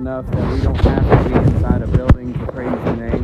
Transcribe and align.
enough 0.00 0.24
that 0.30 0.54
we 0.54 0.60
don't 0.62 0.80
have 0.80 1.24
to 1.24 1.28
be 1.28 1.34
inside 1.34 1.82
a 1.82 1.86
building 1.86 2.32
to 2.32 2.52
praise 2.52 2.72
your 2.72 2.96
name. 2.96 3.22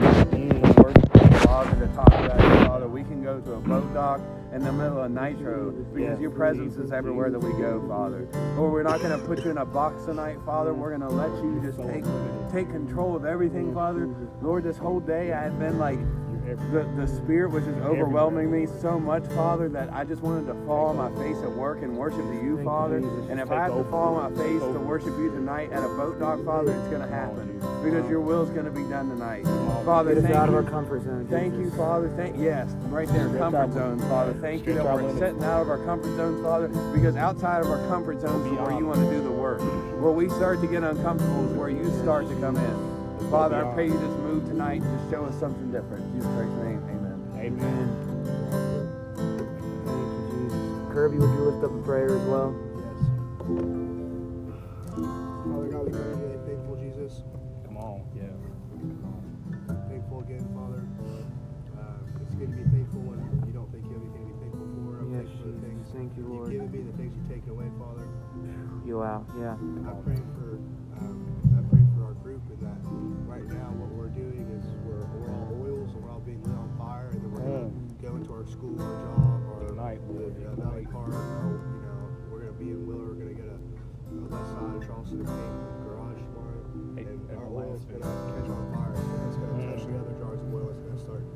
Father, 1.47 1.87
to 1.87 1.93
talk 1.95 2.09
about 2.09 2.67
Father. 2.67 2.87
We 2.87 3.03
can 3.03 3.25
go 3.25 3.41
to 3.41 3.55
a 3.55 3.61
boat 3.61 3.95
dock 3.95 4.21
in 4.53 4.63
the 4.63 4.73
middle 4.73 5.03
of 5.03 5.11
Nitro 5.11 5.71
because 5.71 6.21
your 6.21 6.33
presence 6.33 6.77
is 6.77 6.93
everywhere 6.93 7.31
that 7.31 7.39
we 7.39 7.53
go, 7.53 7.83
Father. 7.89 8.29
Lord, 8.57 8.73
we're 8.73 8.83
not 8.83 9.01
going 9.01 9.19
to 9.19 9.27
put 9.27 9.43
you 9.43 9.53
in 9.53 9.57
a 9.57 9.65
box 9.65 10.05
tonight, 10.05 10.37
Father. 10.45 10.75
We're 10.75 10.95
going 10.95 11.09
to 11.09 11.17
let 11.17 11.31
you 11.43 11.63
just 11.65 11.79
take 11.79 12.05
take 12.53 12.71
control 12.71 13.17
of 13.17 13.25
everything, 13.25 13.73
Father. 13.73 14.15
Lord, 14.43 14.65
this 14.65 14.77
whole 14.77 15.01
day 15.01 15.33
I 15.33 15.45
have 15.45 15.59
been 15.59 15.79
like 15.79 15.99
the, 16.55 16.89
the 16.97 17.07
spirit 17.07 17.51
was 17.51 17.65
just 17.65 17.79
overwhelming 17.79 18.51
me 18.51 18.67
so 18.81 19.01
much, 19.01 19.25
Father, 19.33 19.69
that 19.69 19.93
I 19.93 20.05
just 20.05 20.23
wanted 20.23 20.47
to 20.47 20.55
fall 20.67 20.87
on 20.87 20.97
my 20.97 21.11
face 21.23 21.37
at 21.43 21.51
work 21.51 21.83
and 21.83 21.97
worship 21.97 22.21
to 22.21 22.35
you, 22.35 22.63
Father. 22.65 22.99
And 22.99 23.41
if 23.41 23.51
I 23.51 23.65
have 23.65 23.75
to 23.75 23.85
fall 23.85 24.15
on 24.15 24.33
my 24.33 24.43
face 24.43 24.61
to 24.61 24.79
worship 24.79 25.17
you 25.19 25.31
tonight 25.31 25.73
at 25.73 25.83
a 25.83 25.89
boat 25.89 26.21
dock, 26.21 26.45
Father, 26.45 26.73
it's 26.73 26.89
going 26.89 27.03
to 27.03 27.09
happen 27.09 27.59
because 27.83 28.09
your 28.09 28.21
will 28.21 28.43
is 28.43 28.51
going 28.51 28.65
to 28.65 28.71
be 28.71 28.85
done 28.85 29.09
tonight. 29.09 29.45
Father, 29.85 30.15
Get 30.15 30.19
us 30.19 30.25
thank 30.25 30.37
out 30.37 30.49
of 30.49 30.55
you. 30.55 30.61
our 30.61 30.71
comfort 30.71 31.03
zone. 31.03 31.27
Thank 31.29 31.55
you, 31.55 31.71
Father. 31.73 32.13
Thank 32.17 32.37
yes, 32.39 32.71
right 32.89 33.09
there, 33.09 33.29
comfort 33.37 33.73
zone, 33.73 33.99
Father. 34.01 34.33
Thank 34.35 34.67
you 34.67 34.75
that 34.75 34.85
we're 34.85 35.19
setting 35.19 35.43
out 35.43 35.63
of 35.63 35.69
our 35.69 35.85
comfort 35.85 36.17
zones, 36.17 36.43
Father, 36.43 36.69
because 36.95 37.17
outside 37.17 37.61
of 37.61 37.71
our 37.71 37.87
comfort 37.89 38.21
zones 38.21 38.47
is 38.47 38.53
where 38.59 38.79
you 38.79 38.87
want 38.87 39.01
to 39.01 39.11
do 39.11 39.23
the 39.23 39.31
work. 39.31 39.61
Where 40.01 40.13
we 40.13 40.29
start 40.29 40.61
to 40.61 40.67
get 40.67 40.83
uncomfortable 40.85 41.51
is 41.51 41.57
where 41.57 41.71
you 41.71 41.91
start 42.03 42.29
to 42.29 42.35
come 42.37 42.57
in. 42.57 42.96
Father, 43.31 43.65
I 43.65 43.75
pray 43.75 43.87
you 43.87 43.93
just 43.95 44.19
move 44.19 44.45
tonight 44.47 44.83
and 44.83 44.99
just 44.99 45.11
show 45.11 45.25
us 45.25 45.35
something 45.41 45.71
different. 45.73 46.05
In 46.05 46.13
Jesus 46.15 46.31
Christ's 46.37 46.55
name, 46.63 46.83
amen. 46.89 47.19
Amen. 47.39 47.89
Thank. 49.17 50.93
Kirby, 50.93 51.19
would 51.19 51.31
you 51.31 51.45
lift 51.51 51.65
up 51.65 51.73
a 51.73 51.83
prayer 51.83 52.07
as 52.17 52.23
well? 52.29 52.55
Yes. 52.79 53.01
Father 55.47 55.69
God, 55.69 55.85
we 55.87 55.91
pray 55.93 56.09
you 56.09 56.17
today, 56.17 56.39
faithful 56.47 56.77
Jesus. 56.81 57.23
Come 57.67 57.77
on, 57.79 58.05
yeah. 58.15 58.33
Faithful 59.91 60.21
again, 60.21 60.47
Father. 60.55 60.83
Uh, 61.77 62.23
it's 62.23 62.35
good 62.37 62.51
to 62.51 62.57
be 62.57 62.65
faithful 62.79 63.01
when 63.11 63.19
you 63.47 63.53
don't 63.53 63.71
think 63.73 63.85
you 63.85 63.93
have 63.97 64.03
anything 64.07 64.25
to 64.29 64.33
be 64.33 64.39
faithful 64.45 64.67
for. 64.77 65.01
I'm 65.03 65.11
Yes, 65.13 65.27
thankful 65.27 65.43
for 65.43 65.51
the 65.53 65.61
things 65.67 65.85
Thank 65.93 66.11
you, 66.17 66.25
Lord. 66.29 66.53
you've 66.53 66.69
given 66.73 66.87
me, 66.87 66.91
the 66.91 66.97
things 66.97 67.13
you've 67.17 67.29
taken 67.33 67.51
away, 67.53 67.69
Father. 67.81 68.07
You 68.87 69.03
out. 69.03 69.27
Yeah. 69.37 69.57
I 69.89 69.93
pray 70.07 70.21
now 73.67 73.73
what 73.83 73.91
we're 73.99 74.15
doing 74.15 74.47
is 74.55 74.63
we're, 74.87 75.03
we're 75.19 75.27
all 75.35 75.51
oils 75.59 75.91
and 75.91 75.99
we're 75.99 76.15
all 76.15 76.23
being 76.23 76.39
lit 76.47 76.55
on 76.55 76.71
fire 76.79 77.11
and 77.11 77.19
then 77.19 77.31
we're 77.35 77.43
going 77.43 77.67
to 77.67 77.99
go 77.99 78.15
into 78.15 78.31
our 78.31 78.47
school, 78.47 78.79
our 78.79 78.95
job, 79.03 79.43
our 79.59 79.67
Ignite, 79.67 80.03
the, 80.07 80.47
uh, 80.47 80.55
Valley 80.55 80.87
Park, 80.87 81.11
or, 81.11 81.59
you 81.75 81.83
know, 81.83 81.99
we're 82.31 82.47
going 82.47 82.55
to 82.55 82.61
be 82.63 82.71
in 82.71 82.87
Willer, 82.87 83.11
we're 83.11 83.19
going 83.19 83.35
to 83.35 83.39
get 83.43 83.51
a, 83.51 83.59
a 83.59 84.23
west 84.31 84.55
side 84.55 84.71
of 84.71 84.87
Charleston 84.87 85.27
paint 85.27 85.59
garage 85.83 86.23
tomorrow 86.23 86.63
Hey, 86.95 87.11
and 87.11 87.27
our 87.35 87.51
oil's 87.51 87.83
going 87.91 87.99
to 87.99 88.07
catch 88.07 88.47
on 88.55 88.71
fire. 88.71 88.95
And 88.95 89.27
it's 89.27 89.39
going 89.41 89.51
to 89.51 89.67
touch 89.67 89.83
the 89.83 89.99
other 89.99 90.15
jars 90.15 90.39
of 90.39 90.55
oil, 90.55 90.71
it's 90.71 90.87
going 90.87 90.95
to 90.95 91.03
start, 91.03 91.27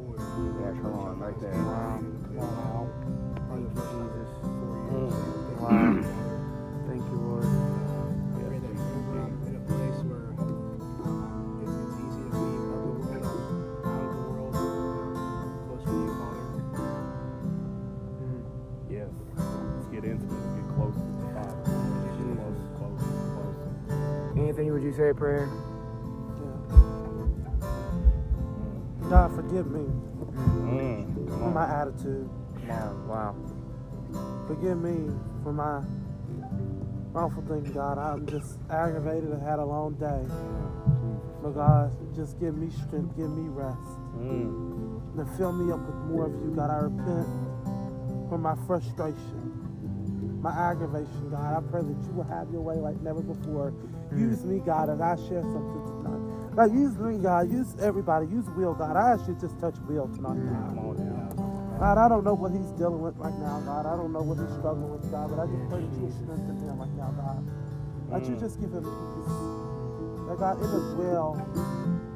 Yeah, 0.00 0.72
come 0.82 0.94
on, 0.94 1.18
right 1.18 1.40
there. 1.40 1.52
Wow. 1.52 2.00
Come 2.00 2.38
on, 2.70 2.88
Thank 3.48 3.64
you, 3.76 3.82
Jesus. 3.82 4.30
Four. 4.90 5.08
Wow. 5.60 5.94
Thank 6.88 7.02
you, 7.08 7.16
Lord. 7.16 7.44
I 7.44 8.40
pray 8.44 8.58
that 8.60 8.74
we're 9.08 9.24
in 9.48 9.56
a 9.56 9.64
place 9.66 10.00
where 10.04 10.28
uh, 10.36 11.64
it's, 11.64 11.76
it's 11.80 11.96
easy 12.04 12.22
to 12.24 12.30
be 12.30 12.36
of 12.36 12.68
the 12.68 12.76
world, 12.76 13.08
out 13.84 14.04
of 14.04 14.16
the 14.16 14.24
world, 14.28 14.54
close 15.66 15.84
to 15.84 15.92
you, 15.96 16.12
Father. 16.20 16.44
Mm. 18.20 18.42
Yes. 18.90 19.10
Let's 19.36 19.88
get 19.88 20.04
into 20.04 20.26
get 20.28 20.66
close 20.76 20.94
to 20.94 21.00
the 21.00 21.28
Father. 21.34 21.56
Get 22.04 22.14
close, 22.36 22.60
close, 22.76 23.02
close. 23.32 23.58
Anthony, 24.48 24.70
would 24.70 24.82
you 24.82 24.92
say 24.92 25.08
a 25.10 25.14
prayer? 25.14 25.48
Forgive 29.56 29.72
me 29.72 29.86
Mm. 30.66 31.28
For 31.28 31.50
my 31.50 31.64
attitude. 31.80 32.28
Wow. 32.68 32.92
Wow. 33.08 34.46
Forgive 34.48 34.76
me 34.78 35.10
for 35.42 35.52
my 35.52 35.82
wrongful 37.12 37.42
thing, 37.44 37.72
God. 37.72 37.96
I'm 37.96 38.26
just 38.26 38.58
aggravated. 38.68 39.32
I 39.32 39.42
had 39.48 39.58
a 39.58 39.64
long 39.64 39.94
day. 39.94 40.22
But 41.42 41.52
God, 41.52 41.92
just 42.14 42.38
give 42.38 42.56
me 42.56 42.68
strength, 42.70 43.16
give 43.16 43.30
me 43.30 43.48
rest. 43.48 43.78
Mm. 44.18 45.18
And 45.18 45.36
fill 45.38 45.52
me 45.52 45.72
up 45.72 45.80
with 45.80 45.96
more 46.10 46.26
of 46.26 46.32
you, 46.32 46.52
God. 46.54 46.70
I 46.70 46.78
repent 46.84 47.26
for 48.28 48.36
my 48.36 48.56
frustration, 48.66 50.40
my 50.42 50.52
aggravation, 50.52 51.30
God. 51.30 51.56
I 51.56 51.60
pray 51.70 51.80
that 51.80 52.06
you 52.06 52.12
will 52.12 52.24
have 52.28 52.50
your 52.50 52.60
way 52.60 52.76
like 52.76 53.00
never 53.00 53.22
before. 53.22 53.72
Use 54.14 54.44
me, 54.44 54.58
God, 54.58 54.90
as 54.90 55.00
I 55.00 55.16
share 55.28 55.42
something. 55.42 55.95
God, 56.56 56.72
use 56.74 56.96
me, 56.98 57.18
God. 57.18 57.52
Use 57.52 57.76
everybody. 57.82 58.26
Use 58.28 58.46
Will, 58.56 58.74
God. 58.74 58.96
I 58.96 59.12
ask 59.14 59.28
you 59.28 59.36
just 59.40 59.60
touch 59.60 59.76
Will 59.88 60.08
tonight, 60.08 60.40
God. 60.40 60.68
Come 60.72 60.80
on 60.80 60.96
now. 60.98 61.78
God, 61.78 61.98
I 61.98 62.08
don't 62.08 62.24
know 62.24 62.34
what 62.34 62.52
he's 62.52 62.72
dealing 62.80 63.02
with 63.02 63.16
right 63.18 63.36
now, 63.38 63.60
God. 63.68 63.86
I 63.86 63.96
don't 63.96 64.12
know 64.12 64.22
what 64.24 64.40
he's 64.40 64.50
struggling 64.58 64.90
with, 64.90 65.04
God, 65.12 65.30
but 65.30 65.38
I 65.40 65.46
just 65.46 65.64
pray 65.68 65.84
that 65.84 65.96
you 66.00 66.08
strengthen 66.24 66.56
him 66.64 66.80
right 66.80 66.96
now, 66.96 67.12
God. 67.20 67.40
That 68.10 68.24
you 68.28 68.36
Mm. 68.36 68.40
just 68.40 68.60
give 68.60 68.72
him 68.72 68.84
peace. 68.84 69.36
That 70.28 70.38
God, 70.40 70.56
it 70.62 70.70
is 70.72 70.88
well. 70.96 71.36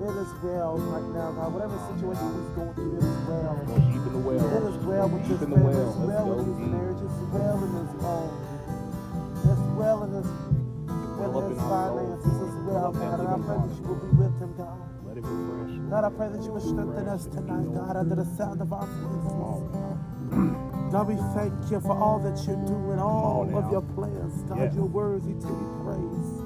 It 0.01 0.17
is 0.17 0.33
well 0.43 0.79
right 0.79 1.09
now, 1.15 1.33
God. 1.37 1.53
Whatever 1.55 1.77
situation 1.93 2.27
he's 2.35 2.53
going 2.57 2.75
through, 2.75 2.97
it 2.99 3.05
is 3.05 3.21
well. 3.29 3.57
Go 3.67 3.77
deep 3.79 4.05
in 4.07 4.13
the 4.13 4.25
well. 4.25 4.47
It 4.57 4.65
is 4.73 4.79
well 4.87 5.09
with 5.11 5.25
his 5.29 5.41
family. 5.41 5.63
well. 5.63 5.89
It's 5.91 5.99
well 5.99 6.27
with 6.35 6.47
his 6.49 6.61
marriage. 6.61 7.01
It's 7.05 7.21
well 7.33 7.59
in 7.65 7.73
his 7.77 7.93
home. 8.03 8.33
It's 9.45 9.67
well 9.77 10.05
in 10.05 10.13
his, 10.13 10.27
in 10.27 11.31
his 11.51 11.53
in 11.53 11.59
our 11.61 11.71
soul. 11.87 12.09
finances 12.09 12.40
as 12.71 12.75
well, 12.75 12.93
Well 12.93 13.17
God. 13.19 13.21
I 13.21 13.47
pray 13.47 13.57
that 13.69 13.77
you 13.77 13.83
will 13.89 13.97
be 13.97 14.17
with 14.17 14.41
him, 14.41 14.55
God. 14.57 14.79
Let 15.07 15.17
it 15.19 15.25
refresh. 15.25 15.91
God, 15.91 16.05
I 16.05 16.11
pray 16.11 16.29
that 16.29 16.43
you 16.45 16.53
will 16.53 16.61
strengthen 16.61 17.09
us 17.09 17.27
tonight, 17.27 17.75
God, 17.75 17.97
under 17.97 18.15
the 18.15 18.25
sound 18.37 18.61
of 18.61 18.73
our 18.73 18.87
voices. 18.87 19.27
Come 19.27 19.43
on 19.43 19.63
now. 19.73 20.91
God, 20.91 21.09
we 21.09 21.17
thank 21.35 21.55
you 21.71 21.81
for 21.81 21.97
all 21.97 22.19
that 22.21 22.37
you're 22.47 22.57
doing, 22.67 22.99
all 22.99 23.47
Come 23.47 23.55
of 23.55 23.71
your 23.71 23.83
plans. 23.83 24.43
God, 24.49 24.59
Yes. 24.59 24.75
you're 24.75 24.85
worthy 24.87 25.35
to 25.35 25.47
be 25.47 25.67
praised. 25.85 26.45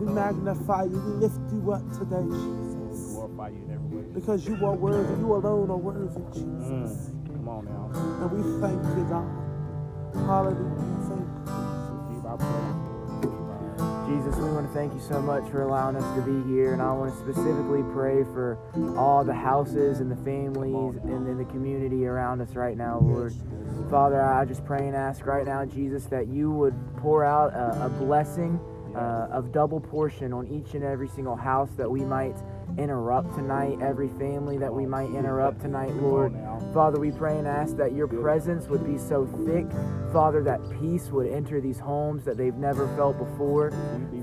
We 0.00 0.06
magnify 0.12 0.84
you. 0.84 0.98
We 0.98 1.12
lift 1.26 1.40
you 1.52 1.72
up 1.72 1.82
today, 1.92 2.22
Jesus. 2.22 3.14
Glorify 3.14 3.48
you 3.48 3.64
in 3.64 3.70
every 3.74 3.98
way. 3.98 4.06
Because 4.14 4.46
you 4.46 4.54
are 4.64 4.74
worthy. 4.74 5.14
You 5.20 5.34
alone 5.34 5.70
are 5.70 5.76
worthy, 5.76 6.22
Jesus. 6.32 7.10
Mm. 7.10 7.26
Come 7.34 7.48
on 7.48 7.64
now. 7.66 7.90
And 8.22 8.30
we 8.30 8.60
thank 8.60 8.82
you, 8.96 9.04
God. 9.10 10.26
Hallelujah. 10.26 10.84
Thank 11.08 12.40
you. 12.40 12.87
Jesus, 14.08 14.36
we 14.36 14.50
want 14.50 14.66
to 14.66 14.72
thank 14.72 14.94
you 14.94 15.00
so 15.00 15.20
much 15.20 15.50
for 15.50 15.62
allowing 15.62 15.94
us 15.94 16.16
to 16.16 16.22
be 16.22 16.48
here. 16.48 16.72
And 16.72 16.80
I 16.80 16.92
want 16.92 17.12
to 17.12 17.18
specifically 17.20 17.82
pray 17.92 18.24
for 18.24 18.58
all 18.96 19.22
the 19.22 19.34
houses 19.34 20.00
and 20.00 20.10
the 20.10 20.16
families 20.16 20.96
and 21.04 21.28
in 21.28 21.36
the 21.36 21.44
community 21.44 22.06
around 22.06 22.40
us 22.40 22.54
right 22.54 22.76
now, 22.76 23.00
Lord. 23.00 23.34
Father, 23.90 24.22
I 24.22 24.46
just 24.46 24.64
pray 24.64 24.86
and 24.86 24.96
ask 24.96 25.26
right 25.26 25.44
now, 25.44 25.66
Jesus, 25.66 26.06
that 26.06 26.26
you 26.26 26.50
would 26.50 26.74
pour 26.96 27.22
out 27.22 27.52
a, 27.52 27.84
a 27.84 27.88
blessing 27.90 28.58
uh, 28.96 29.28
of 29.30 29.52
double 29.52 29.78
portion 29.78 30.32
on 30.32 30.46
each 30.48 30.72
and 30.74 30.82
every 30.82 31.08
single 31.08 31.36
house 31.36 31.70
that 31.76 31.90
we 31.90 32.00
might 32.00 32.36
interrupt 32.76 33.34
tonight, 33.34 33.78
every 33.80 34.08
family 34.08 34.58
that 34.58 34.72
we 34.72 34.86
might 34.86 35.10
interrupt 35.10 35.60
tonight, 35.60 35.94
Lord. 35.96 36.34
Father, 36.74 37.00
we 37.00 37.10
pray 37.10 37.38
and 37.38 37.46
ask 37.46 37.76
that 37.76 37.92
your 37.92 38.06
presence 38.06 38.66
would 38.68 38.84
be 38.84 38.98
so 38.98 39.26
thick, 39.46 39.66
Father, 40.12 40.42
that 40.42 40.60
peace 40.80 41.08
would 41.08 41.26
enter 41.26 41.60
these 41.60 41.78
homes 41.78 42.24
that 42.24 42.36
they've 42.36 42.54
never 42.54 42.86
felt 42.96 43.18
before. 43.18 43.72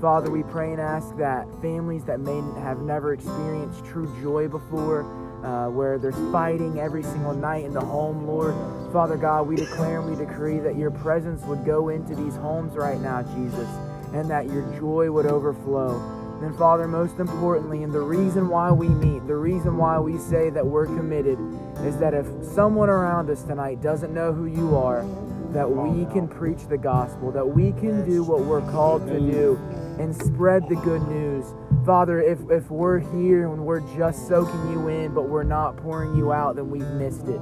Father, 0.00 0.30
we 0.30 0.42
pray 0.44 0.72
and 0.72 0.80
ask 0.80 1.16
that 1.16 1.46
families 1.60 2.04
that 2.04 2.20
may 2.20 2.40
have 2.60 2.80
never 2.80 3.12
experienced 3.12 3.84
true 3.84 4.06
joy 4.22 4.48
before, 4.48 5.02
uh, 5.44 5.68
where 5.68 5.98
there's 5.98 6.16
fighting 6.32 6.78
every 6.78 7.02
single 7.02 7.34
night 7.34 7.64
in 7.64 7.72
the 7.74 7.80
home, 7.80 8.26
Lord. 8.26 8.54
Father 8.92 9.16
God, 9.16 9.46
we 9.46 9.56
declare 9.56 10.00
and 10.00 10.10
we 10.10 10.16
decree 10.16 10.58
that 10.60 10.76
your 10.76 10.90
presence 10.90 11.42
would 11.42 11.64
go 11.64 11.88
into 11.88 12.14
these 12.14 12.36
homes 12.36 12.74
right 12.74 13.00
now, 13.00 13.22
Jesus, 13.22 13.68
and 14.14 14.30
that 14.30 14.46
your 14.46 14.62
joy 14.78 15.10
would 15.10 15.26
overflow. 15.26 16.15
And 16.42 16.54
Father, 16.56 16.86
most 16.86 17.18
importantly, 17.18 17.82
and 17.82 17.92
the 17.92 18.00
reason 18.00 18.48
why 18.48 18.70
we 18.70 18.88
meet, 18.88 19.26
the 19.26 19.36
reason 19.36 19.76
why 19.78 19.98
we 19.98 20.18
say 20.18 20.50
that 20.50 20.66
we're 20.66 20.86
committed, 20.86 21.38
is 21.80 21.96
that 21.98 22.12
if 22.12 22.26
someone 22.44 22.90
around 22.90 23.30
us 23.30 23.42
tonight 23.42 23.80
doesn't 23.80 24.12
know 24.12 24.32
who 24.32 24.46
you 24.46 24.76
are, 24.76 25.04
that 25.52 25.70
we 25.70 26.04
can 26.12 26.28
preach 26.28 26.66
the 26.68 26.76
gospel, 26.76 27.32
that 27.32 27.46
we 27.46 27.72
can 27.72 28.04
do 28.04 28.22
what 28.22 28.40
we're 28.40 28.60
called 28.70 29.06
to 29.06 29.18
do 29.18 29.58
and 29.98 30.14
spread 30.14 30.68
the 30.68 30.74
good 30.76 31.00
news. 31.08 31.54
Father, 31.86 32.20
if, 32.20 32.38
if 32.50 32.70
we're 32.70 32.98
here 32.98 33.50
and 33.50 33.64
we're 33.64 33.80
just 33.96 34.28
soaking 34.28 34.72
you 34.72 34.88
in, 34.88 35.14
but 35.14 35.22
we're 35.22 35.42
not 35.42 35.76
pouring 35.78 36.14
you 36.16 36.32
out, 36.32 36.56
then 36.56 36.68
we've 36.68 36.90
missed 36.90 37.26
it. 37.28 37.40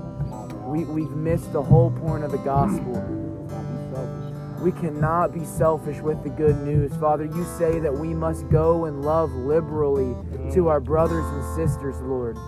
We, 0.63 0.85
we've 0.85 1.11
missed 1.11 1.53
the 1.53 1.63
whole 1.63 1.91
point 1.91 2.23
of 2.23 2.31
the 2.31 2.39
gospel. 2.39 3.24
We 4.65 4.73
cannot 4.73 5.35
be 5.35 5.45
selfish 5.45 6.01
with 6.01 6.23
the 6.23 6.31
good 6.31 6.57
news. 6.63 6.97
Father, 6.97 7.27
you 7.27 7.45
say 7.59 7.81
that 7.81 7.93
we 7.93 8.15
must 8.15 8.49
go 8.49 8.87
and 8.87 9.05
love 9.05 9.31
liberally 9.31 10.17
to 10.55 10.69
our 10.69 10.81
brothers 10.81 11.27
and 11.27 11.55
sisters, 11.55 12.01
Lord. 12.01 12.39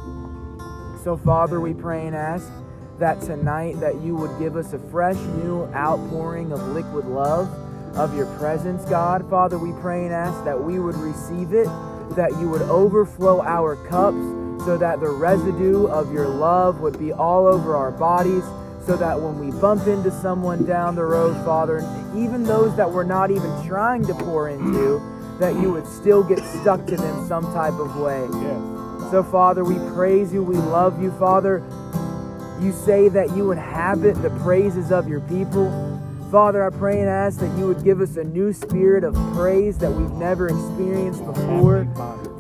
So, 1.05 1.21
Father, 1.23 1.61
we 1.61 1.75
pray 1.75 2.07
and 2.07 2.17
ask 2.17 2.51
that 2.99 3.21
tonight 3.21 3.79
that 3.81 4.01
you 4.01 4.17
would 4.17 4.31
give 4.39 4.57
us 4.57 4.73
a 4.73 4.79
fresh 4.79 5.19
new 5.43 5.65
outpouring 5.75 6.53
of 6.53 6.69
liquid 6.69 7.05
love 7.05 7.53
of 7.95 8.17
your 8.17 8.35
presence, 8.39 8.83
God. 8.87 9.29
Father, 9.29 9.59
we 9.59 9.79
pray 9.83 10.07
and 10.07 10.15
ask 10.15 10.43
that 10.47 10.59
we 10.59 10.79
would 10.79 10.97
receive 10.97 11.53
it, 11.53 11.67
that 12.17 12.31
you 12.41 12.49
would 12.49 12.63
overflow 12.63 13.43
our 13.43 13.77
cups 13.89 14.65
so 14.65 14.79
that 14.79 15.01
the 15.01 15.11
residue 15.11 15.87
of 15.89 16.11
your 16.15 16.29
love 16.29 16.81
would 16.81 16.99
be 16.99 17.13
all 17.13 17.47
over 17.47 17.77
our 17.77 17.93
bodies, 17.93 18.45
so 18.87 18.97
that 18.97 19.21
when 19.21 19.39
we 19.39 19.51
bump 19.61 19.87
into 19.89 20.13
someone 20.13 20.65
down 20.65 20.95
the 20.95 21.05
road, 21.05 21.35
Father, 21.45 21.79
even 22.15 22.45
those 22.45 22.77
that 22.77 22.89
we're 22.89 23.03
not 23.03 23.33
even 23.33 23.67
trying 23.67 24.07
to 24.07 24.15
pour 24.15 24.49
into, 24.49 25.01
that 25.41 25.55
you 25.61 25.73
would 25.73 25.87
still 25.87 26.23
get 26.23 26.39
stuck 26.39 26.87
to 26.87 26.97
them 26.97 27.27
some 27.27 27.45
type 27.53 27.75
of 27.75 27.97
way. 27.97 28.27
Yes. 28.41 29.11
So, 29.11 29.27
Father, 29.31 29.65
we 29.65 29.75
praise 29.93 30.33
you. 30.33 30.43
We 30.43 30.57
love 30.57 31.03
you, 31.03 31.11
Father. 31.19 31.65
You 32.61 32.73
say 32.73 33.09
that 33.09 33.37
you 33.37 33.51
inhabit 33.51 34.23
the 34.23 34.31
praises 34.43 34.93
of 34.93 35.09
your 35.09 35.21
people. 35.23 35.69
Father, 36.31 36.65
I 36.65 36.71
pray 36.71 37.01
and 37.01 37.09
ask 37.09 37.41
that 37.41 37.59
you 37.59 37.67
would 37.67 37.85
give 37.85 38.01
us 38.01 38.17
a 38.17 38.25
new 38.25 38.53
spirit 38.53 39.05
of 39.05 39.15
praise 39.35 39.79
that 39.79 39.91
we've 39.91 40.11
never 40.13 40.49
experienced 40.49 41.25
before. 41.27 41.87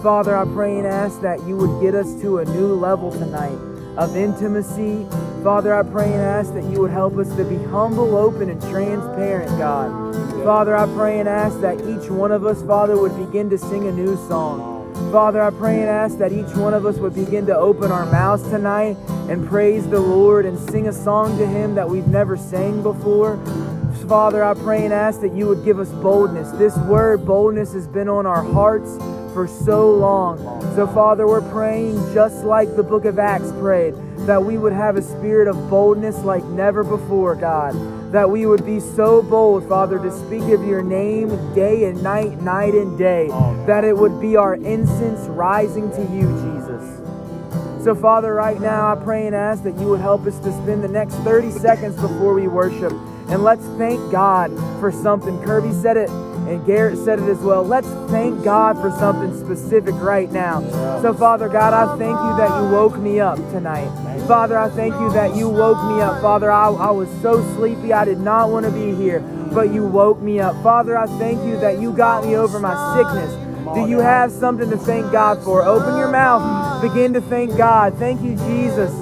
Father, 0.01 0.37
I 0.37 0.45
pray 0.45 0.79
and 0.79 0.87
ask 0.87 1.21
that 1.23 1.43
you 1.47 1.57
would 1.57 1.83
get 1.83 1.95
us 1.95 2.21
to 2.23 2.39
a 2.39 2.45
new 2.45 2.75
level 2.75 3.11
tonight 3.11 3.59
of 3.97 4.17
intimacy. 4.17 5.07
Father, 5.43 5.75
I 5.75 5.83
pray 5.83 6.13
and 6.13 6.21
ask 6.21 6.53
that 6.55 6.65
you 6.65 6.81
would 6.81 6.91
help 6.91 7.17
us 7.17 7.29
to 7.37 7.45
be 7.45 7.57
humble, 7.57 8.17
open, 8.17 8.51
and 8.51 8.61
transparent, 8.63 9.49
God. 9.59 10.15
Father, 10.45 10.77
I 10.77 10.87
pray 10.87 11.21
and 11.21 11.29
ask 11.29 11.61
that 11.61 11.81
each 11.81 12.11
one 12.11 12.33
of 12.33 12.45
us, 12.47 12.63
Father, 12.63 12.99
would 12.99 13.17
begin 13.17 13.49
to 13.51 13.59
sing 13.59 13.89
a 13.89 13.93
new 13.93 14.17
song. 14.29 14.75
Father, 15.13 15.43
I 15.43 15.51
pray 15.51 15.81
and 15.81 15.89
ask 15.89 16.19
that 16.19 16.33
each 16.33 16.55
one 16.57 16.75
of 16.75 16.87
us 16.87 16.97
would 16.97 17.15
begin 17.15 17.47
to 17.47 17.57
open 17.57 17.91
our 17.91 18.07
mouths 18.07 18.43
tonight 18.45 18.97
and 19.29 19.47
praise 19.47 19.87
the 19.89 20.01
Lord 20.01 20.47
and 20.47 20.59
sing 20.71 20.89
a 20.89 20.93
song 20.93 21.37
to 21.39 21.47
Him 21.47 21.75
that 21.75 21.89
we've 21.89 22.07
never 22.07 22.37
sang 22.37 22.83
before. 22.83 23.37
Father, 24.09 24.45
I 24.45 24.55
pray 24.55 24.85
and 24.85 24.95
ask 24.95 25.21
that 25.21 25.33
you 25.33 25.49
would 25.49 25.65
give 25.65 25.81
us 25.81 25.91
boldness. 25.91 26.51
This 26.53 26.77
word, 26.79 27.27
boldness, 27.27 27.73
has 27.73 27.89
been 27.89 28.09
on 28.09 28.25
our 28.25 28.43
hearts 28.43 28.97
for 29.37 29.47
so 29.47 29.95
long. 29.95 30.39
So, 30.77 30.87
Father, 30.87 31.27
we're 31.27 31.47
praying 31.51 31.97
just 32.15 32.43
like 32.43 32.75
the 32.75 32.83
book 32.83 33.05
of 33.05 33.19
Acts 33.19 33.53
prayed, 33.61 33.95
that 34.21 34.43
we 34.43 34.57
would 34.57 34.73
have 34.73 34.97
a 34.97 35.03
spirit 35.03 35.47
of 35.47 35.69
boldness 35.69 36.17
like 36.21 36.43
never 36.45 36.83
before, 36.83 37.35
God. 37.35 37.75
That 38.13 38.31
we 38.31 38.47
would 38.47 38.65
be 38.65 38.81
so 38.81 39.21
bold, 39.21 39.69
Father, 39.69 39.99
to 39.99 40.11
speak 40.11 40.45
of 40.45 40.67
your 40.67 40.83
name 40.83 41.29
day 41.55 41.85
and 41.85 42.03
night, 42.03 42.41
night 42.41 42.73
and 42.73 42.97
day. 42.97 43.29
That 43.67 43.85
it 43.85 43.95
would 43.95 44.23
be 44.23 44.37
our 44.37 44.55
incense 44.55 45.29
rising 45.29 45.91
to 45.91 46.03
you, 46.15 46.29
Jesus. 46.41 47.85
So, 47.85 47.95
Father, 47.95 48.33
right 48.33 48.59
now 48.59 48.91
I 48.91 48.95
pray 48.95 49.27
and 49.27 49.37
ask 49.37 49.65
that 49.65 49.79
you 49.79 49.89
would 49.89 50.01
help 50.01 50.25
us 50.25 50.39
to 50.39 50.53
spend 50.63 50.83
the 50.83 50.89
next 50.89 51.13
30 51.17 51.51
seconds 51.51 51.95
before 52.01 52.33
we 52.33 52.49
worship. 52.49 52.93
And 53.29 53.45
let's 53.45 53.67
thank 53.77 54.01
God 54.11 54.51
for 54.81 54.91
something. 54.91 55.39
Kirby 55.43 55.73
said 55.73 55.99
it, 55.99 56.09
and 56.47 56.65
Garrett 56.65 56.99
said 56.99 57.19
it 57.19 57.29
as 57.29 57.39
well. 57.39 57.65
Let's 57.65 57.89
thank 58.11 58.45
God 58.45 58.77
for 58.81 58.91
something 58.99 59.39
specific 59.39 59.95
right 59.97 60.31
now. 60.31 60.61
So, 61.03 61.13
Father 61.13 61.49
God, 61.49 61.73
I 61.73 61.97
thank 61.99 62.17
you 62.17 62.37
that 62.37 62.63
you 62.63 62.71
woke 62.71 62.97
me 62.99 63.21
up 63.21 63.37
tonight. 63.51 63.89
Father, 64.27 64.59
I 64.59 64.69
thank 64.71 64.95
you 64.95 65.11
that 65.13 65.37
you 65.37 65.49
woke 65.49 65.83
me 65.89 66.01
up. 66.01 66.23
Father, 66.23 66.51
I, 66.51 66.69
I 66.69 66.91
was 66.91 67.09
so 67.23 67.43
sleepy, 67.57 67.93
I 67.93 68.05
did 68.05 68.19
not 68.19 68.51
want 68.51 68.67
to 68.67 68.73
be 68.73 68.95
here, 68.95 69.21
but 69.53 69.73
you 69.73 69.85
woke 69.85 70.21
me 70.21 70.41
up. 70.41 70.61
Father, 70.63 70.97
I 70.97 71.07
thank 71.19 71.45
you 71.45 71.59
that 71.61 71.81
you 71.81 71.93
got 71.93 72.25
me 72.25 72.37
over 72.37 72.59
my 72.61 72.97
sickness. 72.97 73.33
Do 73.75 73.89
you 73.89 73.99
have 73.99 74.31
something 74.31 74.71
to 74.71 74.77
thank 74.77 75.11
God 75.11 75.43
for? 75.43 75.63
Open 75.65 75.97
your 75.97 76.11
mouth. 76.11 76.81
Begin 76.81 77.13
to 77.15 77.21
thank 77.21 77.57
God. 77.57 77.99
Thank 77.99 78.23
you, 78.23 78.37
Jesus. 78.37 78.93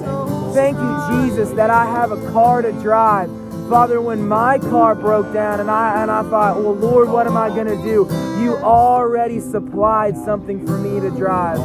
Thank 0.55 0.77
you, 0.77 1.27
Jesus, 1.27 1.51
that 1.51 1.69
I 1.69 1.85
have 1.85 2.11
a 2.11 2.31
car 2.31 2.61
to 2.61 2.71
drive. 2.71 3.29
Father, 3.69 3.99
when 3.99 4.27
my 4.27 4.59
car 4.59 4.93
broke 4.93 5.33
down 5.33 5.59
and 5.59 5.71
I 5.71 6.03
and 6.03 6.11
I 6.11 6.21
thought, 6.29 6.57
well, 6.57 6.75
Lord, 6.75 7.09
what 7.09 7.25
am 7.25 7.35
I 7.35 7.49
gonna 7.49 7.81
do? 7.81 8.07
You 8.39 8.57
already 8.57 9.39
supplied 9.39 10.15
something 10.15 10.65
for 10.67 10.77
me 10.77 10.99
to 10.99 11.09
drive. 11.09 11.57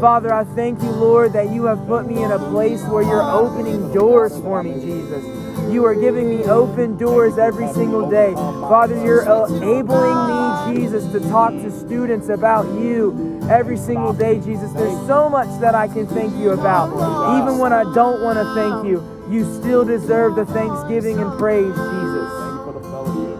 Father, 0.00 0.32
I 0.32 0.44
thank 0.44 0.80
you, 0.80 0.90
Lord, 0.90 1.32
that 1.32 1.50
you 1.50 1.64
have 1.64 1.84
put 1.88 2.06
me 2.06 2.22
in 2.22 2.30
a 2.30 2.38
place 2.38 2.84
where 2.84 3.02
you're 3.02 3.28
opening 3.28 3.92
doors 3.92 4.38
for 4.38 4.62
me, 4.62 4.74
Jesus. 4.74 5.24
You 5.72 5.84
are 5.84 5.96
giving 5.96 6.28
me 6.30 6.44
open 6.44 6.96
doors 6.96 7.36
every 7.38 7.66
single 7.72 8.08
day. 8.08 8.32
Father, 8.34 8.94
you're 9.04 9.22
enabling 9.22 10.74
me, 10.76 10.80
Jesus, 10.80 11.10
to 11.12 11.20
talk 11.28 11.50
to 11.50 11.72
students 11.72 12.28
about 12.28 12.66
you 12.80 13.40
every 13.50 13.76
single 13.76 14.12
day, 14.12 14.38
Jesus. 14.38 14.72
There's 14.72 15.06
so 15.08 15.28
much 15.28 15.48
that 15.60 15.74
I 15.74 15.88
can 15.88 16.06
thank 16.06 16.36
you 16.36 16.50
about. 16.50 16.88
Even 17.42 17.58
when 17.58 17.72
I 17.72 17.82
don't 17.92 18.22
want 18.22 18.38
to 18.38 18.54
thank 18.54 18.86
you, 18.86 19.17
you 19.30 19.44
still 19.60 19.84
deserve 19.84 20.36
the 20.36 20.46
thanksgiving 20.46 21.18
and 21.18 21.38
praise, 21.38 21.74
Jesus. 21.74 22.30
Thank 22.32 22.54
you 22.54 22.64
for 22.64 22.72
the 22.72 22.88
fellowship. 22.88 23.38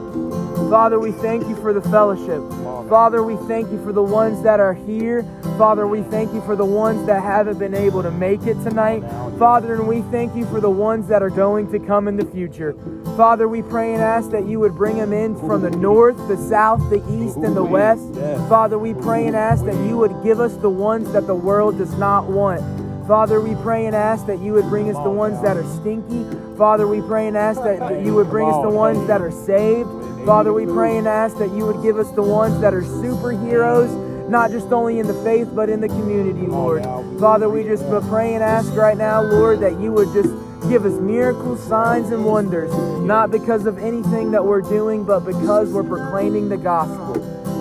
Father, 0.70 0.98
we 0.98 1.12
thank 1.12 1.48
you 1.48 1.56
for 1.56 1.72
the 1.72 1.80
fellowship. 1.80 2.42
Father, 2.90 3.22
we 3.22 3.36
thank 3.48 3.70
you 3.70 3.82
for 3.82 3.92
the 3.92 4.02
ones 4.02 4.42
that 4.42 4.60
are 4.60 4.74
here. 4.74 5.22
Father, 5.56 5.86
we 5.86 6.02
thank 6.02 6.32
you 6.34 6.40
for 6.42 6.56
the 6.56 6.64
ones 6.64 7.06
that 7.06 7.22
haven't 7.22 7.58
been 7.58 7.74
able 7.74 8.02
to 8.02 8.10
make 8.10 8.42
it 8.46 8.54
tonight. 8.62 9.00
Father, 9.38 9.74
and 9.74 9.88
we 9.88 10.02
thank 10.10 10.34
you 10.36 10.44
for 10.46 10.60
the 10.60 10.70
ones 10.70 11.08
that 11.08 11.22
are 11.22 11.30
going 11.30 11.70
to 11.72 11.78
come 11.78 12.06
in 12.06 12.16
the 12.16 12.24
future. 12.26 12.74
Father, 13.16 13.48
we 13.48 13.62
pray 13.62 13.94
and 13.94 14.02
ask 14.02 14.30
that 14.30 14.46
you 14.46 14.60
would 14.60 14.74
bring 14.74 14.96
them 14.98 15.12
in 15.12 15.36
from 15.38 15.62
the 15.62 15.70
north, 15.70 16.16
the 16.28 16.36
south, 16.36 16.80
the 16.90 17.02
east, 17.12 17.36
and 17.38 17.56
the 17.56 17.64
west. 17.64 18.14
Father, 18.48 18.78
we 18.78 18.94
pray 18.94 19.26
and 19.26 19.36
ask 19.36 19.64
that 19.64 19.76
you 19.86 19.96
would 19.96 20.22
give 20.22 20.38
us 20.38 20.54
the 20.56 20.70
ones 20.70 21.10
that 21.12 21.26
the 21.26 21.34
world 21.34 21.78
does 21.78 21.94
not 21.94 22.26
want. 22.26 22.60
Father, 23.08 23.40
we 23.40 23.54
pray 23.62 23.86
and 23.86 23.96
ask 23.96 24.26
that 24.26 24.38
you 24.38 24.52
would 24.52 24.68
bring 24.68 24.94
us 24.94 25.02
the 25.02 25.08
ones 25.08 25.40
that 25.40 25.56
are 25.56 25.64
stinky. 25.80 26.26
Father, 26.58 26.86
we 26.86 27.00
pray 27.00 27.26
and 27.26 27.38
ask 27.38 27.62
that, 27.62 28.04
you 28.04 28.14
would 28.14 28.28
bring 28.28 28.46
us 28.46 28.62
the 28.62 28.68
ones 28.68 29.08
that 29.08 29.22
are 29.22 29.30
saved. 29.30 29.88
Father, 30.26 30.52
we 30.52 30.66
pray 30.66 30.98
and 30.98 31.08
ask 31.08 31.38
that 31.38 31.50
you 31.52 31.64
would 31.64 31.82
give 31.82 31.96
us 31.98 32.10
the 32.10 32.22
ones 32.22 32.60
that 32.60 32.74
are 32.74 32.82
superheroes, 32.82 34.28
not 34.28 34.50
just 34.50 34.72
only 34.72 34.98
in 34.98 35.06
the 35.06 35.14
faith, 35.24 35.48
but 35.54 35.70
in 35.70 35.80
the 35.80 35.88
community, 35.88 36.46
Lord. 36.46 36.84
Father, 37.18 37.48
we 37.48 37.64
just 37.64 37.82
pray 38.10 38.34
and 38.34 38.44
ask 38.44 38.74
right 38.74 38.98
now, 38.98 39.22
Lord, 39.22 39.60
that 39.60 39.80
you 39.80 39.90
would 39.90 40.12
just 40.12 40.28
give 40.68 40.84
us 40.84 41.00
miracles, 41.00 41.66
signs, 41.66 42.10
and 42.10 42.26
wonders, 42.26 42.70
not 43.00 43.30
because 43.30 43.64
of 43.64 43.78
anything 43.78 44.32
that 44.32 44.44
we're 44.44 44.60
doing, 44.60 45.04
but 45.04 45.20
because 45.20 45.70
we're 45.70 45.82
proclaiming 45.82 46.50
the 46.50 46.58
gospel. 46.58 47.14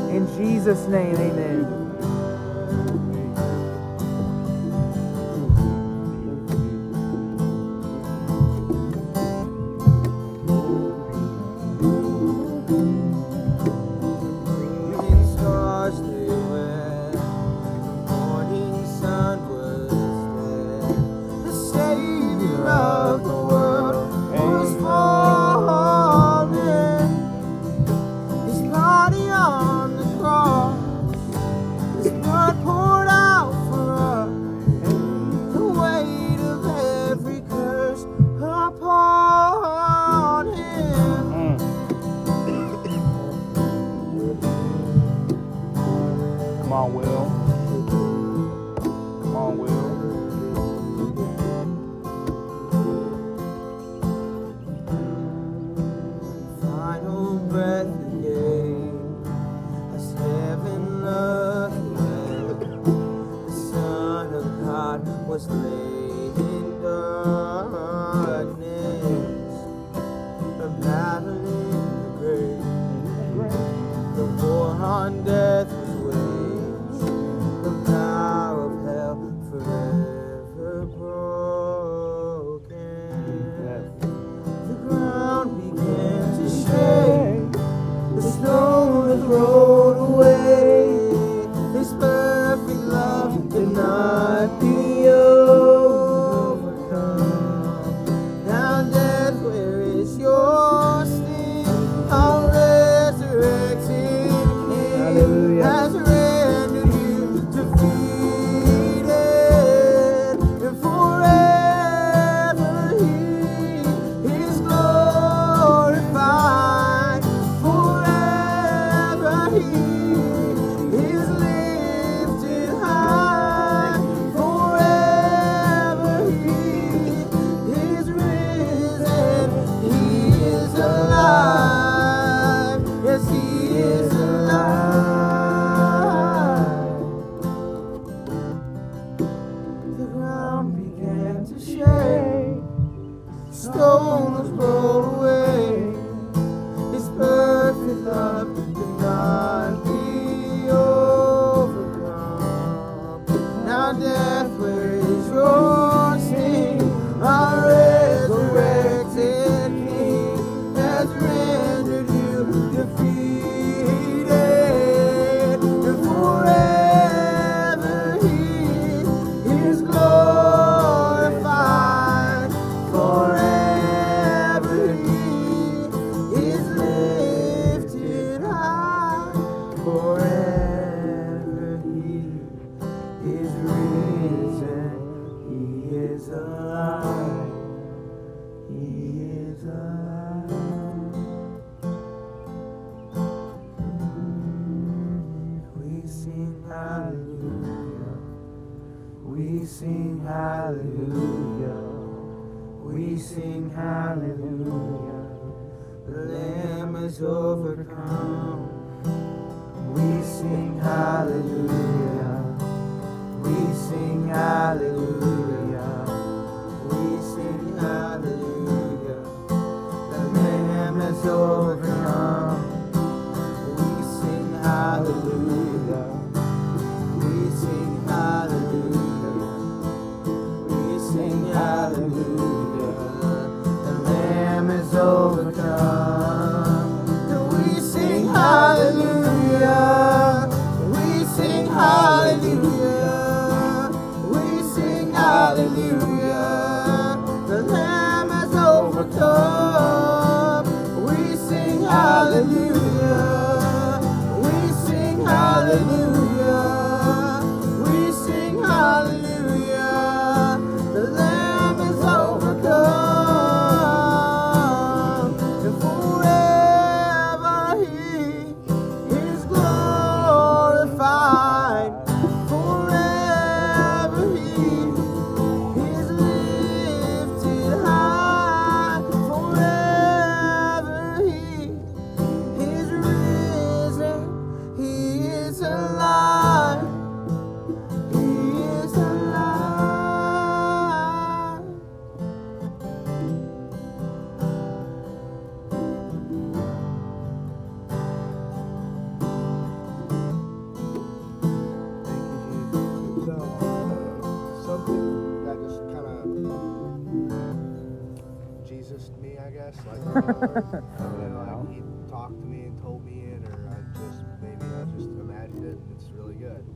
In 0.10 0.28
Jesus' 0.36 0.90
name, 0.90 1.16
amen. 1.16 1.87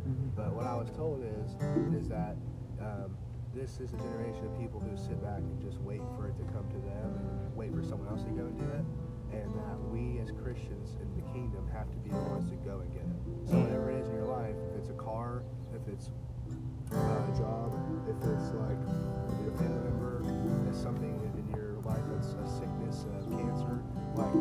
Mm-hmm. 0.07 0.35
But 0.35 0.53
what 0.53 0.65
I 0.65 0.75
was 0.75 0.89
told 0.91 1.23
is 1.23 1.53
is 1.93 2.09
that 2.09 2.35
um, 2.81 3.15
this 3.53 3.79
is 3.79 3.93
a 3.93 3.97
generation 3.97 4.47
of 4.47 4.57
people 4.57 4.79
who 4.79 4.95
sit 4.95 5.21
back 5.21 5.37
and 5.43 5.59
just 5.61 5.77
wait 5.81 6.01
for 6.15 6.27
it 6.27 6.35
to 6.39 6.45
come 6.55 6.65
to 6.71 6.79
them 6.87 7.19
and 7.19 7.55
wait 7.55 7.75
for 7.75 7.83
someone 7.83 8.07
else 8.07 8.23
to 8.23 8.31
go 8.31 8.47
and 8.47 8.57
do 8.57 8.65
it. 8.71 8.85
And 9.31 9.47
that 9.55 9.79
we 9.87 10.19
as 10.19 10.31
Christians 10.43 10.99
in 10.99 11.07
the 11.15 11.23
kingdom 11.31 11.63
have 11.71 11.87
to 11.91 11.97
be 12.03 12.09
the 12.09 12.23
ones 12.31 12.49
to 12.51 12.57
go 12.67 12.83
and 12.83 12.91
get 12.91 13.07
it. 13.07 13.19
So 13.47 13.55
whatever 13.63 13.91
it 13.91 14.03
is 14.03 14.07
in 14.07 14.15
your 14.15 14.27
life, 14.27 14.55
if 14.71 14.75
it's 14.75 14.89
a 14.89 14.99
car, 14.99 15.43
if 15.71 15.87
it's 15.87 16.11
uh, 16.91 17.31
a 17.31 17.33
job, 17.39 17.71
if 18.11 18.19
it's 18.27 18.51
like 18.59 18.79
your 19.39 19.55
family 19.55 19.87
member, 19.87 20.19
if 20.67 20.75
something 20.75 21.15
in 21.39 21.47
your 21.55 21.79
life 21.87 22.03
that's 22.11 22.35
a 22.35 22.47
sickness, 22.59 23.07
a 23.07 23.23
cancer, 23.31 23.79
like 24.19 24.35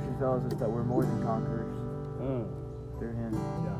Scripture 0.00 0.18
tells 0.18 0.44
us 0.50 0.58
that 0.58 0.70
we're 0.70 0.84
more 0.84 1.04
than 1.04 1.22
conquerors 1.22 1.76
mm. 2.20 2.48
through 2.98 3.12
Him. 3.12 3.34
Yeah. 3.36 3.76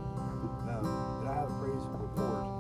Um, 0.69 0.85
Did 1.21 1.31
I 1.31 1.35
have 1.35 1.49
a 1.49 1.57
praise 1.61 1.81
reports. 1.97 2.60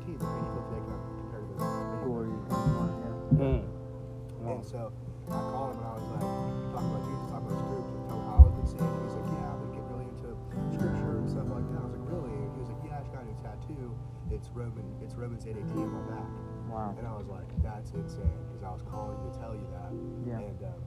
Romans 0.00 0.08
18, 0.08 0.18
the 0.18 0.24
85th 0.24 0.70
day 0.70 0.80
cannot 0.80 1.02
be 1.04 1.12
compared 1.20 1.44
to 1.48 1.54
the 1.54 1.98
Glory. 2.04 2.32
Mm. 3.36 3.62
And 4.48 4.64
so 4.64 4.92
I 5.28 5.40
called 5.52 5.76
him 5.76 5.80
and 5.80 5.86
I 5.86 5.94
was 5.94 6.08
like, 6.16 6.26
talking 6.72 6.90
about 6.90 7.04
Jesus, 7.04 7.26
talking 7.28 7.48
about 7.48 7.60
scripture, 7.60 8.00
telling 8.08 8.24
him 8.24 8.32
how 8.32 8.48
I've 8.48 8.56
been 8.56 8.68
seeing. 8.68 8.90
He's 9.04 9.16
like, 9.20 9.28
yeah, 9.30 9.52
I've 9.52 9.60
been 9.60 9.72
getting 9.76 9.90
really 9.92 10.08
into 10.08 10.30
scripture 10.72 11.14
and 11.20 11.28
stuff 11.28 11.48
like 11.52 11.66
that. 11.68 11.80
I 11.80 11.84
was 11.84 11.94
like, 11.94 12.06
really? 12.08 12.32
And 12.32 12.50
he 12.56 12.60
was 12.64 12.70
like, 12.72 12.82
yeah, 12.84 12.96
I 12.96 13.00
just 13.04 13.12
got 13.12 13.22
a 13.22 13.28
new 13.28 13.38
tattoo. 13.44 13.88
It's 14.32 14.48
Roman. 14.54 14.86
It's 15.02 15.14
Romans 15.14 15.44
8:18 15.44 15.74
on 15.76 15.92
my 15.92 16.04
back. 16.08 16.28
Wow. 16.70 16.94
And 16.96 17.04
I 17.06 17.14
was 17.18 17.26
like, 17.26 17.50
that's 17.62 17.90
insane 17.92 18.30
because 18.48 18.62
I 18.62 18.70
was 18.70 18.82
calling 18.86 19.18
to 19.26 19.30
tell 19.36 19.52
you 19.52 19.66
that. 19.74 19.90
Yeah. 20.24 20.38
And 20.38 20.60
um, 20.70 20.80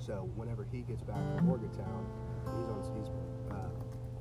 so 0.00 0.28
whenever 0.34 0.64
he 0.64 0.80
gets 0.82 1.04
back 1.04 1.20
from 1.36 1.46
Morgantown, 1.46 2.02
he's 2.56 2.68
on 2.72 2.80
he's 2.96 3.12
uh, 3.52 3.70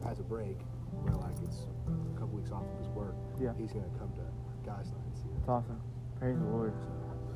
has 0.08 0.20
a 0.20 0.28
break 0.28 0.60
where 0.92 1.16
like 1.16 1.40
it's 1.42 1.72
a 1.88 2.20
couple 2.20 2.36
weeks 2.36 2.52
off 2.52 2.68
of 2.68 2.78
his 2.84 2.92
work. 2.92 3.16
Yeah. 3.40 3.56
He's 3.58 3.72
gonna 3.72 3.88
come 3.98 4.12
to 4.20 4.25
guys 4.66 4.88
nights. 4.92 5.22
You 5.26 5.32
It's 5.40 5.50
awesome. 5.50 5.82
Praise 6.20 6.38
the 6.40 6.46
Lord. 6.46 6.74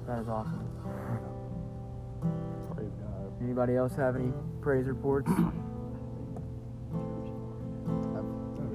That 0.07 0.19
is 0.19 0.29
awesome. 0.29 0.67
Praise 2.75 2.91
God. 3.01 3.33
Anybody 3.43 3.75
else 3.75 3.95
have 3.95 4.15
any 4.15 4.31
praise 4.61 4.87
reports? 4.87 5.31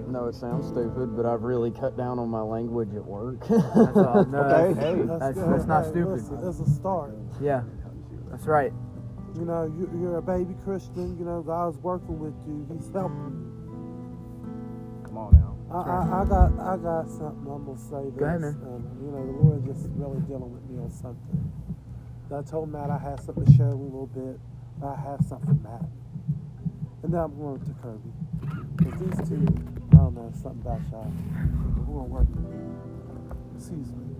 No, 0.09 0.27
it 0.27 0.35
sounds 0.37 0.69
stupid, 0.69 1.17
but 1.17 1.27
I've 1.27 1.43
really 1.43 1.73
cut 1.73 1.97
down 1.97 2.19
on 2.21 2.29
my 2.29 2.41
language 2.43 2.95
at 2.95 3.05
work. 3.05 3.41
That's 3.49 3.97
all. 3.97 4.25
No, 4.27 4.39
Okay. 4.45 4.75
that's, 4.75 4.79
Hey. 4.79 4.95
that's, 5.19 5.35
good. 5.35 5.53
that's 5.55 5.67
not 5.67 5.85
Hey, 5.85 5.91
stupid. 5.91 6.11
Listen, 6.13 6.39
it's 6.49 6.61
a 6.61 6.71
start. 6.71 7.17
Yeah, 7.41 7.63
that's 8.31 8.47
right. 8.47 8.73
You 9.37 9.45
know, 9.45 9.65
you, 9.65 9.91
you're 10.01 10.19
a 10.19 10.23
baby 10.23 10.55
Christian. 10.65 11.19
You 11.19 11.25
know, 11.25 11.43
God's 11.43 11.79
working 11.79 12.19
with 12.21 12.35
you. 12.47 12.67
He's 12.73 12.91
helping 12.93 13.19
you. 13.33 13.54
Come 15.75 15.89
on 15.91 16.07
now. 16.07 16.15
I, 16.15 16.23
I, 16.23 16.25
got 16.25 16.53
I 16.61 16.77
got 16.77 17.09
something 17.11 17.51
I'm 17.51 17.67
gonna 17.67 17.79
say 17.79 18.11
this. 18.11 18.19
Go 18.21 18.25
ahead, 18.27 18.41
man. 18.43 18.55
Um, 18.63 18.87
you 19.03 19.11
know, 19.11 19.27
the 19.27 19.33
Lord 19.43 19.67
just 19.67 19.91
really 19.99 20.21
dealing 20.23 20.53
with 20.55 20.63
me 20.71 20.79
on 20.79 20.91
something. 20.91 21.51
I 22.31 22.43
told 22.43 22.71
Matt 22.71 22.91
I 22.91 22.99
had 22.99 23.19
something 23.21 23.45
to 23.45 23.53
share 23.53 23.69
a 23.69 23.75
little 23.75 24.07
bit. 24.07 24.39
I 24.83 24.95
have 24.95 25.19
something 25.27 25.47
for 25.47 25.69
Matt. 25.69 25.91
And 27.03 27.13
then 27.13 27.21
I'm 27.21 27.37
going 27.37 27.59
to 27.59 27.75
Kirby. 27.83 28.13
Because 28.77 29.01
these 29.01 29.29
two, 29.29 29.47
I 29.93 29.97
don't 29.97 30.15
know, 30.15 30.33
something 30.41 30.63
about 30.63 30.81
y'all. 30.93 31.11
Who 31.87 31.99
are 31.99 32.07
working. 32.07 32.79
Excuse 33.57 33.91
me. 33.91 34.15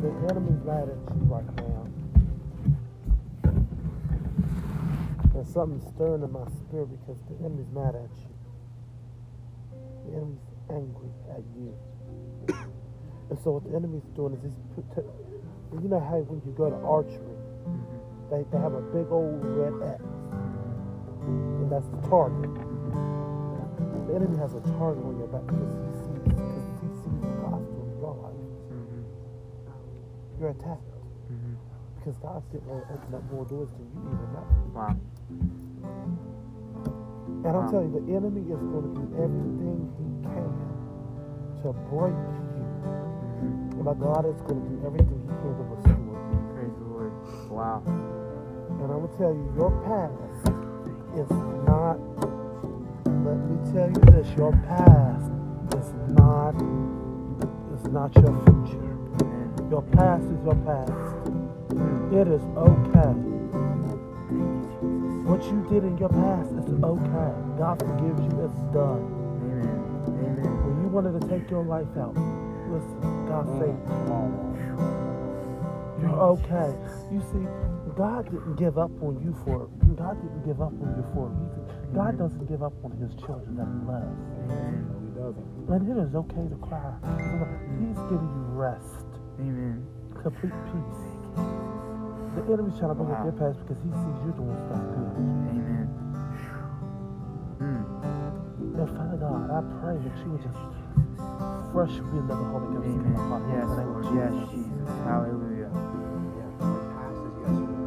The 0.00 0.08
enemy's 0.28 0.60
mad 0.64 0.92
at 0.92 1.00
you 1.16 1.24
right 1.24 1.56
now. 1.56 1.88
There's 5.32 5.48
something 5.48 5.80
stirring 5.94 6.22
in 6.22 6.32
my 6.32 6.44
spirit 6.68 6.88
because 7.00 7.20
the 7.30 7.36
enemy's 7.44 7.72
mad 7.72 7.96
at 7.96 8.12
you. 8.20 8.33
The 10.04 10.16
enemy's 10.16 10.46
angry 10.70 11.12
at 11.32 11.42
you. 11.56 11.72
and 13.30 13.38
so 13.42 13.56
what 13.56 13.64
the 13.64 13.76
enemy's 13.76 14.04
doing 14.16 14.34
is 14.34 14.42
he's 14.42 14.84
put, 14.94 15.04
you 15.82 15.88
know 15.88 16.00
how 16.00 16.20
when 16.28 16.40
you 16.44 16.52
go 16.52 16.70
to 16.70 16.76
archery, 16.84 17.18
mm-hmm. 17.18 18.30
they, 18.30 18.44
they 18.52 18.60
have 18.60 18.74
a 18.74 18.84
big 18.92 19.08
old 19.10 19.40
red 19.44 19.74
X. 19.96 20.02
And 21.24 21.72
that's 21.72 21.88
the 21.88 22.00
target. 22.08 22.52
The 24.08 24.12
enemy 24.14 24.36
has 24.36 24.52
a 24.54 24.60
target 24.76 25.02
on 25.02 25.16
your 25.16 25.28
back 25.32 25.48
because 25.48 25.72
he 25.72 25.90
sees 26.04 26.20
because 26.28 26.64
he 26.84 26.88
sees 27.00 27.20
the 27.24 27.34
gospel 27.40 27.80
in 27.88 27.96
your 27.96 28.14
life. 28.20 28.44
Mm-hmm. 28.68 29.02
You're 30.38 30.52
attacked. 30.52 30.92
Mm-hmm. 31.32 31.56
Because 31.96 32.16
God's 32.20 32.44
getting 32.52 32.68
ready 32.68 32.84
to 32.84 32.92
open 32.92 33.14
up 33.16 33.24
more 33.32 33.44
doors 33.48 33.72
than 33.72 33.88
you 33.96 34.04
even 34.04 34.28
know. 34.36 34.44
Wow. 34.76 34.92
And 37.26 37.46
I'm 37.46 37.64
um, 37.64 37.70
telling 37.70 37.92
you, 37.92 38.00
the 38.00 38.12
enemy 38.16 38.40
is 38.52 38.60
going 38.60 38.88
to 38.88 38.94
do 39.00 39.06
everything 39.16 39.78
he 39.96 40.08
can 40.28 40.52
to 41.62 41.72
break 41.88 42.12
you. 42.12 42.40
Mm-hmm. 43.40 43.82
But 43.84 44.00
God 44.00 44.24
is 44.28 44.40
going 44.42 44.60
to 44.60 44.68
do 44.68 44.76
everything 44.86 45.20
he 45.24 45.32
can 45.40 45.52
to 45.56 45.64
restore 45.72 46.00
you. 46.04 46.16
Praise 46.52 46.76
the 46.76 46.84
Lord. 46.88 47.12
Wow. 47.50 47.82
And 47.84 48.88
I'm 48.92 49.00
going 49.00 49.08
to 49.08 49.16
tell 49.16 49.32
you, 49.32 49.44
your 49.56 49.72
past 49.84 50.16
is 51.16 51.30
not, 51.64 51.96
let 53.24 53.38
me 53.48 53.56
tell 53.72 53.88
you 53.88 54.02
this, 54.12 54.28
your 54.36 54.52
past 54.68 55.28
is 55.76 55.92
not, 56.12 56.56
is 57.76 57.84
not 57.92 58.12
your 58.16 58.34
future. 58.44 58.84
Your 59.70 59.82
past 59.92 60.24
is 60.24 60.44
your 60.44 60.56
past. 60.64 60.92
Mm. 61.72 62.12
It 62.12 62.28
is 62.28 62.42
okay. 62.56 63.43
What 65.24 65.42
you 65.44 65.64
did 65.72 65.84
in 65.84 65.96
your 65.96 66.10
past 66.10 66.52
is 66.52 66.68
okay. 66.84 67.32
God 67.56 67.80
forgives 67.80 68.20
you, 68.28 68.44
it's 68.44 68.60
done. 68.76 69.08
Amen. 69.40 69.72
Amen. 70.20 70.52
When 70.68 70.76
you 70.84 70.88
wanted 70.92 71.16
to 71.16 71.24
take 71.32 71.48
your 71.48 71.64
life 71.64 71.88
out, 71.96 72.12
listen, 72.68 73.00
God 73.24 73.48
mm. 73.48 73.56
saved 73.56 73.80
you. 73.88 73.96
Come 74.04 74.12
on 74.12 74.52
now. 74.52 75.04
You're 75.96 76.20
okay. 76.36 76.76
You 77.08 77.24
see, 77.32 77.48
God 77.96 78.28
didn't 78.28 78.56
give 78.56 78.76
up 78.76 78.90
on 79.00 79.16
you 79.24 79.32
for 79.48 79.70
God 79.96 80.20
didn't 80.20 80.44
give 80.44 80.60
up 80.60 80.76
on 80.76 80.92
you 80.92 81.04
for 81.14 81.26
a 81.26 81.32
reason. 81.40 81.62
God 81.94 82.14
mm-hmm. 82.14 82.20
doesn't 82.20 82.44
give 82.44 82.62
up 82.62 82.74
on 82.84 82.92
his 83.00 83.14
children 83.24 83.56
that 83.56 83.64
he 83.64 83.80
loves. 83.86 84.20
Amen. 84.44 84.84
No, 84.90 85.00
he 85.00 85.08
doesn't. 85.16 85.48
And 85.72 85.82
it 85.88 85.96
is 86.04 86.14
okay 86.14 86.44
to 86.52 86.58
cry. 86.60 86.92
He's 87.80 87.96
giving 88.12 88.28
you 88.28 88.44
rest, 88.52 89.08
Amen. 89.40 89.86
complete 90.20 90.52
peace. 90.68 91.13
The 92.34 92.42
enemy's 92.52 92.78
trying 92.78 92.90
to 92.90 92.98
bring 92.98 93.10
up 93.14 93.22
your 93.22 93.32
past 93.38 93.62
because 93.62 93.78
he 93.82 93.90
sees 93.94 94.18
you 94.26 94.32
doing 94.34 94.58
stuff 94.66 94.82
good. 94.90 95.14
Amen. 95.14 95.86
Mm. 97.62 97.86
And 98.74 98.88
Father 98.90 99.18
God, 99.22 99.54
I 99.54 99.62
pray 99.78 99.96
that 100.02 100.14
you 100.18 100.34
would 100.34 100.42
just 100.42 100.58
fresh 101.70 101.94
wind 102.10 102.26
of 102.30 102.38
the 102.38 102.46
Holy 102.50 102.74
Ghost 102.74 102.90
in 102.90 103.06
my 103.06 103.22
heart. 103.30 103.42
Amen. 103.46 103.54
Yes, 103.54 103.70
Lord. 103.86 104.02
Yes, 104.18 104.34
Jesus. 104.50 104.90
Hallelujah. 105.06 105.70
The 106.58 106.74
past 106.90 107.22
is 107.22 107.34
yesterday. 107.38 107.78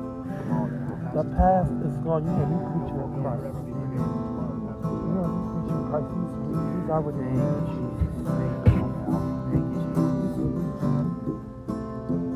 Come 0.48 0.64
on 0.64 0.72
now. 0.80 1.12
The 1.12 1.26
past 1.36 1.76
is 1.84 1.96
gone. 2.08 2.24
You're 2.24 2.40
a 2.40 2.48
new 2.48 2.64
creature 2.72 3.04
in 3.04 3.12
Christ. 3.20 3.44
Forever 3.44 3.64
be 3.68 3.76
forgiven 3.76 4.12
tomorrow. 4.16 4.64
Absolutely. 4.72 5.12
You're 5.12 5.28
a 5.28 5.36
new 5.36 5.44
creature 5.52 5.76
in 5.76 5.92
Christ. 5.92 6.08
He's, 6.08 6.32
he's 6.72 6.88
already 6.88 7.20
Thank 7.20 7.68
you, 7.68 7.92
Jesus. 8.16 8.67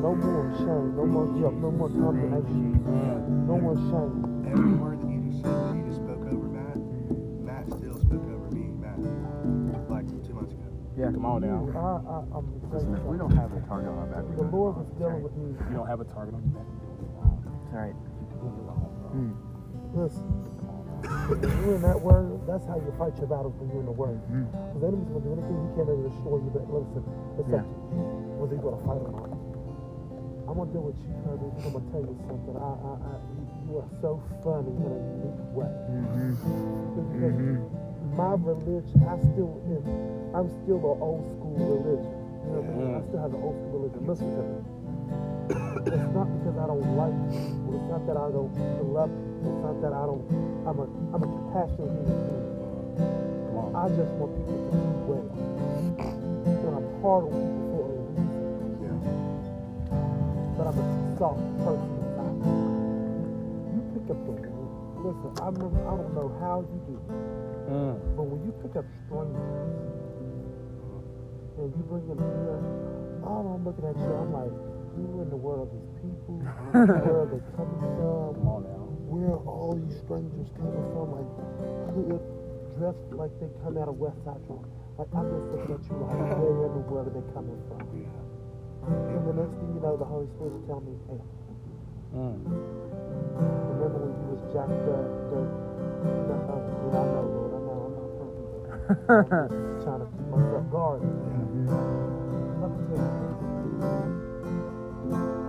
No 0.02 0.14
more 0.18 0.50
shame, 0.58 0.96
no 0.98 1.06
more 1.06 1.26
guilt, 1.38 1.54
no 1.62 1.70
more 1.70 1.88
Thank 1.88 2.02
condemnation, 2.02 3.46
no 3.46 3.54
more 3.62 3.78
shame. 3.78 4.50
Every 4.50 4.74
word 4.74 4.98
that 4.98 5.06
you 5.06 5.22
just 5.30 5.46
said, 5.46 5.54
that 5.54 5.76
you 5.78 5.82
just 5.86 6.02
spoke 6.02 6.26
over 6.26 6.48
Matt, 6.50 6.74
Matt 7.46 7.64
still 7.78 7.94
spoke 8.02 8.26
over 8.26 8.50
me, 8.50 8.66
Matt, 8.82 8.98
like 9.86 10.10
two 10.26 10.34
months 10.34 10.50
ago. 10.52 10.66
Yeah. 10.98 11.14
Come 11.14 11.22
on 11.24 11.46
now. 11.46 11.70
I, 11.70 12.02
I, 12.02 12.16
I'm 12.34 12.50
Listen, 12.74 12.98
if 12.98 13.04
we 13.06 13.16
don't 13.16 13.30
have 13.38 13.54
a 13.54 13.60
target 13.70 13.88
on 13.94 13.98
our 14.02 14.10
back, 14.10 14.26
The 14.36 14.42
Lord 14.50 14.76
was 14.82 14.90
dealing 14.98 15.22
with 15.22 15.32
me. 15.38 15.54
If 15.54 15.64
you 15.70 15.76
don't 15.78 15.86
have 15.88 16.00
a 16.02 16.08
target 16.10 16.34
on 16.34 16.42
your 16.50 16.52
back, 16.60 16.66
you're 16.66 16.98
doing 16.98 17.06
it 17.06 17.16
wrong. 17.22 17.38
That's 17.46 17.70
right. 17.72 17.94
You're 17.94 18.42
doing 18.42 18.58
it 18.58 18.66
wrong, 18.66 18.90
bro. 18.98 19.08
Mm. 19.14 19.32
Listen, 20.02 20.26
Come 20.58 20.68
on 20.68 20.82
now. 20.90 21.30
when 21.30 21.38
you're 21.62 21.76
in 21.78 21.82
that 21.86 22.00
word, 22.02 22.42
that's 22.50 22.66
how 22.66 22.76
you 22.76 22.90
fight 22.98 23.14
your 23.22 23.30
battles 23.30 23.54
when 23.62 23.70
you're 23.70 23.86
in 23.86 23.88
the 23.88 23.94
word. 23.94 24.18
Mm. 24.34 24.50
Because 24.50 24.80
the 24.82 24.88
enemy's 24.90 25.08
going 25.14 25.22
to 25.22 25.28
do 25.30 25.32
anything 25.38 25.56
he 25.62 25.68
can 25.78 25.86
to 25.86 25.94
destroy 26.10 26.36
you, 26.42 26.50
but 26.50 26.64
listen, 26.66 27.02
it's 27.38 27.48
Yeah. 27.48 27.62
up 27.62 27.68
to 27.70 27.94
you 27.94 28.04
whether 28.42 28.52
you're 28.58 28.66
going 28.66 28.78
to 28.80 28.84
fight 28.84 29.00
or 29.00 29.12
not. 29.14 29.31
I'm 30.52 30.60
going 30.60 30.68
to 30.68 30.74
deal 30.76 30.84
with 30.84 31.00
you, 31.00 31.16
Kirby. 31.24 31.48
I'm 31.48 31.64
going 31.64 31.80
to 31.80 31.88
tell 31.96 32.04
you 32.04 32.16
something. 32.28 32.56
I, 32.60 32.72
I, 32.76 32.92
I, 33.08 33.12
you, 33.24 33.44
you 33.64 33.74
are 33.80 33.88
so 34.04 34.20
funny 34.44 34.68
in 34.68 34.84
a 34.84 35.00
unique 35.00 35.40
way. 35.56 35.72
Mm-hmm. 35.88 36.92
Because 36.92 37.40
Mhm. 37.40 37.56
my 38.20 38.36
religion, 38.36 39.00
I 39.08 39.16
still 39.32 39.48
am, 39.72 39.80
I'm 40.36 40.48
still 40.60 40.76
an 40.76 40.96
old 41.00 41.24
school 41.40 41.56
religion. 41.56 42.04
You 42.44 42.50
know 42.52 42.60
what 42.68 42.68
I 42.68 42.80
mean? 42.84 42.92
I 42.92 43.00
still 43.08 43.22
have 43.24 43.32
the 43.32 43.40
old 43.40 43.56
school 43.64 43.80
religion. 43.80 44.04
Listen 44.04 44.28
to 44.28 44.42
me. 44.44 44.60
It's 45.88 46.12
not 46.12 46.28
because 46.36 46.56
I 46.60 46.66
don't 46.68 46.88
like 47.00 47.16
people. 47.32 47.72
It's 47.72 47.88
not 47.88 48.02
that 48.12 48.16
I 48.20 48.28
don't 48.28 48.52
love 48.92 49.08
people. 49.08 49.48
It's 49.56 49.62
not 49.64 49.76
that 49.80 49.92
I 49.96 50.04
don't. 50.04 50.24
I'm 50.68 50.76
a 50.76 50.86
I'm 51.16 51.22
a 51.24 51.28
compassionate 51.32 51.96
human 51.96 52.20
being. 52.28 52.44
I 53.72 53.88
just 53.96 54.12
want 54.20 54.36
people 54.36 54.60
to 54.68 54.76
do 54.84 54.92
well. 55.08 55.28
And 56.44 56.72
I'm 56.76 56.88
hard 57.00 57.24
on 57.24 57.32
people 57.40 57.71
But 60.62 60.70
I'm 60.70 60.78
a 60.78 61.18
soft 61.18 61.42
person. 61.66 61.90
You 63.74 63.82
pick 63.98 64.06
up 64.14 64.20
the. 64.22 64.32
Listen, 65.02 65.34
I 65.42 65.50
remember, 65.50 65.82
I 65.82 65.98
don't 65.98 66.14
know 66.14 66.30
how 66.38 66.62
you 66.62 66.78
do 66.86 66.94
it. 67.02 67.10
Mm. 67.66 67.98
But 68.14 68.22
when 68.30 68.46
you 68.46 68.54
pick 68.62 68.78
up 68.78 68.86
strangers 69.10 69.42
and 71.58 71.66
you 71.66 71.82
bring 71.90 72.06
them 72.06 72.22
here, 72.22 72.62
all 73.26 73.58
I'm 73.58 73.66
looking 73.66 73.90
at 73.90 73.98
you, 73.98 74.06
I'm 74.06 74.30
like, 74.30 74.54
who 74.94 75.26
in 75.26 75.34
the 75.34 75.40
world 75.42 75.66
are 75.66 75.74
these 75.74 75.90
people? 75.98 76.38
Where 76.70 77.26
are 77.26 77.26
they 77.26 77.42
coming 77.58 77.82
from? 77.98 78.38
Where 79.10 79.34
are 79.34 79.42
all 79.42 79.74
these 79.74 79.98
strangers 79.98 80.46
coming 80.62 80.86
from? 80.94 81.10
Like, 81.10 81.26
hood, 81.90 82.22
dressed 82.78 83.10
like 83.18 83.34
they 83.42 83.50
come 83.66 83.82
out 83.82 83.90
of 83.90 83.98
West 83.98 84.22
Side. 84.22 84.38
Like, 84.94 85.10
I'm 85.10 85.26
just 85.26 85.58
looking 85.58 85.74
at 85.74 85.82
you 85.90 85.98
like, 86.06 86.38
where 86.38 86.70
in 86.70 86.74
the 86.78 86.86
world 86.86 87.10
are 87.10 87.14
they 87.18 87.26
coming 87.34 87.58
from? 87.66 87.82
And 88.86 89.22
the 89.28 89.34
next 89.34 89.54
thing 89.58 89.70
you 89.74 89.80
know, 89.82 89.96
the 89.96 90.04
Holy 90.04 90.26
Spirit 90.36 90.52
will 90.52 90.66
tell 90.66 90.80
me, 90.82 90.94
hey, 91.08 91.20
Mm. 92.16 92.38
remember 93.56 93.98
when 94.04 94.12
you 94.12 94.26
was 94.34 94.42
jacked 94.52 94.88
up? 94.90 95.06
Yeah, 96.22 97.00
I 97.00 97.06
know, 97.08 97.24
Lord, 97.32 97.52
I 97.54 97.60
know, 97.66 97.78
I'm 97.86 97.94
not 97.96 98.10
perfect. 98.18 98.70
I'm 99.10 99.48
just 99.74 99.84
trying 99.84 100.00
to 100.00 100.06
keep 100.12 100.26
my 100.28 100.38
regardless. 100.38 101.16
Let 102.60 102.70
me 102.72 102.78
tell 102.88 102.98
you 102.98 103.10
this. 103.12 104.14
You 105.06 105.41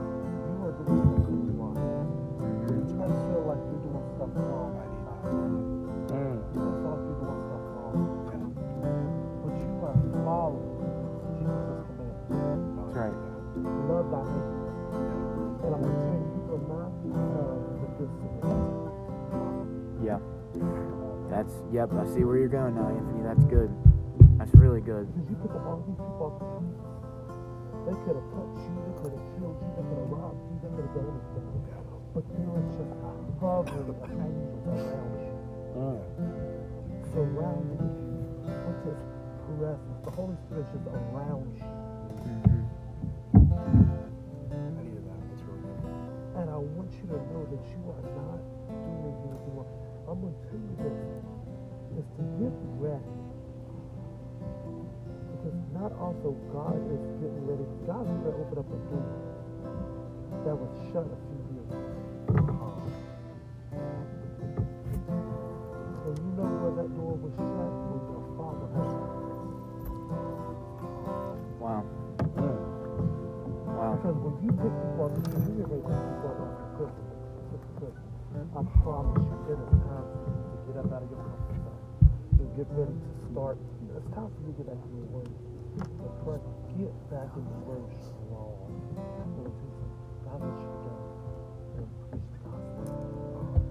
Love. 14.12 14.28
And 15.64 15.72
I'm 15.76 15.82
going 15.82 15.96
to 15.96 16.04
you. 16.04 17.14
Yeah. 20.04 20.20
That's 21.30 21.54
yep. 21.72 21.94
I 21.94 22.06
see 22.14 22.24
where 22.24 22.38
you're 22.38 22.48
going 22.48 22.76
now, 22.76 22.90
Anthony. 22.90 23.24
That's 23.24 23.46
good. 23.46 23.72
That's 24.38 24.54
really 24.56 24.82
good. 24.82 25.08
Because 25.14 25.30
you 25.30 25.36
put 25.40 25.52
all 25.64 25.82
these 25.88 25.96
people 25.96 26.36
the. 26.40 26.84
They 27.84 27.92
could 28.08 28.16
have 28.16 28.30
touched 28.32 28.64
you, 28.64 28.80
they 28.80 28.96
could 28.96 29.12
have 29.12 29.28
killed 29.36 29.60
you, 29.60 29.68
they 29.76 29.84
could 29.84 30.00
have 30.00 30.08
robbed 30.08 30.40
you, 30.48 30.56
they 30.64 30.72
could 30.72 30.88
have 30.88 30.96
done 30.96 31.04
anything. 31.04 31.52
But 32.16 32.24
there 32.32 32.48
is 32.64 32.80
just 32.80 32.96
hovering 33.44 33.92
around 33.92 34.40
you, 35.20 35.36
surrounding 37.12 37.84
you 37.84 38.24
with 38.64 38.88
his 38.88 39.00
presence. 39.52 40.00
The 40.06 40.12
Holy 40.16 40.38
Spirit 40.48 40.64
is 40.64 40.80
just 40.80 40.88
around 40.96 41.52
you. 41.60 41.68
And 46.36 46.50
I 46.50 46.58
want 46.58 46.90
you 46.98 47.06
to 47.14 47.20
know 47.30 47.46
that 47.46 47.64
you 47.70 47.82
are 47.94 48.06
not 48.18 48.42
doing 48.68 49.18
anything 49.22 49.54
wrong. 49.54 49.70
I'm 50.10 50.18
going 50.22 50.34
to 50.34 50.42
tell 50.50 50.58
you 50.58 50.74
this 50.82 50.98
is 52.02 52.08
to 52.18 52.24
get 52.42 52.54
ready. 52.82 53.14
Because 55.30 55.58
not 55.78 55.94
also 56.02 56.34
God 56.50 56.82
is 56.90 57.06
getting 57.22 57.46
ready. 57.46 57.66
God's 57.86 58.10
going 58.10 58.26
to 58.26 58.34
open 58.42 58.58
up 58.58 58.66
a 58.66 58.80
door 58.90 59.06
that 60.46 60.56
was 60.58 60.74
shut 60.90 61.06
a 61.06 61.18
few 61.30 61.40
years 61.54 61.70
ago. 61.70 61.94
And 66.06 66.18
you 66.18 66.32
know 66.34 66.50
where 66.60 66.74
that 66.82 66.90
door 66.98 67.14
was 67.16 67.34
shut? 67.38 67.72
When 67.94 68.02
your 68.10 68.26
father 68.38 68.68
Wow. 71.62 71.84
Wow. 73.78 73.96
Because 73.96 74.18
when 74.18 74.36
you 74.44 74.52
pick 74.52 74.74
up, 75.00 75.14
I 78.64 78.66
promise 78.80 79.20
you, 79.28 79.38
it 79.52 79.60
is 79.60 79.76
time 79.84 80.08
for 80.08 80.20
you 80.24 80.40
to 80.40 80.58
get 80.72 80.76
up 80.80 80.88
out 80.96 81.04
of 81.04 81.12
your 81.12 81.20
comfort 81.20 81.60
zone 81.68 81.84
and 82.40 82.48
get 82.56 82.68
ready 82.72 82.96
to 82.96 83.12
start. 83.28 83.58
It's 83.92 84.08
time 84.16 84.32
for 84.32 84.40
you 84.40 84.56
to 84.56 84.58
get 84.64 84.68
back 84.72 84.80
in 84.88 84.96
your 85.04 85.12
word. 85.12 85.32
And 85.84 86.14
pray, 86.24 86.40
get 86.80 86.96
back 87.12 87.28
in 87.36 87.44
your 87.44 87.64
word 87.68 87.92
strong. 88.00 88.56
Lord 89.36 89.52
Jesus, 89.60 89.92
God 90.24 90.40
let 90.48 90.56
you 90.64 90.72
go 90.80 90.96
and 91.76 91.88
preach 92.08 92.24
the 92.32 92.40
gospel 92.48 92.88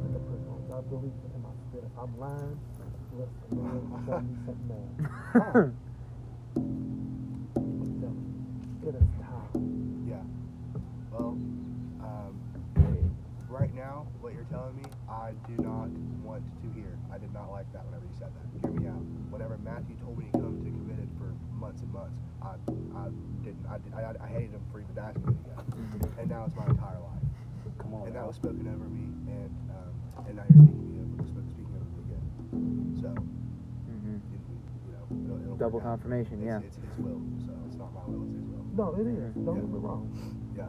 in 0.05 0.11
the 0.13 0.21
prison. 0.29 0.61
I 0.77 0.81
believe 0.85 1.17
in 1.25 1.41
my 1.41 1.55
spirit. 1.73 1.89
I'm 1.97 2.13
lying, 2.21 2.61
let 3.17 3.33
the 3.49 3.57
Lord 3.57 3.85
show 4.05 4.21
me 4.21 4.35
something 4.45 4.77
else. 4.77 5.73
I, 23.95 24.01
I, 24.03 24.11
I 24.25 24.29
hated 24.29 24.53
him 24.57 24.63
for 24.73 24.81
even 24.81 24.97
asking 24.99 25.27
me 25.27 25.35
to 25.35 25.45
go. 25.49 25.57
And 26.21 26.31
now 26.31 26.45
it's 26.47 26.57
my 26.57 26.67
entire 26.67 27.01
life. 27.01 27.25
Come 27.79 27.95
on. 27.95 28.07
And 28.07 28.17
that 28.17 28.27
was 28.27 28.37
spoken 28.37 28.67
over 28.69 28.87
me, 28.89 29.05
and 29.33 29.53
um, 29.71 29.93
and 30.29 30.37
now 30.37 30.45
you're 30.49 30.63
speaking 30.65 30.89
me 30.93 30.99
over, 31.03 31.23
speaking 31.29 31.75
over 31.77 31.89
me 31.93 32.01
again. 32.07 32.25
So, 33.03 33.09
Mhm. 33.13 34.21
you, 34.33 34.39
you 34.39 34.93
know, 34.93 35.05
it'll, 35.27 35.43
it'll 35.43 35.57
Double 35.57 35.79
work 35.81 35.87
out. 35.87 36.01
confirmation. 36.01 36.41
It's, 36.41 36.47
Yeah. 36.47 36.61
It's 36.63 36.77
His 36.77 36.97
will, 37.05 37.21
so 37.47 37.53
it's 37.67 37.77
not 37.77 37.91
my 37.95 38.05
will, 38.07 38.23
it's 38.29 38.35
His 38.39 38.47
will. 38.49 38.65
No, 38.77 38.87
it 38.97 39.07
is. 39.07 39.35
Don't 39.45 39.57
get 39.61 39.69
me 39.69 39.79
wrong. 39.83 40.09
Yeah. 40.57 40.69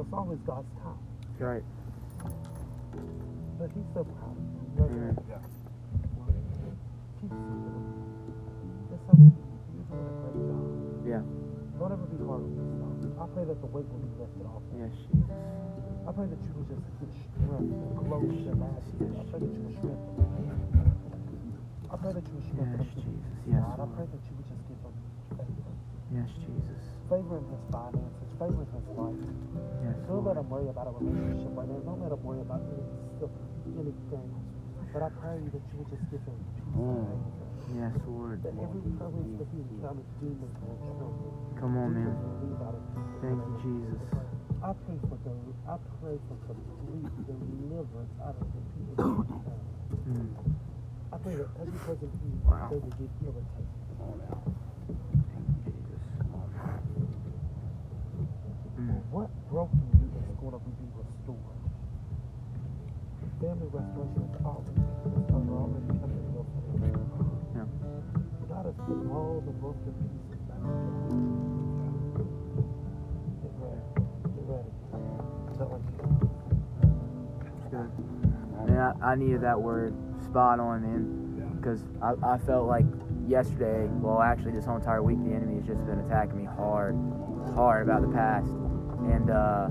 It's 0.00 0.12
always 0.12 0.38
God's 0.46 0.70
time. 0.82 0.98
That's 1.32 1.40
right. 1.42 1.64
But 3.58 3.70
he's 3.74 3.88
so 3.94 4.04
proud 4.04 4.36
of 4.38 4.42
you. 4.42 4.62
You 4.68 4.74
know 4.78 4.88
that? 5.10 5.22
Yeah. 5.28 5.42
Keep 7.20 7.30
seeking 7.30 7.62
him. 7.66 7.84
It's 8.94 9.06
okay. 9.10 9.18
You're 9.74 9.86
doing 9.90 10.06
a 10.06 10.14
great 10.22 10.38
job. 10.46 10.62
Yeah. 11.06 11.22
Don't 11.78 11.92
ever 11.94 12.06
be 12.10 12.18
hard 12.26 12.42
on 12.42 12.50
yourself. 12.58 13.22
I 13.22 13.26
pray 13.34 13.44
that 13.46 13.58
the 13.62 13.70
weight 13.70 13.86
will 13.86 14.02
be 14.02 14.10
lifted 14.18 14.46
off. 14.50 14.62
Yes, 14.74 14.90
Jesus. 15.06 15.30
I 16.06 16.10
pray 16.10 16.26
that 16.26 16.40
you 16.42 16.52
will 16.58 16.66
just 16.66 16.82
get 16.98 17.10
strength 17.14 17.70
and 17.70 17.92
close 18.02 18.34
your 18.42 18.56
I 18.58 19.22
pray 19.30 19.38
that 19.38 19.52
you 19.54 19.62
will 19.62 19.76
strengthen. 19.78 20.14
I 21.88 21.96
pray 21.96 22.12
that 22.18 22.24
you 22.26 22.34
will 22.34 22.46
strengthen 22.50 22.82
Yes. 22.82 22.90
Jesus. 22.98 23.34
Yes, 23.48 23.62
God, 23.62 23.78
I 23.78 23.86
pray 23.94 24.06
that 24.10 24.22
you 24.26 24.32
would 24.36 24.48
just 24.50 24.62
give 24.68 24.80
him 24.82 24.94
favor. 25.38 25.72
Yes, 26.10 26.28
Jesus. 26.42 26.82
Favor 27.08 27.36
in 27.38 27.46
his 27.48 27.62
finances, 27.72 28.28
favor 28.42 28.60
in 28.66 28.70
his 28.74 28.88
life. 28.98 29.22
Yes, 29.86 29.96
Don't 30.10 30.24
let 30.26 30.36
him 30.36 30.48
worry 30.50 30.68
about 30.68 30.86
a 30.90 30.92
relationship 30.98 31.52
right 31.56 31.68
now. 31.70 31.78
Don't 31.86 32.00
let 32.02 32.12
him 32.12 32.22
worry 32.26 32.42
about 32.42 32.60
any 32.68 32.84
anything. 33.78 34.28
But 34.92 35.02
I 35.06 35.10
pray 35.20 35.38
that 35.52 35.62
you 35.70 35.76
would 35.78 35.90
just 35.94 36.04
give 36.10 36.22
him 36.26 36.38
peace 36.58 36.74
and 36.74 36.84
Mm. 36.84 37.06
favor. 37.06 37.47
Yes, 37.76 37.92
Lord. 38.08 38.42
That 38.42 38.54
every 38.56 38.80
place 38.96 39.28
that 39.38 39.48
he 39.52 39.60
encounters 39.60 40.08
demons 40.20 40.56
will 40.64 40.78
tremble. 40.80 41.32
Come 41.60 41.76
on, 41.76 41.88
man. 41.94 42.04
Demons 42.08 42.22
will 42.24 42.38
leave 42.48 42.62
out 42.64 42.74
of 42.76 42.82
him. 42.96 43.04
Thank 43.20 43.40
you, 43.44 43.54
Jesus. 43.60 44.00
I 44.64 44.72
pray 44.72 44.98
for 45.08 45.18
the 45.24 45.34
I 45.68 45.76
pray 46.00 46.16
for 46.28 46.36
complete 46.48 47.12
deliverance 47.28 48.14
out 48.24 48.36
of 48.40 48.48
the 48.48 48.62
people. 48.74 49.26
Mm. 50.08 50.28
I 51.12 51.16
pray 51.18 51.34
that 51.36 51.48
every 51.60 51.78
person 51.84 52.08
who 52.08 52.28
Wow. 52.48 52.68
will 52.72 52.80
get 52.80 53.10
irritated. 53.22 53.68
Come 53.88 54.00
on 54.08 54.16
now. 54.24 54.40
Thank 54.88 55.46
you, 55.66 55.72
Jesus. 55.72 56.00
Mm. 58.80 59.02
What 59.12 59.28
broke 59.50 59.72
you 59.74 60.08
is 60.08 60.36
going 60.40 60.52
to 60.56 60.60
be 60.64 60.86
restored. 60.96 61.60
Family 63.40 63.68
restoration 63.70 64.22
is 64.26 64.36
always, 64.44 64.78
is 64.78 65.30
already 65.32 66.17
Put 68.58 68.74
all 69.12 69.42
the 69.46 69.52
broken 69.52 69.94
pieces 70.02 70.42
back 70.48 70.58
together. 70.58 71.14
Get 73.40 73.54
ready. 73.54 73.82
Get 74.34 74.44
ready. 74.50 74.70
I'm 74.92 75.54
telling 75.56 75.82
you. 75.86 75.94
Good. 77.70 77.90
Man, 78.68 78.78
I, 78.78 79.12
I 79.12 79.14
needed 79.14 79.42
that 79.42 79.60
word. 79.60 79.94
Spot 80.24 80.58
on, 80.58 80.82
man. 80.82 81.02
Yeah. 81.38 81.44
Because 81.54 81.84
I, 82.02 82.14
I 82.34 82.38
felt 82.38 82.66
like 82.66 82.84
yesterday, 83.28 83.86
well, 83.92 84.20
actually, 84.20 84.52
this 84.52 84.64
whole 84.64 84.76
entire 84.76 85.02
week, 85.04 85.18
the 85.24 85.34
enemy 85.34 85.54
has 85.56 85.66
just 85.66 85.86
been 85.86 86.00
attacking 86.00 86.36
me 86.36 86.44
hard, 86.44 86.96
hard 87.54 87.84
about 87.88 88.02
the 88.02 88.08
past. 88.08 88.50
And, 89.06 89.30
uh, 89.30 89.68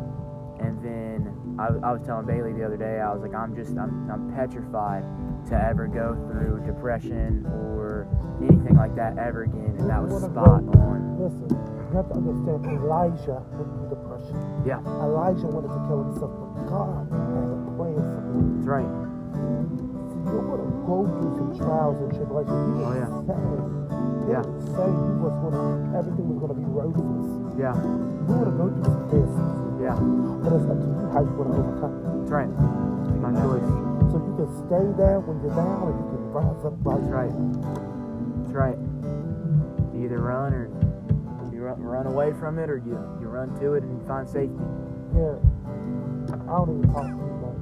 and 0.60 0.82
then 0.82 1.58
I, 1.60 1.68
I 1.86 1.92
was 1.92 2.02
telling 2.06 2.26
Bailey 2.26 2.54
the 2.54 2.64
other 2.66 2.78
day, 2.78 3.02
I 3.02 3.12
was 3.12 3.22
like, 3.22 3.36
I'm 3.36 3.54
just, 3.54 3.72
I'm, 3.72 4.10
I'm 4.10 4.34
petrified 4.34 5.04
to 5.50 5.56
ever 5.56 5.88
go 5.88 6.16
through 6.28 6.64
depression 6.66 7.46
or 7.48 8.08
anything 8.42 8.76
like 8.76 8.96
that 8.96 9.18
ever 9.18 9.44
again. 9.44 9.76
And 9.80 9.90
that 9.90 10.02
was 10.04 10.24
spot 10.24 10.64
on. 10.78 11.18
Listen, 11.18 11.48
you 11.50 11.96
have 11.98 12.08
to 12.10 12.16
understand 12.20 12.66
Elijah 12.68 13.40
went 13.56 13.70
through 13.74 13.90
depression. 13.90 14.36
Yeah, 14.68 14.80
Elijah 15.02 15.48
wanted 15.48 15.72
to 15.72 15.82
kill 15.88 16.04
himself, 16.04 16.32
but 16.36 16.68
God 16.68 17.08
had 17.10 17.48
a 17.48 17.60
plan 17.80 17.96
for 17.96 18.22
him. 18.28 18.60
that's 18.60 18.68
right. 18.68 18.92
See, 19.34 20.20
you're 20.28 20.44
going 20.44 20.62
to 20.62 20.72
go 20.84 20.98
through 21.08 21.34
some 21.40 21.52
trials 21.58 21.98
and 22.04 22.12
tribulations. 22.12 22.62
He 22.76 22.84
Oh, 22.84 22.94
yeah. 22.94 23.10
say, 23.24 23.40
Yeah. 24.28 24.44
say 24.76 24.88
he 24.92 25.12
was 25.24 25.34
to, 25.40 25.50
everything 25.96 26.26
was 26.28 26.38
going 26.44 26.52
to 26.54 26.60
be 26.60 26.68
roses. 26.68 27.24
Yeah, 27.58 27.74
You're 27.74 28.44
going 28.44 28.52
to 28.52 28.58
go 28.60 28.66
through 28.68 28.84
some 28.84 29.02
tests, 29.08 29.40
yeah, 29.82 29.96
but 30.44 30.52
it's 30.54 30.68
up 30.68 30.78
to 30.78 30.86
you 30.86 31.08
how 31.16 31.22
you 31.24 31.34
want 31.40 31.48
to 31.50 31.58
overcome 31.58 31.94
it. 31.96 32.04
that's 32.04 32.32
right. 32.36 32.52
My 33.24 33.32
choice. 33.42 33.72
So 34.48 34.64
stay 34.64 34.86
there 34.96 35.20
when 35.20 35.44
you're 35.44 35.52
down, 35.52 35.84
or 35.84 35.92
you 35.92 36.08
can 36.08 36.24
rise 36.32 36.64
up 36.64 36.72
right. 36.88 36.96
That's 37.04 37.12
right. 37.12 37.36
That's 38.48 38.56
right. 38.56 38.80
You 39.92 40.08
either 40.08 40.24
run 40.24 40.56
or 40.56 40.72
you 41.52 41.68
run, 41.68 41.82
run 41.84 42.08
away 42.08 42.32
from 42.40 42.56
it, 42.60 42.70
or 42.70 42.78
you, 42.80 42.96
you 43.20 43.28
run 43.28 43.52
to 43.60 43.74
it 43.76 43.84
and 43.84 43.92
you 43.92 44.08
find 44.08 44.24
safety. 44.24 44.56
Yeah. 45.12 45.36
I 46.48 46.64
don't 46.64 46.80
even 46.80 46.88
talk 46.96 47.12
too 47.12 47.28
much. 47.44 47.60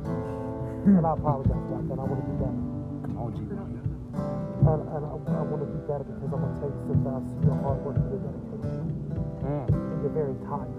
and 0.85 1.05
I 1.05 1.13
apologize 1.17 1.57
about 1.57 1.89
that. 1.89 1.97
I 1.97 2.05
want 2.05 2.21
to 2.21 2.27
do 2.29 2.37
better. 2.37 2.61
Come 3.01 3.17
on, 3.17 3.33
G. 3.33 3.41
And, 3.49 4.81
and 4.85 5.03
I, 5.05 5.09
I 5.09 5.43
want 5.45 5.61
to 5.65 5.69
do 5.69 5.81
better 5.89 6.05
because 6.05 6.29
I'm 6.29 6.37
going 6.37 6.53
to 6.53 6.59
tell 6.61 6.69
you 6.69 6.81
something. 6.85 7.09
I 7.09 7.21
see 7.25 7.41
your 7.49 7.57
hard 7.65 7.81
work 7.81 7.97
and 7.97 8.13
your 8.13 8.21
dedication. 8.21 8.93
Mm. 9.41 9.73
And 9.73 9.97
you're 10.05 10.13
very 10.13 10.37
tired. 10.45 10.69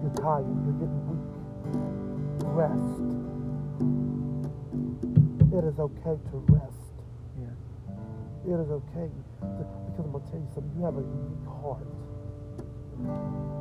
You're 0.00 0.16
tired. 0.16 0.48
You're 0.48 0.80
getting 0.80 1.04
weak. 1.12 1.28
Rest. 2.56 3.23
It 5.54 5.64
is 5.64 5.78
okay 5.78 6.18
to 6.32 6.36
rest. 6.50 6.94
Yeah. 7.38 7.54
It 8.54 8.58
is 8.60 8.70
okay. 8.70 9.06
to- 9.08 9.46
Because 9.86 10.04
I'm 10.06 10.12
going 10.12 10.24
to 10.24 10.30
tell 10.30 10.40
you 10.42 10.50
something. 10.54 10.74
You 10.78 10.84
have 10.84 10.98
a 10.98 11.06
unique 11.06 11.48
heart 11.62 11.86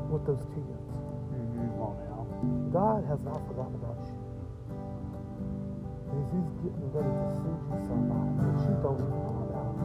with 0.09 0.25
those 0.25 0.43
kids. 0.57 0.83
Come 0.89 1.81
on 1.81 1.95
now. 2.09 2.23
God 2.73 3.05
has 3.05 3.19
not 3.21 3.45
forgotten 3.47 3.75
about 3.75 4.01
you. 4.09 4.17
He's, 6.11 6.29
he's 6.33 6.51
getting 6.65 6.89
ready 6.93 7.13
to 7.13 7.27
send 7.37 7.59
you 7.69 7.77
somebody 7.87 8.33
that 8.41 8.57
you 8.65 8.75
don't 8.81 8.99
even 9.01 9.21
know 9.23 9.37
about. 9.49 9.75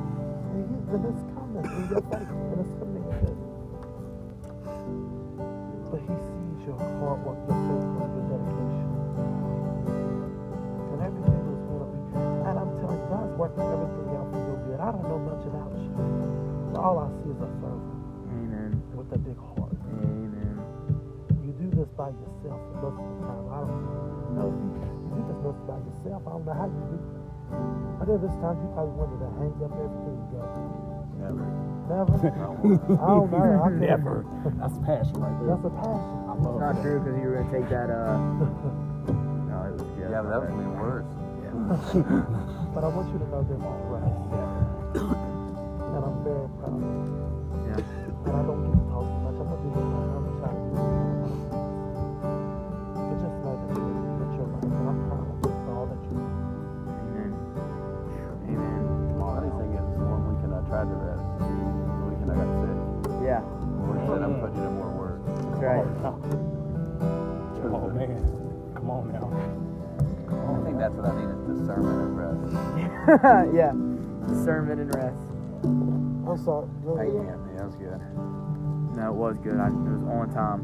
And, 0.52 0.64
he, 0.68 0.76
and 0.96 1.02
it's 1.08 1.24
coming 1.36 1.64
in 1.64 1.84
your 1.92 2.04
face, 2.08 2.32
and 2.32 2.58
it's 2.60 2.74
coming 2.80 3.04
in 3.04 3.36
But 5.90 6.00
he 6.02 6.14
sees 6.16 6.60
your 6.68 6.78
hard 6.78 7.20
work, 7.24 7.38
your 7.48 7.58
faithfulness, 7.68 8.12
your 8.16 8.26
dedication. 8.32 8.88
And 10.76 11.00
everything 11.02 11.37
working 13.38 13.62
everything 13.62 14.08
out 14.18 14.26
for 14.34 14.40
your 14.42 14.58
good. 14.66 14.80
I 14.82 14.90
don't 14.90 15.06
know 15.06 15.20
much 15.22 15.44
about 15.46 15.70
you. 15.78 15.90
But 16.74 16.82
all 16.82 16.98
I 16.98 17.08
see 17.22 17.30
is 17.30 17.38
a 17.38 17.50
servant 17.62 17.94
Amen. 18.34 18.70
with 18.98 19.08
a 19.14 19.18
big 19.22 19.38
heart. 19.38 19.72
Amen. 20.02 20.58
You 21.46 21.54
do 21.54 21.70
this 21.70 21.88
by 21.94 22.10
yourself 22.10 22.58
most 22.82 22.98
of 22.98 23.06
the 23.06 23.18
time. 23.24 23.46
I 23.54 23.58
don't 23.62 23.78
know 24.34 24.50
if 24.50 24.58
you, 24.58 24.68
you 24.74 25.08
do 25.14 25.22
this 25.30 25.38
most 25.46 25.62
by 25.70 25.78
yourself. 25.78 26.20
I 26.26 26.30
don't 26.34 26.44
know 26.44 26.56
how 26.58 26.66
you 26.66 26.82
do 26.90 26.98
it. 26.98 27.06
I 27.48 28.02
know 28.04 28.18
this 28.20 28.36
time 28.42 28.58
you 28.60 28.68
probably 28.76 28.94
wanted 28.98 29.18
to 29.22 29.28
hang 29.38 29.54
up 29.64 29.72
everything 29.78 30.18
together. 30.28 30.66
Never. 31.22 31.46
Never? 31.88 32.14
I 32.98 33.06
don't 33.06 33.30
know. 33.32 33.38
I 33.38 33.70
couldn't- 33.70 33.86
Never. 33.86 34.26
That's 34.60 34.76
passion 34.84 35.14
right 35.22 35.32
there. 35.40 35.54
That's 35.56 35.64
a 35.64 35.72
passion. 35.78 36.18
I 36.26 36.34
love 36.36 36.42
It's 36.42 36.60
not 36.60 36.74
that. 36.74 36.82
true 36.82 36.98
because 37.00 37.16
you 37.22 37.26
were 37.30 37.38
gonna 37.40 37.54
take 37.54 37.68
that. 37.70 37.88
Uh, 37.88 38.18
no, 39.48 39.56
it 39.62 39.72
was 39.78 39.82
just. 39.88 40.10
Yeah, 40.10 40.20
but 40.26 40.30
that 40.34 40.40
would 40.42 40.58
be 40.58 40.68
worse. 40.76 41.06
But 42.78 42.86
I 42.86 42.94
want 42.94 43.10
you 43.10 43.18
to 43.18 43.26
know 43.26 43.42
this 43.42 43.58
is 43.58 43.58
right. 43.90 44.06
And 45.02 45.98
I'm 45.98 46.22
very 46.22 46.46
proud 46.62 46.78
of 46.78 46.86
you. 46.86 47.10
Yeah. 47.66 47.74
And 47.74 48.38
I 48.38 48.42
don't 48.46 48.62
get 48.62 48.70
to 48.70 48.86
talk 48.86 49.02
too 49.02 49.18
much. 49.18 49.34
I'm 49.34 49.50
going 49.50 49.58
to 49.58 49.66
do 49.66 49.74
this. 49.74 49.98
I'm 49.98 50.14
going 50.14 50.30
to 50.30 50.46
to 50.46 50.62
do 50.62 50.86
this. 50.86 51.34
But 52.94 53.18
just 53.18 53.34
know 53.42 53.58
that 53.58 53.74
you're, 53.74 53.98
that 53.98 54.30
you're 54.30 54.46
right. 54.46 54.62
And 54.62 54.86
I'm 54.94 55.10
proud 55.10 55.26
of 55.26 55.42
you 55.42 55.50
for 55.58 55.74
all 55.74 55.90
that 55.90 55.98
you 56.06 56.22
do. 56.22 56.30
Amen. 57.02 57.34
Amen. 58.46 58.82
Funny 59.26 59.50
thing 59.58 59.70
is, 59.74 59.86
one 59.98 60.22
weekend 60.30 60.54
I 60.54 60.62
uh, 60.62 60.70
tried 60.70 60.86
to 60.86 60.96
rest. 61.02 61.26
The 61.42 62.06
weekend 62.14 62.30
I 62.30 62.38
got 62.38 62.62
sick. 62.62 62.78
Yeah, 63.26 63.42
The 63.42 63.90
Lord 63.90 64.06
said, 64.06 64.22
I'm 64.22 64.38
putting 64.38 64.54
you 64.54 64.70
to 64.70 64.78
more 64.78 64.94
work. 64.94 65.18
that's 65.26 65.66
right. 65.66 65.82
Oh, 66.06 66.14
oh 67.74 67.90
man. 67.90 68.22
Come 68.78 68.86
on 68.86 69.10
now. 69.10 69.47
I 70.78 70.80
think 70.80 70.94
that's 70.94 71.02
what 71.02 71.10
I 71.10 71.18
need 71.18 71.30
is 71.34 71.58
discernment 71.58 71.98
and 72.06 72.14
rest. 72.14 72.38
yeah. 73.52 73.72
Sermon 74.44 74.78
and 74.78 74.94
rest. 74.94 75.26
I'm 75.64 76.38
sorry. 76.44 76.68
Go 76.84 76.96
Thank 76.96 77.14
you. 77.14 77.26
Anthony. 77.26 77.56
That 77.56 77.66
was 77.66 77.74
good. 77.74 78.00
No, 78.94 79.08
it 79.08 79.14
was 79.14 79.36
good. 79.42 79.58
I, 79.58 79.66
it 79.66 79.74
was 79.74 80.06
on 80.06 80.30
time. 80.32 80.62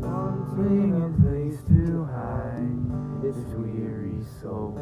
Wanting 0.00 0.96
a 0.96 1.12
place 1.20 1.60
to 1.68 2.04
hide 2.08 2.80
this 3.20 3.36
weary 3.52 4.24
soul. 4.40 4.80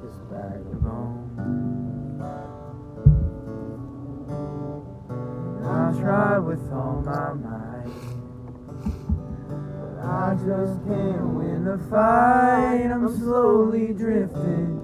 This 0.00 0.14
vagabond. 0.30 1.13
I 5.94 6.00
try 6.00 6.38
with 6.38 6.72
all 6.72 7.02
my 7.04 7.34
might. 7.34 7.86
But 9.78 10.04
I 10.04 10.34
just 10.34 10.84
can't 10.86 11.34
win 11.34 11.64
the 11.64 11.78
fight. 11.88 12.90
I'm 12.90 13.16
slowly 13.16 13.92
drifting. 13.92 14.80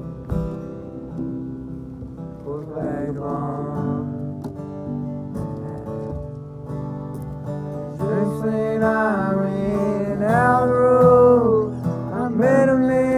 For 2.45 2.63
vagabond. 2.63 4.07
Just 7.99 8.45
when 8.45 8.83
I 8.83 9.35
went 9.35 10.23
out 10.23 10.67
the 10.67 10.73
road, 10.73 11.73
I 12.15 12.29
met 12.29 12.69
a 12.69 12.77
man 12.77 13.10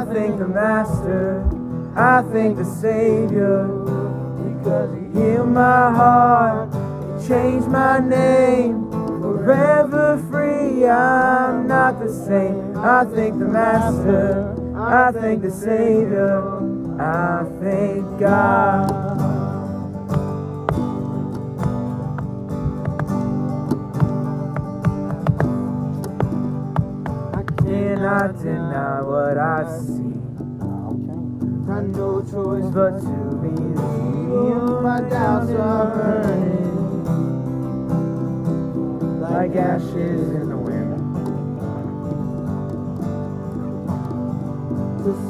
I 0.00 0.04
thank 0.06 0.38
the 0.38 0.48
Master, 0.48 1.44
I 1.94 2.22
thank 2.32 2.56
the 2.56 2.64
Savior, 2.64 3.66
because 3.66 4.94
he 4.94 5.20
healed 5.20 5.50
my 5.50 5.92
heart 5.92 6.72
He 7.20 7.28
changed 7.28 7.68
my 7.68 7.98
name. 7.98 8.90
Forever 9.20 10.16
free, 10.30 10.86
I'm 10.86 11.68
not 11.68 12.00
the 12.00 12.08
same. 12.08 12.78
I 12.78 13.04
thank 13.04 13.38
the 13.38 13.44
Master, 13.44 14.56
I 14.74 15.12
thank 15.12 15.42
the 15.42 15.50
Savior, 15.50 16.46
I 16.98 17.44
thank 17.60 18.18
God. 18.18 19.09
Cannot 28.10 28.42
deny 28.42 29.00
what 29.02 29.38
I 29.38 29.64
see. 29.78 30.18
Got 31.66 31.86
no 31.94 32.20
choice 32.22 32.68
but 32.74 32.98
to 32.98 33.36
believe. 33.36 33.76
My 34.82 35.00
doubts 35.08 35.50
are 35.52 35.86
burning 35.94 36.80
like 39.20 39.54
ashes 39.54 40.30
in 40.30 40.48
the 40.48 40.56
wind. 40.56 40.98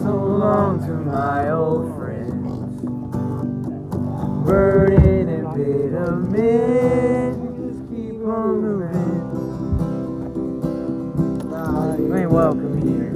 So 0.03 0.13
long 0.15 0.79
to 0.87 0.93
my 0.93 1.51
old 1.51 1.95
friends, 1.97 2.83
burden 4.47 5.29
and 5.29 5.55
bit 5.55 5.95
of 5.95 6.31
men. 6.31 7.33
Just 7.57 7.81
keep 7.91 8.25
on 8.27 8.61
moving. 8.63 8.80
You 12.11 12.17
ain't 12.17 12.33
welcome 12.33 12.75
here. 12.83 13.13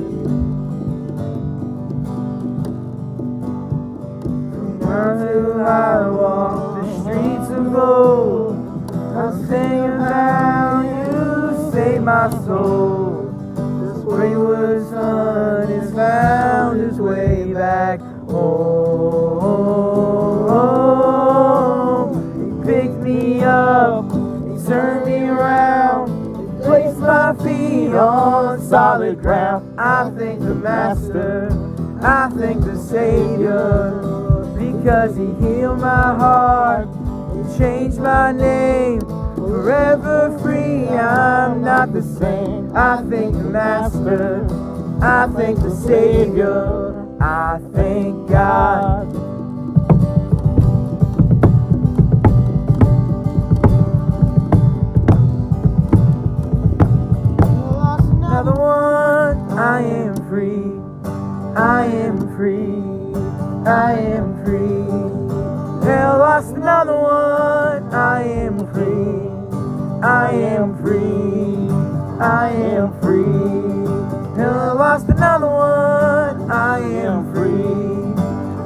Now 4.79 5.67
I 5.67 6.09
walk 6.11 6.85
the 6.85 6.87
streets 7.01 7.51
of 7.51 7.73
gold, 7.73 8.55
I'll 9.17 9.35
sing 9.49 9.85
about 9.87 10.85
you, 11.11 11.73
save 11.73 12.03
my 12.03 12.31
soul. 12.47 13.35
This 13.81 13.99
wayward 14.05 14.87
son 14.89 15.67
has 15.73 15.93
found 15.93 16.81
his 16.81 17.01
way 17.01 17.53
back 17.53 17.99
home. 17.99 19.25
He 22.39 22.71
picked 22.71 22.99
me 22.99 23.43
up, 23.43 24.05
he 24.05 24.57
turned 24.65 25.04
on 27.97 28.61
solid 28.63 29.21
ground. 29.21 29.79
I 29.79 30.11
thank 30.17 30.41
the 30.41 30.55
Master, 30.55 31.49
I 32.03 32.29
thank 32.31 32.65
the 32.65 32.77
Savior, 32.77 33.93
because 34.59 35.17
he 35.17 35.27
healed 35.45 35.81
my 35.81 36.15
heart, 36.15 36.89
he 37.35 37.59
changed 37.59 37.99
my 37.99 38.33
name. 38.33 39.01
Forever 39.37 40.39
free, 40.43 40.89
I'm 40.89 41.63
not 41.63 41.93
the 41.93 42.03
same. 42.03 42.75
I 42.75 43.03
thank 43.09 43.35
the 43.35 43.45
Master, 43.45 44.47
I 45.03 45.27
thank 45.35 45.59
the 45.61 45.75
Savior, 45.75 46.95
I 47.21 47.61
thank 47.73 48.29
God. 48.29 48.74
I 63.67 63.93
am 63.95 64.45
free. 64.45 64.85
Hell 65.89 66.19
lost 66.19 66.55
another 66.55 66.95
one. 67.01 67.95
I 67.95 68.23
am 68.23 68.59
free. 68.75 69.31
I 70.05 70.33
am 70.33 70.77
free. 70.83 71.71
I 72.21 72.51
am 72.51 72.93
free. 73.01 74.37
Hell 74.37 74.77
lost 74.77 75.09
another 75.09 75.47
one. 75.47 76.51
I 76.51 76.79
am 76.81 77.33
free. 77.33 78.15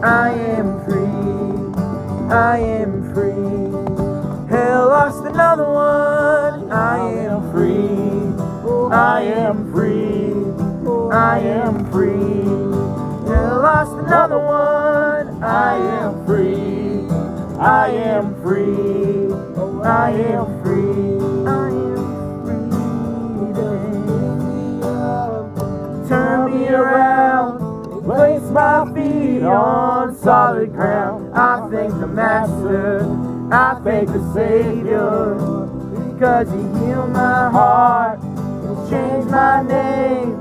I 0.03 0.31
am 0.31 0.85
free. 0.85 2.35
I 2.35 2.59
am 2.59 3.15
free. 3.15 4.51
Hell 4.51 4.89
lost 4.89 5.25
another 5.25 5.71
one. 5.71 6.73
I 6.73 6.99
am 6.99 7.53
free. 7.53 8.35
I 8.93 9.23
am 9.23 9.73
free. 9.73 10.35
I 11.13 11.39
am 11.39 11.89
free. 11.93 12.43
Hell 13.31 13.61
lost 13.63 13.93
another 13.93 14.39
one. 14.39 14.78
I 15.59 15.75
am 15.75 16.25
free. 16.25 17.03
I 17.59 17.89
am 17.89 18.41
free. 18.43 19.27
Oh, 19.57 19.83
I 19.83 20.11
am 20.11 20.63
free. 20.63 21.19
I 21.49 21.69
am 21.69 22.07
free. 25.99 26.09
Turn 26.09 26.41
me 26.53 26.69
around. 26.69 28.05
Place 28.05 28.49
my 28.51 28.85
feet 28.95 29.43
on 29.43 30.17
solid 30.19 30.73
ground. 30.73 31.37
I 31.37 31.69
thank 31.73 31.93
the 31.99 32.07
Master. 32.07 33.01
I 33.51 33.81
thank 33.83 34.11
the 34.13 34.33
Savior. 34.33 35.35
Because 36.15 36.49
He 36.53 36.63
healed 36.87 37.11
my 37.11 37.51
heart 37.51 38.21
and 38.23 38.89
changed 38.89 39.29
my 39.29 39.63
name. 39.65 40.38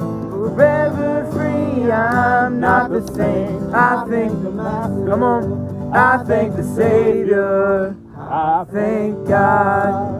I'm 1.83 2.59
not 2.59 2.91
the 2.91 3.05
same. 3.13 3.73
I 3.73 4.05
thank 4.09 4.31
the 4.43 4.51
Master. 4.51 5.05
Come 5.07 5.23
on. 5.23 5.93
I 5.95 6.23
thank 6.23 6.55
the 6.55 6.63
Savior. 6.63 7.95
I 8.17 8.65
thank 8.71 9.27
God. 9.27 10.16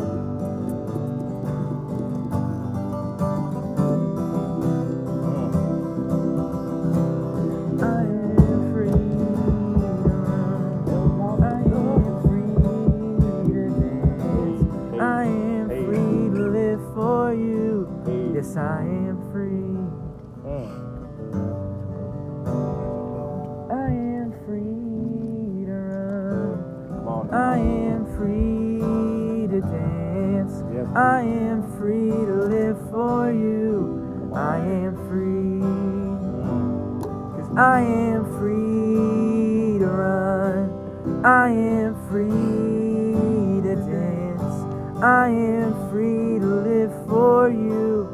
I 37.58 37.82
am 37.82 38.24
free 38.38 39.80
to 39.80 39.88
run. 39.88 41.26
I 41.26 41.50
am 41.50 41.96
free 42.08 43.62
to 43.64 43.76
dance. 43.76 45.04
I 45.04 45.30
am 45.30 45.90
free 45.90 46.38
to 46.38 46.46
live 46.46 46.94
for 47.08 47.50
you. 47.50 48.08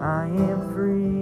I 0.00 0.26
am 0.26 0.74
free. 0.74 1.17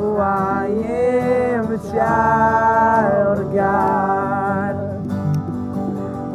Oh, 0.00 0.16
I 0.18 0.66
am 0.68 1.72
a 1.72 1.78
child 1.90 3.38
of 3.40 3.52
God. 3.52 4.76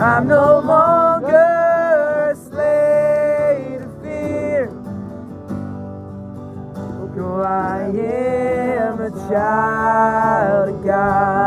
I'm 0.01 0.27
no 0.27 0.59
longer 0.59 2.31
a 2.31 2.35
slave 2.35 3.79
to 3.79 3.87
fear. 4.03 4.69
Oh, 7.17 7.41
I 7.41 7.83
am 7.83 8.99
a 8.99 9.11
child 9.29 10.69
of 10.75 10.83
God. 10.83 11.42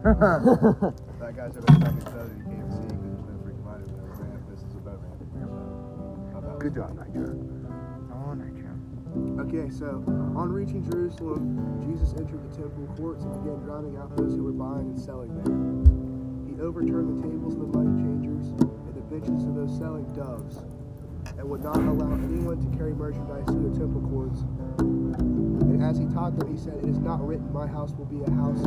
that 0.02 1.36
guy's 1.36 1.52
over 1.52 1.60
there 1.60 1.76
second 1.76 2.04
boat 2.08 2.32
and 2.32 2.40
you 2.40 2.56
can't 2.56 2.72
see 2.72 2.88
because 2.88 3.04
there's 3.04 3.28
no 3.28 3.36
freaking 3.44 3.68
light 3.68 3.84
over 3.84 4.00
there. 4.00 4.16
Ramp. 4.16 4.48
This 4.48 4.64
is 4.64 4.72
a 4.72 4.80
boat 4.80 4.96
ramp. 4.96 5.20
So, 5.36 5.44
how 6.32 6.38
about 6.40 6.56
Good 6.56 6.74
job, 6.74 6.96
oh, 6.96 8.32
Nitro. 8.32 8.72
Okay, 9.44 9.68
so 9.68 10.00
on 10.40 10.48
reaching 10.48 10.80
Jerusalem, 10.88 11.84
Jesus 11.84 12.16
entered 12.16 12.40
the 12.48 12.56
temple 12.56 12.88
courts 12.96 13.28
and 13.28 13.44
began 13.44 13.60
driving 13.60 14.00
out 14.00 14.16
those 14.16 14.32
who 14.32 14.44
were 14.44 14.56
buying 14.56 14.88
and 14.88 14.96
selling 14.96 15.36
there. 15.36 15.52
He 16.48 16.56
overturned 16.64 17.20
the 17.20 17.20
tables 17.20 17.60
of 17.60 17.68
the 17.68 17.72
money 17.76 17.92
changers 18.00 18.56
and 18.56 18.94
the 18.96 19.04
benches 19.04 19.44
of 19.44 19.52
those 19.52 19.76
selling 19.76 20.08
doves, 20.16 20.64
and 21.36 21.44
would 21.44 21.60
not 21.60 21.76
allow 21.76 22.16
anyone 22.24 22.56
to 22.56 22.68
carry 22.72 22.96
merchandise 22.96 23.44
through 23.52 23.68
the 23.68 23.76
temple 23.76 24.00
courts. 24.08 24.48
And 24.80 25.84
as 25.84 25.98
he 25.98 26.08
taught 26.08 26.40
them, 26.40 26.48
he 26.48 26.56
said, 26.56 26.80
It 26.80 26.88
is 26.88 27.04
not 27.04 27.20
written, 27.20 27.52
My 27.52 27.66
house 27.66 27.92
will 27.92 28.08
be 28.08 28.24
a 28.24 28.30
house 28.40 28.64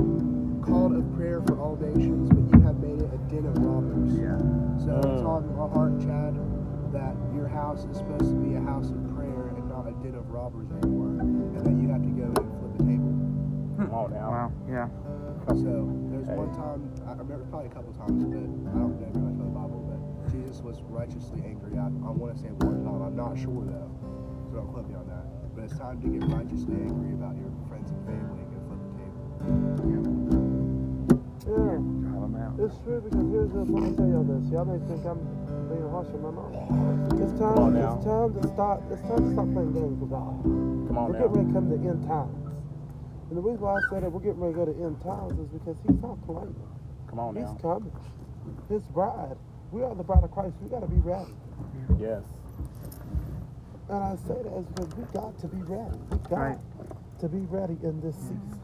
called 0.65 0.95
a 0.95 1.01
prayer 1.15 1.41
for 1.45 1.59
all 1.59 1.75
nations, 1.75 2.29
but 2.31 2.43
you 2.55 2.63
have 2.63 2.79
made 2.79 3.01
it 3.01 3.11
a 3.11 3.19
den 3.27 3.45
of 3.45 3.57
robbers. 3.59 4.15
Yeah. 4.15 4.39
So 4.79 4.95
it's 5.03 5.21
mm. 5.21 5.27
on 5.27 5.43
my 5.55 5.67
heart, 5.67 5.99
Chad, 5.99 6.35
that 6.95 7.15
your 7.35 7.47
house 7.47 7.85
is 7.85 7.97
supposed 7.97 8.31
to 8.31 8.39
be 8.39 8.55
a 8.55 8.63
house 8.63 8.89
of 8.89 8.99
prayer 9.15 9.51
and 9.55 9.67
not 9.67 9.87
a 9.87 9.93
den 9.99 10.15
of 10.15 10.29
robbers 10.31 10.71
anymore, 10.71 11.19
and 11.19 11.51
that 11.59 11.75
you 11.75 11.91
have 11.91 12.03
to 12.03 12.13
go 12.15 12.31
and 12.31 12.47
flip 12.59 12.73
the 12.79 12.83
table. 12.87 13.11
Come 13.77 13.91
on 13.91 14.13
now. 14.13 14.29
Wow, 14.31 14.49
yeah. 14.69 14.87
So 15.51 15.91
there's 16.07 16.29
one 16.31 16.55
time, 16.55 16.87
I 17.03 17.19
remember 17.19 17.43
probably 17.51 17.67
a 17.67 17.75
couple 17.75 17.91
times, 17.99 18.23
but 18.23 18.31
I 18.31 18.47
don't 18.47 18.63
know 18.63 18.87
very 18.95 19.11
much 19.19 19.35
about 19.35 19.43
the 19.43 19.51
Bible, 19.51 19.83
but 19.83 19.99
Jesus 20.31 20.63
was 20.63 20.79
righteously 20.87 21.43
angry. 21.43 21.75
I, 21.75 21.91
I 22.07 22.11
want 22.15 22.31
to 22.31 22.39
say 22.39 22.47
one 22.63 22.79
time, 22.87 23.03
I'm 23.03 23.17
not 23.19 23.35
sure 23.35 23.67
though, 23.67 23.91
so 24.47 24.55
don't 24.55 24.71
quote 24.71 24.87
me 24.87 24.95
on 24.95 25.03
that. 25.11 25.27
But 25.51 25.67
it's 25.67 25.75
time 25.75 25.99
to 25.99 26.07
get 26.07 26.23
righteously 26.31 26.79
angry 26.79 27.11
about 27.11 27.35
your 27.35 27.51
friends 27.67 27.91
and 27.91 27.99
family 28.07 28.39
and 28.39 28.49
go 28.55 28.59
flip 28.71 28.79
the 28.87 28.93
table. 29.03 29.19
Yeah, 29.91 30.22
Drive 31.43 32.35
out. 32.39 32.55
it's 32.59 32.77
true 32.83 33.01
because 33.03 33.25
here's 33.31 33.51
the 33.51 33.63
let 33.67 33.83
me 33.83 33.91
tell 33.95 34.07
y'all 34.07 34.23
this. 34.23 34.43
Y'all 34.51 34.63
may 34.65 34.79
think 34.87 35.03
I'm 35.03 35.19
being 35.67 35.87
harsh 35.91 36.07
on 36.15 36.21
my 36.23 36.31
mouth. 36.31 37.19
It's 37.19 37.35
Come 37.35 37.55
time. 37.55 37.59
on 37.59 37.73
now. 37.75 37.95
It's 37.99 38.05
time 38.05 38.31
to 38.33 38.43
stop. 38.53 38.77
It's 38.91 39.01
time 39.03 39.21
to 39.27 39.29
stop 39.35 39.47
playing 39.51 39.73
games 39.75 39.97
with 39.99 40.09
God. 40.11 40.33
Come 40.87 40.97
on 40.97 41.11
We're 41.11 41.19
getting 41.19 41.33
ready 41.35 41.47
to 41.47 41.53
come 41.53 41.67
to 41.67 41.77
end 41.83 42.01
times. 42.07 42.37
And 43.29 43.35
the 43.37 43.41
reason 43.43 43.61
why 43.61 43.75
I 43.75 43.81
say 43.91 43.99
that 43.99 44.11
we're 44.11 44.23
getting 44.23 44.39
ready 44.39 44.53
to 44.55 44.59
go 44.59 44.65
to 44.71 44.75
end 44.87 44.97
times 45.03 45.35
is 45.39 45.49
because 45.51 45.77
He's 45.83 45.99
not 45.99 46.17
playing. 46.23 46.55
Come 47.11 47.19
on 47.19 47.35
He's 47.35 47.43
now. 47.43 47.59
coming. 47.59 47.91
His 48.69 48.83
bride. 48.95 49.35
We 49.71 49.83
are 49.83 49.95
the 49.95 50.03
bride 50.03 50.23
of 50.23 50.31
Christ. 50.31 50.55
We 50.63 50.69
got 50.69 50.81
to 50.81 50.87
be 50.91 51.01
ready. 51.03 51.33
Yes. 51.99 52.23
And 53.89 53.99
I 53.99 54.15
say 54.27 54.39
that 54.39 54.53
is 54.63 54.65
because 54.71 54.91
we 54.95 55.03
got 55.11 55.35
to 55.43 55.47
be 55.51 55.59
ready. 55.67 55.97
We 56.11 56.17
got 56.29 56.39
Right. 56.39 56.59
to 57.19 57.27
be 57.27 57.43
ready 57.51 57.75
in 57.83 57.99
this 57.99 58.15
season. 58.15 58.62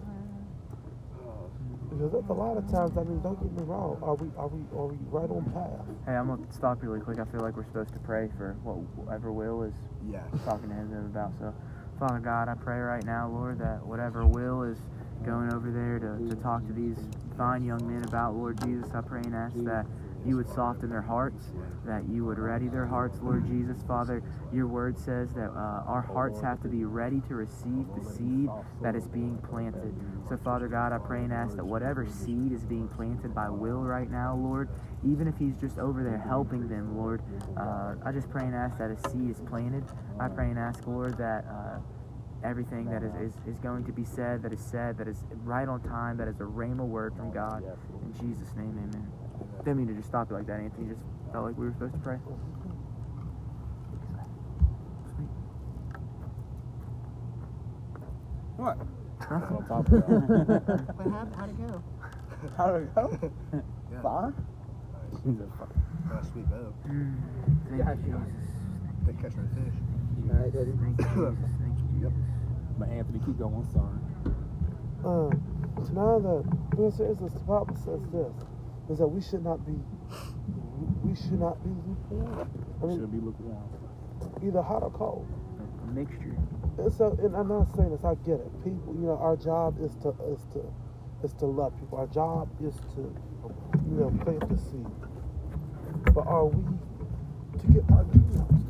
Because 1.89 2.11
there's 2.11 2.29
a 2.29 2.33
lot 2.33 2.55
of 2.57 2.69
times, 2.71 2.97
I 2.97 3.03
mean, 3.03 3.19
don't 3.21 3.39
get 3.41 3.51
me 3.51 3.63
wrong. 3.65 3.97
Are 4.03 4.15
we 4.15 4.29
are 4.37 4.47
we 4.47 4.61
are 4.77 4.85
we 4.87 4.97
right 5.09 5.29
on 5.29 5.43
path? 5.51 5.85
Hey, 6.05 6.13
I'm 6.13 6.27
gonna 6.27 6.45
stop 6.51 6.83
you 6.83 6.89
really 6.89 7.01
quick. 7.03 7.19
I 7.19 7.25
feel 7.25 7.41
like 7.41 7.57
we're 7.57 7.65
supposed 7.65 7.93
to 7.93 7.99
pray 7.99 8.29
for 8.37 8.53
whatever 8.63 9.31
Will 9.31 9.63
is 9.63 9.73
Yes. 10.09 10.23
talking 10.45 10.69
to 10.69 10.75
him 10.75 11.05
about. 11.11 11.33
So, 11.39 11.53
Father 11.99 12.19
God, 12.19 12.47
I 12.47 12.53
pray 12.53 12.79
right 12.79 13.03
now, 13.03 13.27
Lord, 13.29 13.59
that 13.59 13.85
whatever 13.85 14.25
Will 14.25 14.63
is 14.63 14.77
going 15.25 15.51
over 15.51 15.71
there 15.71 15.99
to, 15.99 16.29
to 16.29 16.41
talk 16.41 16.65
to 16.67 16.73
these 16.73 16.97
fine 17.37 17.63
young 17.63 17.85
men 17.85 18.03
about, 18.07 18.35
Lord 18.35 18.61
Jesus, 18.63 18.89
I 18.93 19.01
pray 19.01 19.21
and 19.21 19.35
ask 19.35 19.55
that 19.65 19.85
you 20.25 20.35
would 20.35 20.49
soften 20.49 20.89
their 20.89 21.01
hearts, 21.01 21.45
that 21.85 22.03
you 22.09 22.25
would 22.25 22.39
ready 22.39 22.67
their 22.67 22.85
hearts, 22.85 23.19
Lord 23.21 23.45
Jesus. 23.47 23.81
Father, 23.87 24.21
your 24.53 24.67
word 24.67 24.97
says 24.97 25.33
that 25.33 25.49
uh, 25.49 25.83
our 25.87 26.01
hearts 26.01 26.41
have 26.41 26.61
to 26.61 26.67
be 26.67 26.83
ready 26.83 27.21
to 27.27 27.35
receive 27.35 27.85
the 27.97 28.03
seed 28.03 28.49
that 28.81 28.95
is 28.95 29.07
being 29.07 29.37
planted. 29.49 29.95
So, 30.27 30.37
Father 30.37 30.67
God, 30.67 30.91
I 30.93 30.97
pray 30.97 31.23
and 31.23 31.33
ask 31.33 31.55
that 31.55 31.65
whatever 31.65 32.07
seed 32.07 32.51
is 32.51 32.65
being 32.65 32.87
planted 32.87 33.33
by 33.33 33.49
Will 33.49 33.81
right 33.81 34.09
now, 34.09 34.35
Lord, 34.35 34.69
even 35.05 35.27
if 35.27 35.37
he's 35.37 35.55
just 35.57 35.79
over 35.79 36.03
there 36.03 36.17
helping 36.17 36.67
them, 36.67 36.97
Lord, 36.97 37.21
uh, 37.57 37.95
I 38.05 38.11
just 38.11 38.29
pray 38.29 38.43
and 38.43 38.55
ask 38.55 38.77
that 38.77 38.91
a 38.91 39.09
seed 39.09 39.29
is 39.29 39.39
planted. 39.47 39.83
I 40.19 40.27
pray 40.27 40.49
and 40.49 40.59
ask, 40.59 40.85
Lord, 40.85 41.17
that 41.17 41.45
uh, 41.49 41.79
everything 42.43 42.85
that 42.85 43.03
is, 43.03 43.13
is, 43.15 43.33
is 43.47 43.59
going 43.59 43.85
to 43.85 43.91
be 43.91 44.03
said, 44.03 44.43
that 44.43 44.53
is 44.53 44.61
said, 44.61 44.97
that 44.97 45.07
is 45.07 45.23
right 45.43 45.67
on 45.67 45.81
time, 45.81 46.17
that 46.17 46.27
is 46.27 46.39
a 46.39 46.43
rhema 46.43 46.85
word 46.85 47.15
from 47.15 47.31
God. 47.31 47.63
In 48.03 48.13
Jesus' 48.13 48.55
name, 48.55 48.77
amen. 48.77 49.18
Didn't 49.59 49.77
mean 49.77 49.87
to 49.87 49.93
just 49.93 50.07
stop 50.07 50.29
you 50.29 50.37
like 50.37 50.47
that, 50.47 50.59
Anthony. 50.59 50.89
Just 50.89 51.01
felt 51.31 51.45
like 51.45 51.57
we 51.57 51.65
were 51.65 51.73
supposed 51.73 51.93
to 51.93 51.99
pray. 51.99 52.17
What? 58.57 58.77
That's 59.29 59.49
what 59.51 59.61
I'm 59.61 59.67
talking 59.67 59.95
about. 59.97 60.27
But 60.97 61.07
how, 61.07 61.27
how'd 61.37 61.49
it 61.49 61.67
go? 61.67 61.83
How 62.57 62.71
did 62.71 62.83
it 62.83 62.95
go? 62.95 63.19
Yeah. 63.53 64.01
Fire? 64.01 64.33
Nice. 64.33 65.21
He's 65.25 65.39
a 65.39 65.47
fuck. 65.57 65.71
Nice 66.11 66.31
sweet 66.31 66.49
boat. 66.49 66.73
Thank 66.85 68.05
you, 68.05 68.13
Jesus. 68.15 68.47
They 69.05 69.13
catch 69.13 69.35
no 69.35 69.43
fish. 69.55 69.75
Thank 70.27 70.99
you, 70.99 71.07
Jesus. 71.11 71.35
Thank 71.59 71.77
you, 71.79 71.87
Jesus. 71.99 72.13
But 72.77 72.89
Anthony, 72.89 73.19
keep 73.25 73.37
going. 73.37 73.67
Sorry. 73.73 73.99
Um, 75.03 75.41
now 75.93 76.19
the 76.19 76.43
you 76.77 76.83
know, 76.83 76.89
says 76.89 77.19
this, 77.19 77.33
the 77.33 77.39
Bible 77.39 77.75
says 77.75 78.01
this 78.11 78.48
is 78.89 78.97
that 78.97 79.07
we 79.07 79.21
should 79.21 79.43
not 79.43 79.65
be 79.65 79.73
we 81.03 81.15
should 81.15 81.39
not 81.39 81.61
be 81.63 81.69
lukewarm. 81.69 82.49
I 82.81 82.85
mean, 82.85 82.99
Should 82.99 83.11
be 83.11 83.19
lukewarm. 83.19 83.63
either 84.43 84.61
hot 84.61 84.83
or 84.83 84.91
cold. 84.91 85.27
A 85.83 85.91
mixture. 85.91 86.35
And 86.77 86.93
so, 86.93 87.17
and 87.21 87.35
I'm 87.35 87.47
not 87.47 87.67
saying 87.75 87.91
this. 87.91 88.03
I 88.03 88.15
get 88.25 88.39
it. 88.39 88.63
People, 88.63 88.95
you 88.95 89.07
know, 89.07 89.17
our 89.17 89.35
job 89.35 89.75
is 89.81 89.95
to 90.03 90.09
is 90.31 90.43
to 90.53 90.61
is 91.23 91.33
to 91.39 91.45
love 91.45 91.77
people. 91.79 91.97
Our 91.97 92.07
job 92.07 92.49
is 92.63 92.75
to, 92.95 93.01
you 93.89 93.95
know, 93.99 94.09
plant 94.23 94.47
the 94.49 94.57
seed. 94.57 94.87
But 96.13 96.25
are 96.27 96.45
we 96.45 96.63
to 97.59 97.67
get 97.73 97.83
our 97.91 98.03
kingdoms? 98.05 98.65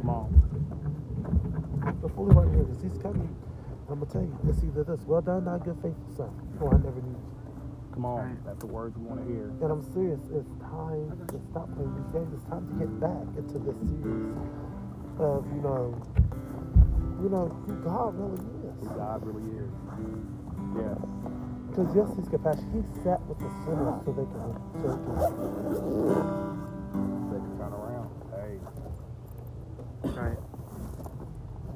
Come 0.00 0.10
on. 0.10 1.98
The 2.02 2.08
fully 2.08 2.34
right 2.34 2.48
here, 2.54 2.64
because 2.64 2.82
he's 2.82 2.98
coming. 3.02 3.34
I'm 3.90 4.00
gonna 4.00 4.10
tell 4.10 4.22
you, 4.22 4.38
it's 4.48 4.62
either 4.64 4.84
this. 4.84 5.00
Well 5.06 5.20
done, 5.22 5.44
thy 5.44 5.58
good 5.58 5.76
faithful 5.82 6.14
son. 6.16 6.30
Oh, 6.60 6.68
I 6.68 6.76
never 6.76 7.00
knew. 7.00 7.37
You. 7.98 8.04
Come 8.04 8.06
on. 8.06 8.38
That's 8.46 8.60
the 8.60 8.66
words 8.66 8.96
we 8.96 9.04
want 9.04 9.20
to 9.26 9.32
hear. 9.32 9.50
And 9.62 9.70
I'm 9.72 9.82
serious, 9.94 10.20
it's 10.32 10.50
time 10.62 11.10
to 11.28 11.40
stop 11.50 11.68
playing 11.74 11.94
these 11.96 12.10
games. 12.14 12.30
It's 12.34 12.46
time 12.50 12.66
to 12.68 12.74
get 12.78 12.90
back 13.00 13.26
into 13.36 13.58
this 13.58 13.76
series 14.00 14.38
of, 15.18 15.46
you 15.54 15.62
know, 15.62 15.94
you 17.22 17.28
know, 17.28 17.48
who 17.66 17.74
God 17.82 18.14
really 18.14 18.38
Who 18.38 18.86
is. 18.86 18.88
God 18.96 19.26
really 19.26 19.46
is. 19.58 19.72
Yeah. 20.76 20.94
Because 21.70 21.90
yes, 21.96 22.08
he's 22.16 22.28
compassionate. 22.28 22.70
He 22.74 22.82
sat 23.04 23.20
with 23.26 23.38
the 23.38 23.50
sinners 23.66 23.98
so 24.04 24.10
they 24.14 24.26
can, 24.30 24.50
so 24.78 24.86
they 24.88 25.02
can 25.04 25.18
They 27.30 27.38
can 27.42 27.58
turn 27.58 27.72
around. 27.74 28.10
Hey, 28.32 28.58
Right. 30.04 30.38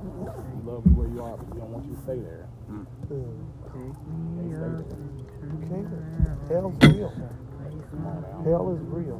we 0.02 0.70
love 0.70 0.82
you 0.86 0.92
where 0.94 1.08
you 1.08 1.22
are, 1.22 1.36
but 1.36 1.46
we 1.54 1.60
don't 1.60 1.70
want 1.72 1.84
you 1.86 1.94
to 1.96 2.02
stay 2.02 2.18
there. 2.20 2.48
uh, 2.70 2.84
Take 3.08 3.72
Can't 3.72 4.48
me 4.50 4.54
stay 4.54 4.66
up. 4.66 5.21
There. 5.43 5.51
you 5.51 5.59
can't. 5.68 5.88
Hell's 6.49 6.76
real. 6.95 7.11
Come 7.90 8.07
on 8.07 8.22
now. 8.22 8.51
Hell 8.51 8.72
is 8.74 8.80
real. 8.88 9.18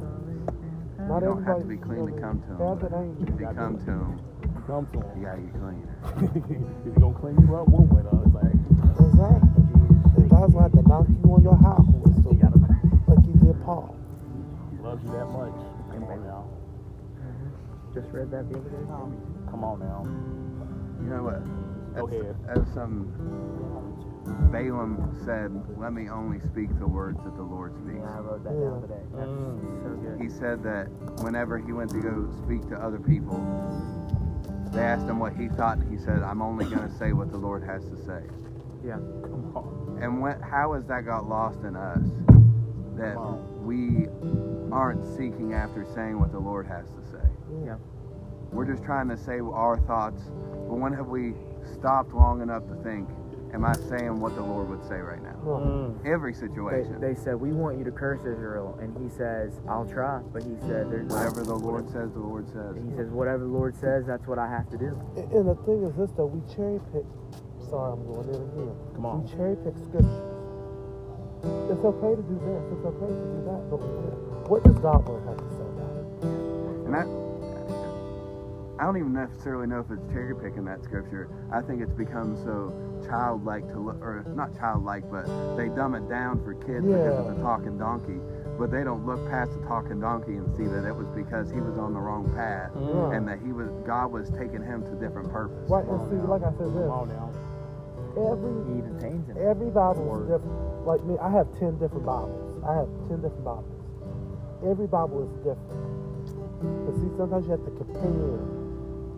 Not 1.09 1.21
You 1.23 1.29
don't 1.29 1.45
have 1.45 1.59
to 1.59 1.65
be 1.67 1.77
clean 1.77 2.07
to 2.07 2.13
come 2.21 2.41
to 2.43 2.49
him. 2.55 2.59
Heaven 2.59 2.79
but 2.79 2.93
ain't. 2.95 3.29
If 3.29 3.41
you 3.41 3.47
come 3.55 3.77
to 3.79 3.91
him, 3.91 4.21
Come 4.67 4.87
to 4.87 4.99
you 4.99 5.03
him. 5.03 5.23
gotta 5.27 5.43
get 5.43 5.55
clean. 5.59 5.83
if 6.87 6.87
you 6.87 7.01
gonna 7.01 7.19
clean 7.19 7.37
you 7.43 7.57
up, 7.57 7.67
we'll 7.69 7.87
win 7.91 8.07
us. 8.07 8.27
Like, 8.31 8.55
Exactly. 9.03 9.67
And 10.23 10.31
God's 10.31 10.53
going 10.55 10.71
to 10.71 10.71
have 10.71 10.73
to 10.79 10.83
knock 10.89 11.07
you 11.11 11.27
on 11.35 11.43
your 11.43 11.57
high 11.59 11.83
horse, 11.83 12.17
you 12.23 12.39
gotta 12.39 12.59
like 13.11 13.25
he 13.27 13.33
did 13.43 13.59
Paul. 13.65 13.97
love 14.81 15.03
you 15.03 15.11
that 15.11 15.27
much. 15.27 15.59
Come 15.91 16.05
on 16.05 16.23
now. 16.25 16.45
Just 17.95 18.09
read 18.13 18.31
that 18.31 18.49
the 18.49 18.57
other 18.59 18.71
day. 18.71 18.85
Come 19.51 19.65
on 19.65 19.79
now. 19.81 20.07
You 21.03 21.11
know 21.11 21.23
what? 21.25 21.43
Go 21.97 22.07
As- 22.07 22.13
ahead. 22.15 22.37
As 22.49 22.63
some 22.75 23.11
Balaam 24.27 25.17
said, 25.25 25.51
let 25.79 25.93
me 25.93 26.09
only 26.09 26.41
speak 26.41 26.69
the 26.79 26.87
words 26.87 27.19
that 27.25 27.37
the 27.37 27.43
Lord 27.43 27.75
speaks. 27.77 27.99
Yeah, 27.99 28.17
I 28.17 28.21
wrote 28.21 28.45
that 28.45 28.51
down 28.61 28.83
today. 28.83 29.03
That's 29.15 29.29
Mm. 29.29 29.83
so 29.83 29.89
good. 29.97 30.21
He 30.21 30.29
said 30.29 30.63
that 30.63 30.87
whenever 31.23 31.59
he 31.59 31.73
went 31.73 31.91
to 31.91 32.01
go 32.01 32.29
speak 32.45 32.69
to 32.69 32.77
other 32.77 32.99
people, 32.99 33.39
they 34.73 34.83
asked 34.83 35.07
him 35.07 35.19
what 35.19 35.35
he 35.35 35.49
thought, 35.49 35.79
and 35.79 35.91
he 35.91 35.99
said, 35.99 36.23
I'm 36.23 36.41
only 36.43 36.65
going 36.67 36.89
to 36.89 36.95
say 36.97 37.13
what 37.13 37.31
the 37.31 37.39
Lord 37.39 37.63
has 37.65 37.85
to 37.87 37.97
say. 37.97 38.23
Yeah. 38.85 38.95
Come 38.95 39.53
on. 39.55 39.99
And 40.03 40.21
when, 40.21 40.41
how 40.41 40.73
has 40.75 40.85
that 40.87 41.05
got 41.05 41.29
lost 41.29 41.61
in 41.65 41.77
us? 41.77 42.05
That 42.97 43.17
we 43.63 44.07
aren't 44.71 45.05
seeking 45.17 45.55
after 45.55 45.85
saying 45.95 46.19
what 46.19 46.31
the 46.33 46.39
Lord 46.39 46.67
has 46.67 46.87
to 46.91 47.03
say. 47.11 47.27
Yeah. 47.65 47.77
We're 48.51 48.67
just 48.67 48.83
trying 48.85 49.09
to 49.09 49.17
say 49.17 49.41
our 49.41 49.79
thoughts, 49.87 50.23
but 50.69 50.75
when 50.77 50.93
have 50.93 51.09
we 51.09 51.35
stopped 51.75 52.13
long 52.13 52.43
enough 52.43 52.67
to 52.69 52.75
think, 52.83 53.09
am 53.53 53.65
I 53.65 53.75
saying 53.75 54.19
what 54.19 54.35
the 54.35 54.43
Lord 54.43 54.69
would 54.69 54.83
say 54.89 54.97
right 54.97 55.23
now? 55.23 55.37
Right. 55.43 55.63
Mm. 55.63 56.07
Every 56.07 56.35
situation. 56.35 57.01
they 57.01 57.15
said, 57.15 57.37
We 57.37 57.53
want 57.53 57.79
you 57.79 57.85
to 57.85 57.93
curse 57.93 58.21
Israel. 58.21 58.79
And 58.81 58.97
he 58.97 59.09
says, 59.09 59.61
I'll 59.69 59.87
try. 59.87 60.21
But 60.33 60.43
he 60.43 60.57
said, 60.61 60.91
There's 60.91 61.13
Whatever 61.13 61.43
the 61.45 61.55
Lord 61.55 61.87
says, 61.91 62.13
the 62.13 62.21
Lord 62.21 62.47
says. 62.49 62.77
And 62.77 62.91
he 62.91 62.97
says, 62.97 63.09
Whatever 63.11 63.45
the 63.45 63.53
Lord 63.53 63.77
says, 63.77 64.05
that's 64.07 64.27
what 64.27 64.39
I 64.39 64.49
have 64.49 64.69
to 64.71 64.79
do. 64.79 64.99
And 65.17 65.33
and 65.33 65.49
the 65.49 65.57
thing 65.67 65.85
is 65.85 65.95
this 65.97 66.11
though, 66.17 66.27
we 66.27 66.41
cherry 66.55 66.81
pick. 66.93 67.05
Sorry, 67.69 67.93
I'm 67.93 68.05
going 68.07 68.29
in 68.29 68.41
again. 68.41 68.75
Come 68.95 69.07
on. 69.07 69.25
We 69.25 69.31
cherry 69.31 69.57
pick 69.57 69.77
scriptures. 69.79 70.33
It's 71.43 71.85
okay 71.85 72.15
to 72.15 72.23
do 72.23 72.37
this. 72.39 72.63
It's 72.71 72.87
okay 72.87 73.11
to 73.11 73.27
do 73.35 73.41
that. 73.51 73.63
But 73.71 73.81
what 74.47 74.63
does 74.63 74.79
God 74.79 75.03
word 75.09 75.27
have 75.27 75.39
to 75.39 75.49
say 75.59 75.67
about 75.75 75.95
it? 75.99 76.05
And 76.87 76.93
that, 76.95 77.07
I 78.79 78.85
don't 78.85 78.97
even 78.97 79.13
necessarily 79.13 79.67
know 79.67 79.81
if 79.81 79.91
it's 79.91 80.07
cherry 80.13 80.37
picking 80.37 80.65
that 80.67 80.85
scripture. 80.85 81.29
I 81.51 81.61
think 81.61 81.83
it's 81.83 81.95
become 81.95 82.37
so 82.45 82.71
childlike 83.13 83.69
to 83.73 83.79
look, 83.79 84.01
or 84.01 84.25
not 84.35 84.57
childlike, 84.57 85.05
but 85.11 85.29
they 85.57 85.69
dumb 85.69 85.95
it 85.95 86.09
down 86.09 86.41
for 86.43 86.55
kids 86.55 86.81
because 86.87 87.13
Yeah. 87.13 87.21
it's 87.31 87.39
a 87.39 87.43
talking 87.43 87.77
donkey. 87.77 88.19
But 88.59 88.71
they 88.71 88.85
don't 88.85 89.05
look 89.05 89.21
past 89.29 89.53
the 89.53 89.61
talking 89.67 90.01
donkey 90.01 90.37
and 90.37 90.49
see 90.57 90.65
that 90.65 90.85
it 90.89 90.95
was 90.97 91.07
because 91.15 91.51
he 91.51 91.61
was 91.61 91.77
on 91.79 91.93
the 91.93 92.01
wrong 92.01 92.25
path, 92.35 92.71
Right. 92.75 93.15
and 93.17 93.29
that 93.29 93.39
he 93.41 93.53
was 93.53 93.69
God 93.85 94.13
was 94.13 94.31
taking 94.31 94.63
him 94.63 94.83
to 94.85 94.95
different 94.97 95.31
purpose. 95.31 95.69
Right, 95.69 95.85
Come 95.85 95.95
and 95.95 96.03
on 96.03 96.11
see, 96.11 96.17
now. 96.17 96.27
like 96.33 96.43
I 96.43 96.53
said, 96.57 96.73
this 96.73 96.89
on 96.89 97.09
now. 97.09 97.29
every 98.17 98.53
He 98.73 98.79
even 98.79 98.97
him. 99.01 99.37
every 99.39 99.71
Bible 99.71 100.05
Word. 100.05 100.23
is 100.23 100.29
different. 100.29 100.87
Like 100.87 101.05
me, 101.05 101.19
I 101.19 101.29
have 101.31 101.49
ten 101.59 101.77
different 101.79 102.05
Bibles. 102.07 102.61
I 102.65 102.75
have 102.75 102.89
ten 103.09 103.21
different 103.21 103.45
Bibles. 103.45 103.65
Every 104.65 104.87
Bible 104.87 105.23
is 105.23 105.33
different. 105.45 105.81
But 106.87 106.95
see, 106.97 107.11
sometimes 107.17 107.45
you 107.47 107.53
have 107.53 107.65
to 107.65 107.71
compare. 107.73 108.39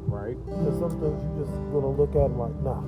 Right. 0.08 0.36
Because 0.46 0.78
sometimes 0.78 1.22
you 1.22 1.44
just 1.44 1.52
gonna 1.72 1.88
look 1.88 2.10
at 2.16 2.22
them 2.28 2.38
like, 2.38 2.54
nah. 2.62 2.80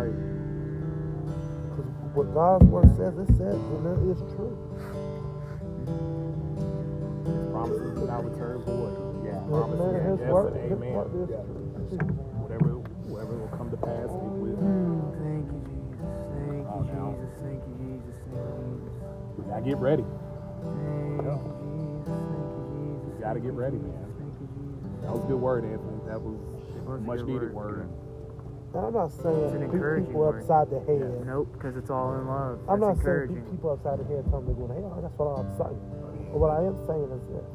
Show 0.00 0.08
right. 0.08 0.16
Because 1.70 1.90
what 2.14 2.34
God's 2.34 2.64
word 2.66 2.90
says, 2.96 3.14
it 3.18 3.28
says, 3.36 3.54
and 3.56 3.86
it 3.86 4.00
is 4.12 4.20
true. 4.34 4.56
Promises 7.52 7.92
do 7.98 8.06
not 8.06 8.24
return 8.24 8.62
void. 8.64 8.94
Yeah. 9.24 9.40
Promises. 9.48 9.92
man, 9.92 10.04
his 10.10 10.20
yes 10.20 10.30
word, 10.32 10.52
and 10.56 10.70
his 10.70 10.80
word 10.80 11.10
is 11.20 11.28
true. 11.28 11.66
Whatever, 12.40 12.70
whatever 13.10 13.34
will 13.36 13.52
come 13.56 13.70
to 13.70 13.76
pass, 13.76 14.08
it 14.08 14.32
will. 14.40 14.56
Mm, 14.56 15.12
thank 15.20 15.46
you, 15.52 15.60
Jesus. 15.68 16.00
Thank 16.32 16.64
Oh, 16.70 16.80
you, 16.82 16.92
now. 16.94 17.14
Jesus. 17.14 17.32
Thank 17.44 17.60
you, 17.68 17.74
Jesus. 17.78 18.16
Thank 18.30 18.40
you, 18.40 18.88
Jesus. 18.88 19.36
We 19.36 19.42
gotta 19.50 19.66
get 19.66 19.78
ready. 19.78 20.04
Thank 20.04 21.44
you, 21.44 21.52
Jesus. 21.60 22.08
Thank 22.08 22.50
you, 22.56 22.64
Jesus. 22.72 23.12
You 23.12 23.20
gotta 23.20 23.40
get 23.40 23.52
ready, 23.54 23.78
man. 23.78 24.08
Thank 24.18 24.34
you, 24.40 24.48
Jesus. 24.48 25.02
That 25.04 25.12
was 25.12 25.22
a 25.24 25.28
good 25.28 25.40
word, 25.40 25.62
Anthony. 25.64 26.00
That 26.08 26.20
was 26.20 26.38
was 26.88 27.00
a 27.00 27.04
much 27.04 27.20
needed 27.26 27.52
word. 27.54 27.86
word. 27.86 28.09
I'm 28.74 28.94
not 28.94 29.06
It's 29.10 29.18
saying 29.22 29.54
an 29.62 29.66
beat 29.70 30.06
people 30.06 30.20
word. 30.20 30.40
upside 30.42 30.70
the 30.70 30.78
head. 30.86 31.26
Nope, 31.26 31.50
because 31.52 31.76
it's 31.76 31.90
all 31.90 32.14
in 32.14 32.26
love. 32.26 32.58
I'm 32.68 32.78
not 32.80 32.94
saying 33.02 33.30
encouraging. 33.30 33.42
beat 33.42 33.50
people 33.50 33.70
upside 33.74 33.98
the 33.98 34.04
head, 34.06 34.22
tell 34.30 34.40
them 34.40 34.46
they're 34.46 34.60
going 34.62 34.70
to 34.70 34.78
hell. 34.86 34.98
That's 35.02 35.18
what 35.18 35.26
I'm 35.42 35.50
saying. 35.58 35.80
But 36.30 36.38
what 36.38 36.50
I 36.54 36.62
am 36.62 36.76
saying 36.86 37.10
is 37.10 37.22
this. 37.34 37.48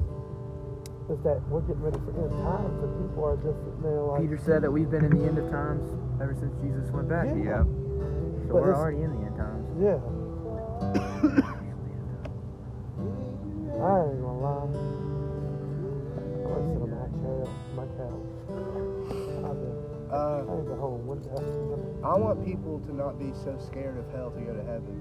Is 1.05 1.21
that 1.23 1.37
we're 1.53 1.61
getting 1.61 1.83
ready 1.85 1.99
for 2.01 2.11
end 2.17 2.33
times 2.43 2.81
and 2.83 2.91
people 2.97 3.23
are 3.23 3.37
just 3.37 3.61
like, 3.77 4.21
Peter 4.25 4.39
said 4.41 4.63
that 4.65 4.71
we've 4.73 4.89
been 4.89 5.05
in 5.05 5.13
the 5.15 5.23
end 5.23 5.37
of 5.37 5.47
times 5.53 5.85
ever 6.19 6.33
since 6.33 6.51
Jesus 6.65 6.89
went 6.91 7.07
back. 7.07 7.27
Yeah. 7.29 7.61
Yep. 7.61 7.65
So 8.49 8.57
But 8.57 8.65
we're 8.65 8.75
already 8.75 9.01
in 9.05 9.13
the 9.13 9.21
end 9.23 9.37
times. 9.37 9.69
yeah. 9.77 10.01
I 13.79 14.01
ain't 14.09 14.17
gonna 14.17 14.41
lie. 14.41 14.65
I'm 14.65 14.73
sitting 16.65 16.81
on 16.81 16.89
my 16.89 17.05
chair, 17.21 17.45
my 17.77 17.85
couch. 17.95 18.84
I've 20.15 20.27
been, 20.27 20.49
I 20.49 20.53
Uh, 20.53 20.57
ain't 20.57 20.67
been 20.67 20.77
home 20.79 21.05
one 21.07 21.19
day. 21.21 21.29
I 22.03 22.15
want 22.17 22.45
people 22.45 22.79
to 22.87 22.93
not 22.95 23.19
be 23.19 23.33
so 23.33 23.57
scared 23.59 23.97
of 23.97 24.07
hell 24.11 24.31
to 24.31 24.39
go 24.41 24.53
to 24.53 24.63
heaven, 24.63 24.95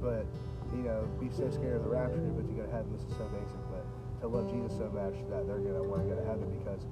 but 0.00 0.26
you 0.72 0.82
know, 0.82 1.08
be 1.20 1.30
so 1.30 1.50
scared 1.50 1.76
of 1.76 1.84
the 1.84 1.90
rapture, 1.90 2.20
but 2.36 2.46
to 2.46 2.54
go 2.54 2.62
to 2.62 2.70
heaven. 2.70 2.92
This 2.92 3.02
is 3.10 3.16
so 3.16 3.26
basic, 3.34 3.60
but 3.70 3.84
to 4.22 4.28
love 4.28 4.50
Jesus 4.50 4.76
so 4.78 4.88
much 4.94 5.14
that 5.30 5.46
they're 5.46 5.58
gonna 5.58 5.82
want 5.82 6.02
to 6.02 6.08
go 6.08 6.16
to 6.20 6.26
heaven 6.26 6.46
because 6.58 6.86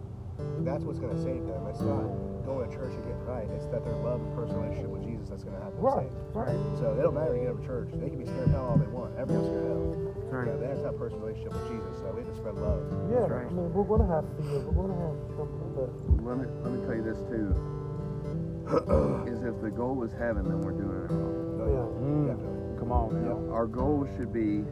that's 0.67 0.85
what's 0.85 0.99
gonna 0.99 1.19
save 1.23 1.47
them. 1.47 1.67
It's 1.69 1.81
not 1.81 2.03
going 2.47 2.69
to 2.69 2.75
church 2.75 2.93
and 2.95 3.03
getting 3.05 3.25
right. 3.25 3.49
It's 3.51 3.67
that 3.67 3.85
their 3.85 3.95
love 3.97 4.21
and 4.21 4.35
personal 4.35 4.63
relationship 4.63 4.91
with 4.91 5.03
Jesus 5.03 5.08
that's 5.29 5.45
gonna 5.45 5.61
have 5.63 5.73
them 5.75 5.83
Right, 5.85 6.09
saved. 6.11 6.35
right. 6.37 6.59
So 6.79 6.93
it 6.99 7.03
don't 7.03 7.15
matter 7.15 7.33
to 7.35 7.39
get 7.41 7.49
over 7.49 7.63
church. 7.67 7.89
They 7.95 8.09
can 8.11 8.19
be 8.19 8.27
scared 8.27 8.49
of 8.49 8.51
hell 8.51 8.67
all 8.73 8.79
they 8.79 8.87
want. 8.89 9.17
Everyone's 9.19 9.49
scared 9.49 9.65
of 9.65 9.69
hell. 9.69 9.85
Right. 10.29 10.47
You 10.47 10.53
know, 10.53 10.59
they 10.61 10.67
have 10.69 10.79
to 10.79 10.85
have 10.87 10.95
a 10.95 10.99
personal 10.99 11.21
relationship 11.27 11.53
with 11.55 11.69
Jesus, 11.73 11.95
so 12.01 12.13
we 12.13 12.21
have 12.23 12.31
to 12.31 12.37
spread 12.37 12.55
love. 12.57 12.83
Yeah, 13.11 13.25
right. 13.29 13.47
I 13.47 13.51
mean, 13.51 13.73
we're 13.73 13.85
gonna 13.89 14.09
have 14.13 14.25
fear, 14.41 14.61
we're 14.61 14.87
gonna 14.89 15.01
have 15.01 15.17
something, 15.37 15.69
but 15.77 15.91
Let 16.25 16.37
me 16.39 16.47
let 16.65 16.71
me 16.73 16.79
tell 16.85 16.97
you 16.97 17.03
this 17.05 17.21
too. 17.29 17.49
is 19.27 19.43
if 19.45 19.57
the 19.63 19.71
goal 19.71 20.03
is 20.05 20.13
heaven, 20.13 20.45
then 20.49 20.61
we're 20.61 20.73
doing 20.77 21.09
it 21.09 21.11
wrong. 21.13 21.61
Oh, 21.61 21.65
Yeah. 21.65 21.73
yeah, 21.73 22.13
Mm. 22.13 22.27
definitely. 22.29 22.79
Come 22.79 22.93
on 22.93 23.23
now. 23.25 23.53
Our 23.55 23.67
goal 23.67 24.07
should 24.17 24.33
be 24.33 24.65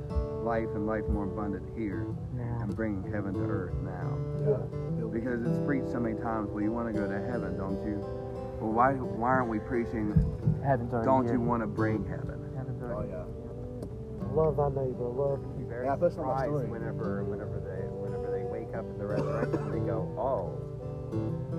life 0.44 0.68
and 0.74 0.86
life 0.86 1.08
more 1.08 1.24
abundant 1.24 1.64
here, 1.76 2.06
Now. 2.36 2.58
and 2.62 2.76
bringing 2.76 3.02
heaven 3.10 3.34
to 3.34 3.40
earth 3.40 3.74
now. 3.82 4.12
Yeah. 4.46 5.06
Because 5.10 5.42
it's 5.46 5.58
preached 5.66 5.88
so 5.90 5.98
many 5.98 6.14
times. 6.20 6.50
Well, 6.50 6.62
you 6.62 6.70
want 6.72 6.92
to 6.94 7.00
go 7.00 7.08
to 7.08 7.18
heaven, 7.18 7.56
don't 7.56 7.82
you? 7.86 8.04
Well, 8.60 8.72
why 8.72 8.92
why 8.94 9.28
aren't 9.28 9.48
we 9.50 9.58
preaching? 9.60 10.12
Heaven's 10.64 10.92
already 10.92 11.06
Don't 11.06 11.24
here. 11.24 11.34
you 11.34 11.40
want 11.40 11.62
to 11.62 11.66
bring 11.66 12.04
heaven? 12.08 12.40
Heaven's 12.56 12.82
Oh 12.82 12.86
already 12.86 13.12
yeah. 13.12 13.24
love 14.32 14.56
thy 14.56 14.68
neighbor, 14.70 15.04
love 15.08 15.40
very 15.68 15.86
Yeah, 15.86 15.96
that's 15.96 16.16
my 16.16 16.22
surprised 16.22 16.50
story. 16.56 16.66
whenever 16.68 17.24
whenever 17.24 17.58
they 17.60 17.84
whenever 17.92 18.28
they 18.32 18.44
wake 18.48 18.72
up 18.74 18.84
in 18.86 18.96
the 18.98 19.06
resurrection 19.06 19.70
they 19.72 19.80
go, 19.84 20.08
Oh, 20.16 20.56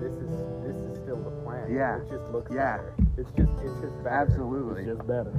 this 0.01 0.11
is 0.17 0.31
this 0.65 0.75
is 0.89 0.97
still 1.03 1.21
the 1.21 1.31
plan. 1.45 1.69
Yeah. 1.71 1.97
It 2.01 2.09
just 2.09 2.25
looks 2.33 2.51
Yeah. 2.51 2.77
better. 2.77 2.93
It's 3.17 3.31
just 3.37 3.51
it's 3.61 3.77
just 3.81 3.95
better. 4.03 4.15
Absolutely. 4.25 4.81
It's 4.83 4.97
just 4.97 5.07
better. 5.07 5.33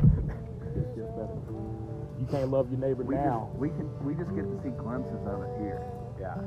it's 0.76 0.94
just 0.94 1.10
better. 1.16 1.36
You 2.18 2.26
can't 2.30 2.50
love 2.50 2.70
your 2.70 2.80
neighbor 2.80 3.02
We 3.04 3.14
now. 3.14 3.48
just 3.50 3.58
we 3.58 3.68
can 3.70 3.86
we 4.06 4.14
just 4.14 4.34
get 4.34 4.46
to 4.46 4.56
see 4.62 4.70
glimpses 4.70 5.20
of 5.26 5.42
it 5.42 5.50
here. 5.58 5.82
Yeah. 6.20 6.38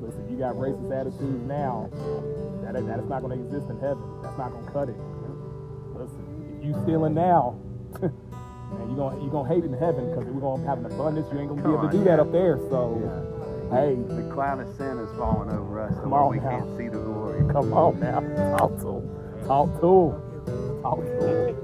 Listen, 0.00 0.28
you 0.30 0.38
got 0.38 0.54
racist 0.56 0.90
attitudes 0.92 1.44
now. 1.46 1.90
That 2.62 2.76
is 2.76 2.84
not 2.84 3.22
going 3.22 3.38
to 3.38 3.44
exist 3.44 3.68
in 3.70 3.78
heaven. 3.80 4.02
That's 4.22 4.38
not 4.38 4.52
going 4.52 4.64
to 4.66 4.72
cut 4.72 4.88
it. 4.88 4.96
Listen, 5.94 6.56
if 6.58 6.64
you 6.64 6.72
stealing 6.84 7.14
now, 7.14 7.58
man, 8.00 8.12
you're 8.88 8.96
going 8.96 9.20
you're 9.20 9.30
gonna 9.30 9.48
hate 9.48 9.64
it 9.64 9.72
in 9.72 9.78
heaven 9.78 10.08
because 10.08 10.24
we're 10.26 10.40
going 10.40 10.62
to 10.62 10.68
have 10.68 10.78
an 10.78 10.86
abundance. 10.86 11.28
You 11.32 11.40
ain't 11.40 11.48
going 11.48 11.62
to 11.62 11.68
be 11.68 11.74
able 11.74 11.88
to 11.88 11.96
do 11.96 12.04
that 12.04 12.20
up 12.20 12.32
there. 12.32 12.56
So, 12.70 12.96
yeah. 13.02 13.76
hey. 13.76 13.96
The 14.08 14.30
cloud 14.32 14.60
of 14.60 14.74
sin 14.76 14.98
is 14.98 15.10
falling 15.18 15.50
over 15.50 15.80
us. 15.80 15.94
Come 16.00 16.12
on 16.14 16.30
we 16.30 16.38
now. 16.40 16.50
can't 16.50 16.78
see 16.78 16.88
the 16.88 16.98
glory. 16.98 17.44
Come 17.52 17.72
on 17.72 18.00
now. 18.00 18.20
Talk 18.56 18.78
to 18.80 18.88
him. 18.88 19.04
Talk 19.46 19.80
to 19.80 19.90
him. 20.12 20.82
Talk 20.82 21.00
to 21.00 21.48
him. 21.48 21.56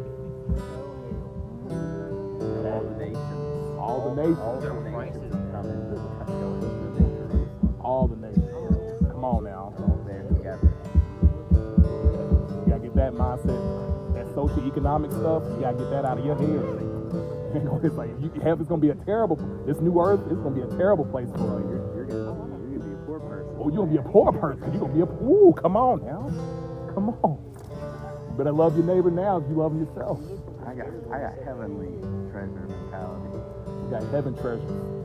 All 2.67 2.83
the 2.85 2.97
nations. 2.99 3.79
All 3.79 4.01
the 4.13 4.15
nations. 4.23 4.86
On 9.27 9.45
now. 9.45 9.75
All 9.79 10.05
there 10.07 10.23
together. 10.29 10.73
You 12.49 12.65
gotta 12.69 12.83
get 12.83 12.95
that 12.95 13.13
mindset, 13.13 14.15
that 14.15 14.27
social 14.35 14.67
economic 14.67 15.11
stuff. 15.11 15.43
You 15.51 15.61
gotta 15.61 15.79
get 15.79 15.91
that 15.91 16.05
out 16.05 16.19
of 16.19 16.25
your 16.25 16.37
head. 16.37 16.93
You 17.55 17.63
know, 17.63 17.81
it's 17.83 17.95
like 17.95 18.11
you, 18.21 18.29
heaven's 18.43 18.69
gonna 18.69 18.83
be 18.83 18.91
a 18.91 18.95
terrible. 19.07 19.37
This 19.65 19.81
new 19.81 19.99
earth 19.99 20.21
is 20.31 20.37
gonna 20.41 20.55
be 20.55 20.61
a 20.61 20.77
terrible 20.77 21.07
place 21.07 21.31
for 21.31 21.57
us. 21.57 21.65
You're, 21.65 21.97
you're 21.97 22.05
gonna 22.05 22.69
you're 22.69 22.81
gonna 22.81 22.85
be 22.85 22.93
a 22.93 23.07
poor 23.07 23.21
person. 23.21 23.57
Oh, 23.57 23.69
you're 23.71 23.77
gonna 23.79 23.93
be 23.93 23.97
a 23.97 24.03
poor 24.03 24.33
person. 24.33 24.73
You're 24.73 24.81
gonna 24.83 24.93
be 24.93 25.01
a 25.01 25.07
poor 25.07 25.49
ooh. 25.49 25.53
Come 25.55 25.75
on 25.77 26.05
now. 26.05 26.29
Come 26.93 27.17
on. 27.23 27.39
You 28.29 28.35
better 28.37 28.53
love 28.53 28.77
your 28.77 28.85
neighbor 28.85 29.11
now 29.11 29.39
if 29.39 29.49
you 29.49 29.57
love 29.57 29.75
yourself. 29.75 30.21
I 30.67 30.75
got 30.75 30.89
I 31.09 31.19
got 31.21 31.35
heavenly 31.47 31.97
treasure 32.31 32.67
mentality. 32.69 33.41
You 33.65 33.89
got 33.89 34.03
heaven 34.13 34.35
treasures. 34.37 34.96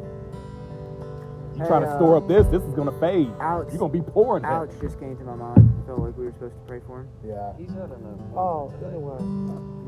You 1.55 1.61
Hey, 1.61 1.67
trying 1.67 1.81
to 1.81 1.87
uh, 1.89 1.97
store 1.97 2.15
up 2.17 2.27
this? 2.27 2.47
This 2.47 2.63
is 2.63 2.73
gonna 2.73 2.97
fade. 2.99 3.29
Alex- 3.39 3.73
You're 3.73 3.79
gonna 3.79 3.93
be 3.93 4.01
poor 4.01 4.37
in 4.37 4.45
Alex 4.45 4.75
just 4.81 4.99
came 4.99 5.17
to 5.17 5.23
my 5.23 5.35
mind. 5.35 5.69
I 5.83 5.85
felt 5.87 5.99
like 5.99 6.17
we 6.17 6.25
were 6.25 6.31
supposed 6.31 6.55
to 6.55 6.61
pray 6.67 6.79
for 6.87 7.01
him. 7.01 7.07
Yeah. 7.25 7.53
He's 7.57 7.71
at 7.71 7.91
an 7.91 7.91
appointment. 7.91 8.37
Oh, 8.37 8.71
anyway. 8.87 9.19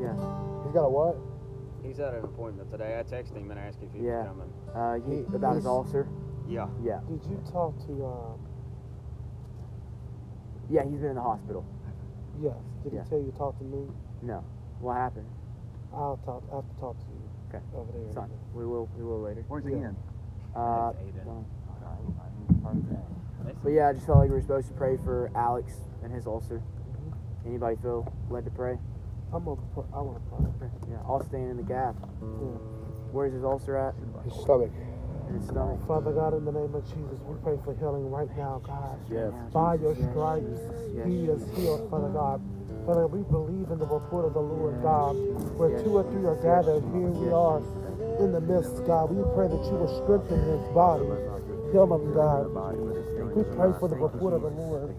Yeah. 0.04 0.12
He's 0.64 0.72
got 0.74 0.84
a 0.84 0.90
what? 0.90 1.16
he's 1.82 2.00
at 2.00 2.14
an 2.14 2.24
appointment 2.24 2.70
today. 2.70 2.98
I 2.98 3.02
texted 3.02 3.36
him 3.36 3.50
and 3.50 3.60
asked 3.60 3.78
if 3.82 3.92
he 3.92 4.06
Yeah. 4.06 4.22
was 4.22 4.26
coming. 4.28 4.52
Uh, 4.74 4.94
he, 5.08 5.16
He- 5.30 5.36
about 5.36 5.56
his 5.56 5.66
ulcer. 5.66 6.08
Yeah. 6.48 6.66
Yeah. 6.82 7.00
Did 7.08 7.20
you 7.30 7.38
talk 7.52 7.76
to, 7.86 8.06
um, 8.06 8.38
Yeah, 10.70 10.82
he's 10.84 11.00
been 11.00 11.10
in 11.10 11.16
the 11.16 11.20
hospital. 11.22 11.64
yes, 12.40 12.56
did 12.82 12.92
Yeah. 12.94 13.02
he 13.04 13.08
tell 13.10 13.18
you 13.18 13.30
to 13.32 13.36
talk 13.38 13.58
to 13.58 13.64
me? 13.64 13.86
No. 14.22 14.42
What 14.80 14.96
happened? 14.96 15.26
I'll 15.92 16.16
talk, 16.24 16.42
I 16.52 16.56
have 16.56 16.68
to 16.68 16.80
talk 16.80 16.96
to 16.98 17.04
you. 17.12 17.20
Okay. 17.50 17.64
Over 17.76 17.92
there. 17.92 18.12
Son, 18.12 18.30
we 18.54 18.64
will. 18.66 18.88
We 18.98 19.04
will 19.04 19.20
later. 19.20 19.44
Where's 19.48 19.64
he 19.66 19.72
in? 19.74 19.94
Uh, 20.54 20.92
Aiden. 20.92 21.24
don't- 21.24 21.46
Part 22.62 22.76
of 22.76 22.88
that. 22.90 23.62
but 23.62 23.70
yeah, 23.70 23.88
I 23.88 23.92
just 23.92 24.06
felt 24.06 24.18
like 24.18 24.28
we 24.30 24.36
were 24.36 24.40
supposed 24.40 24.68
to 24.68 24.74
pray 24.74 24.96
for 25.04 25.30
Alex 25.34 25.74
and 26.02 26.12
his 26.12 26.26
ulcer. 26.26 26.62
Anybody 27.46 27.76
feel 27.76 28.10
led 28.30 28.44
to 28.46 28.50
pray? 28.50 28.78
I'm 29.34 29.44
gonna, 29.44 29.60
pr- 29.74 29.80
I 29.92 30.00
wanna 30.00 30.20
pray. 30.30 30.68
Yeah, 30.90 30.96
I'll 31.06 31.22
stand 31.24 31.50
in 31.50 31.56
the 31.58 31.62
gap. 31.62 31.94
Yeah. 32.22 32.56
Where's 33.12 33.32
his 33.34 33.44
ulcer 33.44 33.76
at? 33.76 33.94
His 34.24 34.32
stomach. 34.40 34.70
In 35.28 35.34
his 35.36 35.44
stomach. 35.48 35.80
Father 35.86 36.12
God, 36.12 36.32
in 36.34 36.44
the 36.46 36.52
name 36.52 36.74
of 36.74 36.84
Jesus, 36.86 37.20
we 37.26 37.34
pray 37.42 37.58
for 37.64 37.74
healing 37.74 38.10
right 38.10 38.34
now, 38.36 38.62
God. 38.64 38.98
Yes. 39.10 39.32
By 39.52 39.74
your 39.74 39.94
stripes, 39.94 40.60
Yes. 40.94 41.06
he 41.06 41.26
is 41.26 41.44
healed, 41.56 41.90
Father 41.90 42.08
God. 42.08 42.40
Father, 42.86 43.06
we 43.06 43.22
believe 43.24 43.70
in 43.70 43.78
the 43.78 43.86
report 43.86 44.24
of 44.24 44.32
the 44.34 44.40
Lord, 44.40 44.80
God. 44.82 45.16
Where 45.58 45.70
Yes. 45.70 45.82
two 45.82 45.96
or 45.98 46.04
three 46.04 46.24
are 46.26 46.36
gathered, 46.36 46.82
here 46.92 47.10
we 47.10 47.26
Yes. 47.26 47.32
are 47.34 47.60
in 48.20 48.32
the 48.32 48.40
midst, 48.40 48.84
God. 48.86 49.10
We 49.10 49.22
pray 49.34 49.48
that 49.48 49.64
you 49.64 49.76
will 49.76 49.92
strengthen 50.04 50.40
his 50.44 50.62
body. 50.74 51.06
Heal 51.72 51.92
him, 51.94 52.14
God. 52.14 52.50
We 53.34 53.42
pray 53.56 53.72
for 53.78 53.88
the 53.88 53.96
report 53.96 54.34
of 54.34 54.42
the 54.42 54.50
Lord. 54.50 54.94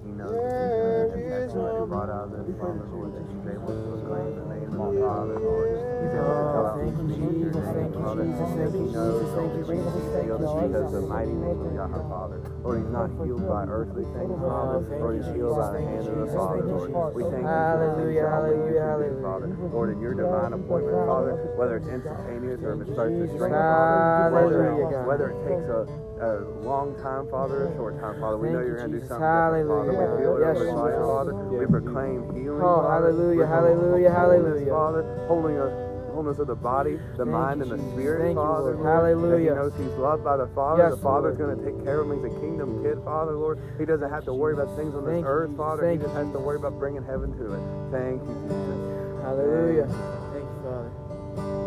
Because 10.76 10.92
the 10.92 11.02
mighty 11.02 11.32
name 11.32 11.62
of 11.62 11.74
Yahweh, 11.74 12.10
Father. 12.10 12.40
Lord, 12.64 12.82
he's 12.84 12.92
not 12.92 13.10
healed 13.24 13.48
by 13.48 13.64
earthly 13.66 14.04
things, 14.12 14.36
Oh, 14.36 14.44
Father. 14.44 15.00
Lord, 15.00 15.16
he's 15.18 15.30
healed 15.36 15.58
by 15.58 15.72
the 15.72 15.82
hand 15.82 16.08
of 16.08 16.18
the 16.20 16.28
Father, 16.36 16.64
Lord. 16.66 16.92
We 17.16 17.24
thank 17.24 17.46
you 17.46 17.48
for 17.48 17.56
Hallelujah, 17.56 18.28
hallelujah, 18.28 19.22
Father. 19.22 19.48
Lord, 19.72 19.90
in 19.96 20.00
your 20.02 20.14
divine 20.14 20.54
appointment, 20.54 20.98
Father, 21.08 21.34
whether 21.56 21.78
it's 21.78 21.88
instantaneous 21.88 22.60
or 22.62 22.74
if 22.76 22.88
it 22.88 22.94
starts 22.94 23.16
to 23.16 23.28
strengthen, 23.32 23.62
Father, 23.62 24.36
whether, 24.36 24.64
Hallelujah, 24.64 24.88
it, 24.88 24.92
God. 24.92 25.08
whether 25.08 25.28
it 25.32 25.40
takes 25.48 25.68
a, 25.70 25.88
a 26.26 26.66
long 26.66 26.96
time, 27.02 27.28
Father, 27.30 27.68
a 27.68 27.76
short 27.76 28.00
time, 28.00 28.20
Father, 28.20 28.38
we 28.38 28.48
Thank 28.50 28.56
know 28.58 28.62
you, 28.62 28.68
you're 28.68 28.78
going 28.82 28.92
to 28.92 28.98
do 28.98 29.02
Jesus. 29.04 29.10
something 29.10 29.30
different, 29.30 29.68
Father. 29.70 29.92
We 29.94 30.06
feel 30.24 30.34
it 30.38 30.42
Yes, 30.42 30.56
over 30.56 30.66
his 30.66 30.76
life, 30.76 30.96
Jesus. 30.96 31.10
Father. 31.10 31.34
We 31.36 31.66
proclaim 31.68 32.18
healing, 32.36 32.62
Oh, 32.62 32.82
Father. 32.82 33.12
hallelujah, 33.12 33.46
hallelujah, 33.48 34.12
hallelujah. 34.12 34.72
Father, 34.72 35.02
holding 35.28 35.58
us 35.60 35.74
wholeness 36.16 36.40
of 36.40 36.48
the 36.48 36.56
body, 36.56 36.96
the 37.20 37.28
Thank 37.28 37.36
mind, 37.36 37.60
you, 37.60 37.64
and 37.68 37.72
the 37.76 37.78
Jesus. 37.78 37.92
spirit, 38.00 38.20
Thank 38.24 38.36
you, 38.40 38.42
Father. 38.42 38.72
Lord. 38.72 38.80
Lord, 38.80 38.88
That 38.88 39.20
Hallelujah. 39.20 39.52
he 39.52 39.56
knows 39.60 39.74
he's 39.76 39.98
loved 40.00 40.24
by 40.24 40.38
the 40.38 40.48
Father. 40.56 40.84
Yes, 40.88 40.96
the 40.96 41.04
Father's 41.04 41.38
Lord. 41.38 41.44
going 41.44 41.54
to 41.60 41.62
take 41.68 41.78
care 41.84 42.00
of 42.00 42.08
him. 42.08 42.16
He's 42.24 42.32
a 42.32 42.36
kingdom 42.40 42.80
kid, 42.84 42.98
Father, 43.04 43.36
Lord. 43.36 43.60
He 43.78 43.84
doesn't 43.84 44.10
have 44.10 44.24
to 44.26 44.34
worry 44.34 44.54
about 44.56 44.72
things 44.80 44.96
on 44.96 45.04
this 45.04 45.20
Thank 45.20 45.26
earth, 45.28 45.52
Father. 45.60 45.84
Thank 45.84 46.00
he 46.00 46.08
just 46.08 46.16
you, 46.16 46.24
has 46.24 46.32
to 46.32 46.40
worry 46.40 46.56
about 46.56 46.80
bringing 46.80 47.04
heaven 47.04 47.36
to 47.36 47.46
it. 47.52 47.64
Thank 47.92 48.24
you, 48.24 48.36
Jesus. 48.48 48.80
Hallelujah. 49.28 49.88
Thank 50.32 50.48
you, 50.48 50.60
Father. 50.64 50.92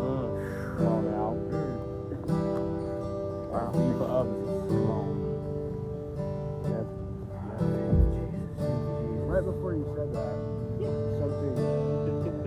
Mm. 0.00 0.28
Come 3.48 3.56
on 3.56 3.72
now. 3.72 3.72
Wow. 3.72 3.72
See 3.72 3.92
for 3.96 4.08
others. 4.08 4.48
Come 4.68 4.90
on. 4.92 5.08
Yes. 6.68 6.84
Right 9.24 9.44
before 9.44 9.72
you 9.72 9.84
said 9.96 10.12
that, 10.12 10.34
something, 11.20 11.56
something, 11.56 12.38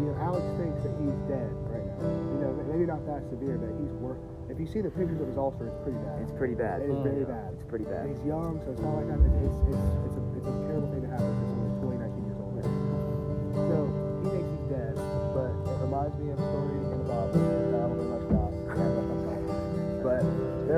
you 0.00 0.04
know, 0.08 0.16
Alex 0.20 0.44
thinks 0.56 0.82
that 0.84 0.92
he's 1.00 1.16
dead 1.28 1.52
right 1.68 1.84
now. 1.84 2.00
You 2.00 2.38
know, 2.40 2.52
maybe 2.68 2.86
not 2.86 3.04
that 3.06 3.28
severe, 3.28 3.58
but 3.58 3.68
he's 3.76 3.92
worse. 4.00 4.20
If 4.48 4.58
you 4.60 4.66
see 4.66 4.80
the 4.80 4.90
pictures 4.90 5.20
of 5.20 5.28
his 5.28 5.36
ulcer, 5.36 5.68
it's 5.68 5.80
pretty 5.84 5.98
bad. 6.00 6.22
It's 6.24 6.32
pretty 6.32 6.54
bad. 6.54 6.82
It 6.82 6.90
is 6.90 7.00
very 7.04 7.24
oh, 7.24 7.32
bad. 7.32 7.52
It's 7.54 7.68
pretty 7.68 7.84
bad. 7.84 8.08
And 8.08 8.16
he's 8.16 8.24
young, 8.24 8.60
so 8.64 8.72
it's 8.72 8.80
not 8.80 8.96
like 8.96 9.08
that. 9.08 9.20
It's, 9.20 9.36
it's, 9.40 9.60
it's, 9.68 9.84
it's, 10.08 10.16
a, 10.16 10.22
it's 10.40 10.48
a 10.48 10.54
terrible 10.68 10.88
thing 10.88 11.04
to 11.04 11.10
happen 11.12 11.28
to 11.28 11.44
someone 11.48 11.68
who's 11.70 11.84
20, 11.84 12.00
19 12.00 12.24
years 12.24 12.40
old. 12.40 12.56
So 13.68 13.76
he 14.24 14.28
thinks 14.32 14.48
he's 14.48 14.66
dead, 14.72 14.96
but 15.36 15.52
it 15.52 15.76
reminds 15.84 16.16
me 16.18 16.32
of 16.32 16.38
a 16.40 16.46
story 16.50 16.79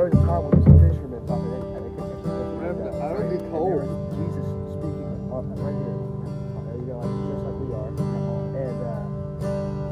there 0.03 0.11
was 0.11 0.19
a 0.19 0.27
time 0.27 0.43
when 0.51 0.59
some 0.67 0.79
fishermen 0.83 1.23
thought 1.31 1.43
that 1.47 1.63
they, 1.63 1.63
and 1.79 1.83
they 1.87 1.93
couldn't 1.95 2.11
catch 2.11 2.27
the 2.27 2.43
fish. 2.43 2.59
like 2.59 2.75
that. 2.83 2.95
I 2.99 3.23
be 3.23 3.39
And 3.39 3.47
cold. 3.55 3.87
was 3.87 3.91
Jesus 4.19 4.47
speaking 4.75 5.31
up 5.31 5.47
right 5.63 5.79
here. 5.79 5.99
There 6.67 6.75
you 6.75 6.87
go, 6.91 6.97
like, 6.99 7.15
just 7.31 7.43
like 7.47 7.59
we 7.63 7.69
are. 7.71 7.87
And 7.87 8.79
uh, 8.83 8.99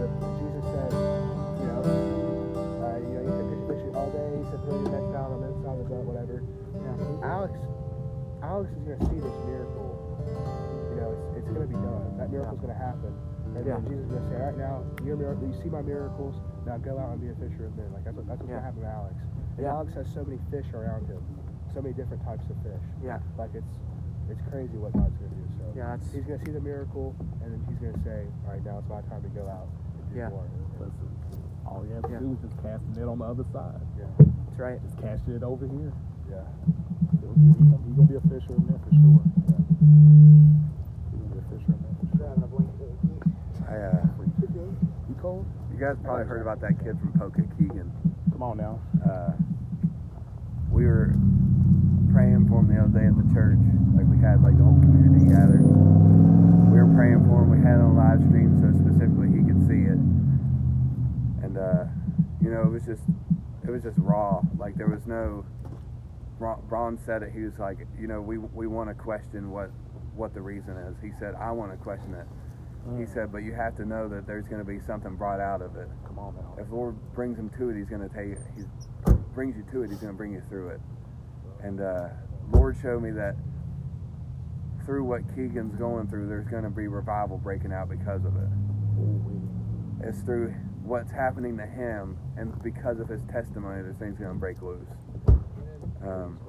the, 0.02 0.06
Jesus 0.42 0.64
said, 0.74 0.90
you 0.90 1.66
know, 1.70 1.82
uh, 1.86 2.98
you 3.06 3.12
know, 3.14 3.22
you 3.22 3.32
can 3.38 3.46
fish 3.54 3.62
fishing 3.70 3.94
all 3.94 4.10
day. 4.10 4.28
He 4.34 4.42
said, 4.50 4.58
throw 4.66 4.82
your 4.82 4.90
net 4.90 5.06
down 5.14 5.28
on 5.30 5.40
this 5.46 5.54
side 5.62 5.78
of 5.78 5.86
the 5.86 5.86
boat, 5.94 6.04
whatever. 6.10 6.42
Alex, 7.22 7.54
Alex 8.42 8.66
is 8.74 8.82
going 8.82 8.98
to 8.98 9.06
see 9.14 9.20
this 9.22 9.36
miracle. 9.46 9.94
You 10.90 10.96
know, 11.06 11.10
it's, 11.14 11.46
it's 11.46 11.50
going 11.54 11.62
to 11.62 11.70
be 11.70 11.78
done. 11.78 12.18
That 12.18 12.34
miracle's 12.34 12.58
going 12.58 12.74
to 12.74 12.82
happen. 12.82 13.14
And 13.54 13.62
Yeah. 13.62 13.78
then 13.78 13.86
Jesus 13.86 14.02
is 14.06 14.10
going 14.10 14.26
to 14.26 14.30
say, 14.34 14.38
all 14.42 14.50
right, 14.50 14.58
now, 14.58 14.74
your 15.06 15.14
miracle, 15.14 15.46
you 15.46 15.54
see 15.62 15.70
my 15.70 15.86
miracles. 15.86 16.34
Now 16.66 16.82
go 16.82 16.98
out 16.98 17.14
and 17.14 17.22
be 17.22 17.30
a 17.30 17.36
fisher 17.38 17.70
of 17.70 17.78
men. 17.78 17.94
Like, 17.94 18.02
that's, 18.02 18.18
what, 18.18 18.26
that's 18.26 18.42
what's 18.42 18.50
Yeah. 18.50 18.58
going 18.58 18.74
to 18.74 18.82
happen 18.82 18.82
to 18.82 18.90
Alex. 18.90 19.14
And 19.60 19.66
Yeah. 19.68 19.74
Alex 19.76 19.92
has 19.92 20.08
so 20.16 20.24
many 20.24 20.40
fish 20.50 20.64
around 20.72 21.04
him. 21.06 21.20
So 21.76 21.82
many 21.84 21.92
different 21.92 22.24
types 22.24 22.48
of 22.48 22.56
fish. 22.64 22.80
Yeah. 23.04 23.18
Like, 23.36 23.52
it's 23.54 23.76
it's 24.32 24.40
crazy 24.48 24.78
what 24.78 24.92
God's 24.94 25.12
going 25.18 25.28
to 25.28 25.36
do. 25.36 25.44
So 25.58 25.64
Yeah, 25.76 25.94
it's- 26.00 26.08
he's 26.14 26.22
going 26.24 26.38
to 26.38 26.44
see 26.46 26.52
the 26.52 26.60
miracle, 26.62 27.14
and 27.42 27.50
then 27.52 27.60
he's 27.68 27.76
going 27.82 27.92
to 27.92 28.00
say, 28.06 28.24
all 28.46 28.52
right, 28.54 28.64
now 28.64 28.78
it's 28.78 28.88
my 28.88 29.02
time 29.10 29.20
to 29.26 29.28
go 29.36 29.42
out 29.50 29.66
and 29.66 30.08
do 30.14 30.16
Yeah. 30.16 30.28
more. 30.30 30.46
Listen, 30.78 31.08
all 31.66 31.84
you 31.84 31.92
have 31.98 32.04
to 32.04 32.10
Yeah. 32.14 32.18
do 32.24 32.32
is 32.32 32.38
just 32.40 32.56
cast 32.62 32.80
the 32.94 33.00
net 33.00 33.08
on 33.10 33.18
the 33.18 33.24
other 33.26 33.44
side. 33.52 33.82
Yeah. 33.98 34.06
That's 34.16 34.58
right. 34.58 34.80
Just 34.86 34.96
cast 35.02 35.28
it 35.28 35.42
over 35.42 35.66
here. 35.66 35.92
Yeah. 36.30 36.46
He'll 37.20 37.34
He's 37.34 37.52
gonna, 37.58 37.76
he 37.84 37.90
gonna 37.92 38.08
be 38.08 38.14
a 38.16 38.20
fisher 38.32 38.54
in 38.54 38.64
there 38.70 38.78
for 38.80 38.92
sure. 38.96 39.20
Yeah. 39.50 39.60
He's 41.10 41.20
gonna 41.20 41.34
be 41.34 41.38
a 41.38 41.46
fisher 41.50 41.72
in 41.74 41.80
there 41.84 41.94
for 42.00 42.06
sure. 42.16 42.30
I, 43.68 43.76
uh, 43.76 44.06
You 45.10 45.14
cold? 45.20 45.44
you 45.72 45.78
guys 45.78 45.96
probably 46.02 46.24
heard 46.24 46.40
about 46.40 46.60
that 46.60 46.78
kid 46.78 46.96
from 47.00 47.12
Poca 47.18 47.42
Keegan. 47.58 47.90
Come 48.30 48.42
on 48.42 48.56
now. 48.56 48.78
uh, 49.04 49.32
we 50.80 50.86
were 50.86 51.12
praying 52.08 52.48
for 52.48 52.64
him 52.64 52.72
the 52.72 52.80
other 52.80 52.96
day 52.96 53.04
at 53.04 53.12
the 53.12 53.28
church. 53.36 53.60
Like 53.92 54.08
we 54.08 54.16
had 54.16 54.40
like 54.40 54.56
the 54.56 54.64
whole 54.64 54.80
community 54.80 55.28
gathered. 55.28 55.60
We 55.60 56.80
were 56.80 56.88
praying 56.96 57.20
for 57.28 57.44
him. 57.44 57.52
We 57.52 57.60
had 57.60 57.76
it 57.76 57.84
on 57.84 58.00
live 58.00 58.24
stream 58.24 58.56
so 58.56 58.72
specifically 58.72 59.28
he 59.28 59.44
could 59.44 59.60
see 59.68 59.84
it. 59.84 60.00
And 61.44 61.60
uh, 61.60 61.84
you 62.40 62.48
know, 62.48 62.64
it 62.64 62.72
was 62.72 62.88
just 62.88 63.04
it 63.60 63.68
was 63.68 63.84
just 63.84 64.00
raw. 64.00 64.40
Like 64.56 64.80
there 64.80 64.88
was 64.88 65.04
no. 65.04 65.44
Bron 66.40 66.64
Braun 66.64 66.96
said 67.04 67.22
it. 67.22 67.36
He 67.36 67.44
was 67.44 67.60
like, 67.60 67.84
you 68.00 68.08
know, 68.08 68.24
we 68.24 68.38
we 68.40 68.66
want 68.66 68.88
to 68.88 68.96
question 68.96 69.52
what 69.52 69.68
what 70.16 70.32
the 70.32 70.40
reason 70.40 70.80
is. 70.88 70.96
He 71.04 71.12
said, 71.20 71.36
I 71.36 71.52
want 71.52 71.72
to 71.72 71.76
question 71.76 72.16
it. 72.16 72.24
He 72.96 73.04
said, 73.04 73.30
but 73.30 73.44
you 73.44 73.52
have 73.52 73.76
to 73.76 73.84
know 73.84 74.08
that 74.08 74.26
there's 74.26 74.48
going 74.48 74.64
to 74.64 74.64
be 74.64 74.80
something 74.80 75.14
brought 75.14 75.40
out 75.40 75.60
of 75.60 75.76
it. 75.76 75.88
Come 76.08 76.18
on 76.18 76.34
now. 76.34 76.56
If 76.56 76.72
Lord 76.72 76.96
brings 77.12 77.36
him 77.36 77.50
to 77.58 77.68
it, 77.68 77.76
He's 77.76 77.90
going 77.90 78.00
to 78.00 78.08
take 78.08 78.40
He 78.56 78.64
brings 79.34 79.56
you 79.56 79.64
to 79.72 79.82
it. 79.82 79.90
He's 79.90 79.98
going 79.98 80.12
to 80.12 80.16
bring 80.16 80.32
you 80.32 80.42
through 80.48 80.70
it. 80.70 80.80
And 81.62 81.80
uh, 81.80 82.08
Lord 82.52 82.76
showed 82.80 83.02
me 83.02 83.10
that 83.12 83.36
through 84.84 85.04
what 85.04 85.22
Keegan's 85.34 85.74
going 85.76 86.08
through, 86.08 86.28
there's 86.28 86.48
going 86.48 86.64
to 86.64 86.70
be 86.70 86.88
revival 86.88 87.38
breaking 87.38 87.72
out 87.72 87.88
because 87.88 88.24
of 88.24 88.34
it. 88.36 90.08
It's 90.08 90.20
through 90.20 90.54
what's 90.82 91.12
happening 91.12 91.56
to 91.58 91.66
him, 91.66 92.16
and 92.36 92.60
because 92.62 92.98
of 92.98 93.08
his 93.08 93.22
testimony, 93.30 93.82
there's 93.82 93.96
things 93.96 94.18
going 94.18 94.32
to 94.32 94.38
break 94.38 94.60
loose. 94.62 94.88
Um, 96.02 96.40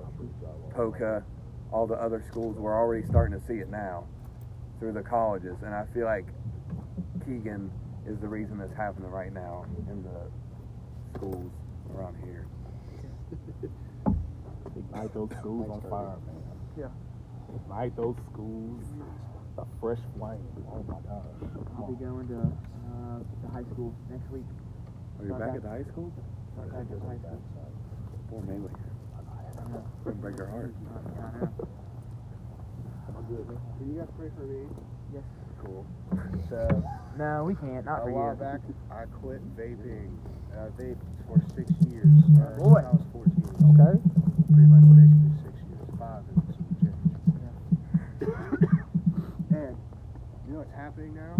Poca, 0.73 1.23
all 1.71 1.85
the 1.85 1.95
other 1.95 2.23
schools, 2.27 2.57
we're 2.57 2.75
already 2.75 3.05
starting 3.05 3.37
to 3.39 3.45
see 3.45 3.55
it 3.55 3.69
now 3.69 4.07
through 4.79 4.93
the 4.93 5.01
colleges, 5.03 5.57
and 5.63 5.75
I 5.75 5.85
feel 5.93 6.05
like 6.05 6.25
Keegan 7.25 7.71
is 8.07 8.19
the 8.19 8.27
reason 8.27 8.57
that's 8.57 8.73
happening 8.73 9.11
right 9.11 9.31
now 9.31 9.65
in 9.89 10.01
the 10.01 11.17
schools 11.17 11.51
around 11.93 12.17
here. 12.23 12.40
Ignite 14.77 15.13
those 15.13 15.29
schools 15.39 15.69
on 15.69 15.81
fire, 15.89 16.17
man. 16.25 16.41
Yeah. 16.77 16.87
Ignite 17.55 17.95
those 17.95 18.15
schools. 18.31 18.83
A 19.57 19.65
fresh 19.81 19.99
flame. 20.17 20.39
Oh 20.71 20.83
my 20.87 20.95
gosh. 21.03 21.51
I'll 21.77 21.91
be 21.91 21.95
going 22.03 22.27
to 22.29 22.39
uh, 22.39 23.19
the 23.43 23.49
high 23.51 23.63
school 23.73 23.93
next 24.09 24.31
week. 24.31 24.45
Are 25.19 25.25
you 25.25 25.33
back 25.33 25.55
at 25.55 25.61
the 25.63 25.69
high 25.69 25.83
school? 25.83 26.11
Start 26.53 26.71
back 26.71 26.87
at 26.89 27.01
high 27.07 27.17
school. 27.19 27.41
Poor 28.29 28.41
Maylee. 28.43 28.71
Would 30.05 30.21
break 30.21 30.37
her 30.39 30.47
heart. 30.47 30.73
I 31.19 31.39
know. 31.39 31.49
Can 33.77 33.93
you 33.93 33.99
guys 33.99 34.07
pray 34.17 34.29
for 34.35 34.43
me? 34.45 34.67
Yes. 35.13 35.23
Cool. 35.63 35.85
So, 36.49 36.83
No, 37.17 37.43
we 37.43 37.55
can't. 37.55 37.85
Not 37.85 37.99
a 37.99 38.03
for 38.03 38.11
while 38.11 38.33
you. 38.33 38.39
back, 38.39 38.61
I 38.89 39.05
quit 39.21 39.41
vaping. 39.55 40.17
I 40.53 40.69
vaped 40.81 40.97
for 41.27 41.39
six 41.55 41.69
years. 41.89 42.07
Uh, 42.39 42.57
boy. 42.57 42.79
I 42.79 42.91
was 42.91 43.03
14. 43.13 43.79
Okay. 43.79 44.20
Pretty 44.51 44.67
much 44.67 44.83
basically 44.83 45.31
six 45.47 45.55
years. 45.63 45.87
Five 45.95 46.27
and 46.27 46.43
some 46.51 46.67
change. 46.83 47.15
and, 49.55 49.75
you 50.43 50.51
know 50.51 50.59
what's 50.59 50.75
happening 50.75 51.15
now? 51.15 51.39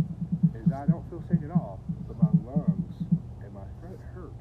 Is 0.55 0.71
I 0.71 0.87
don't 0.87 1.03
feel 1.11 1.23
sick 1.27 1.43
at 1.43 1.51
all, 1.51 1.83
but 2.07 2.15
my 2.15 2.31
lungs 2.47 2.95
and 3.43 3.51
my 3.51 3.67
throat 3.83 3.99
hurt. 4.15 4.35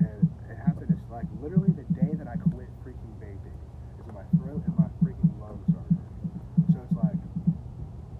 And 0.00 0.24
it 0.48 0.56
happened, 0.56 0.88
it's 0.88 1.10
like 1.12 1.28
literally 1.42 1.72
the 1.76 1.84
day 1.92 2.16
that 2.16 2.28
I 2.28 2.36
quit 2.48 2.72
freaking 2.80 3.12
vaping. 3.20 3.56
Is 4.00 4.04
when 4.08 4.16
my 4.16 4.24
throat 4.40 4.64
and 4.64 4.76
my 4.80 4.88
freaking 5.04 5.36
lungs 5.36 5.68
are 5.76 5.84
hurting. 5.84 6.32
So 6.72 6.80
it's 6.80 6.96
like 6.96 7.20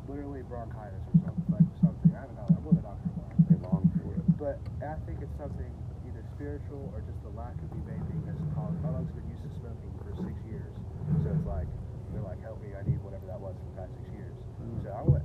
literally 0.08 0.42
bronchitis 0.44 1.00
or 1.00 1.16
something. 1.24 1.48
Like 1.48 1.64
something. 1.80 2.12
I 2.12 2.28
don't 2.28 2.36
know. 2.36 2.48
I'm 2.52 2.64
with 2.64 2.76
a 2.76 2.84
doctor 2.84 3.08
a 3.08 3.16
while. 3.16 3.32
They 3.48 3.56
long 3.64 3.88
for 3.96 4.12
it. 4.20 4.24
But 4.36 4.60
I 4.84 5.00
think 5.08 5.24
it's 5.24 5.32
something 5.40 5.72
either 6.04 6.24
spiritual 6.44 6.92
or 6.92 7.00
just 7.08 7.16
the 7.24 7.32
lack 7.32 7.56
of 7.56 7.72
me 7.72 7.80
vaping 7.88 8.20
that's 8.28 8.36
caused. 8.52 8.76
My 8.84 8.92
lungs 8.92 9.08
have 9.08 9.16
been 9.16 9.32
used 9.32 9.48
to 9.48 9.52
smoking 9.64 9.88
for 10.04 10.12
six 10.12 10.36
years. 10.44 10.76
So 11.24 11.32
it's 11.32 11.48
like, 11.48 11.64
they're 12.12 12.20
like, 12.20 12.36
help 12.44 12.60
me, 12.60 12.76
I 12.76 12.84
need 12.84 13.00
whatever 13.00 13.24
that 13.32 13.40
was 13.40 13.56
for 13.56 13.64
the 13.72 13.76
past 13.80 13.96
six 13.96 14.12
years. 14.12 14.36
Mm. 14.60 14.84
So 14.84 14.92
I 14.92 15.00
want 15.08 15.24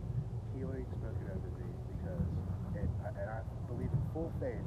healing 0.55 0.87
spoken 0.95 1.27
over 1.27 1.51
me 1.59 1.67
because, 1.91 2.23
and 2.79 2.87
I, 3.03 3.09
and 3.19 3.27
I 3.35 3.39
believe 3.67 3.91
in 3.91 4.03
full 4.15 4.31
faith 4.39 4.63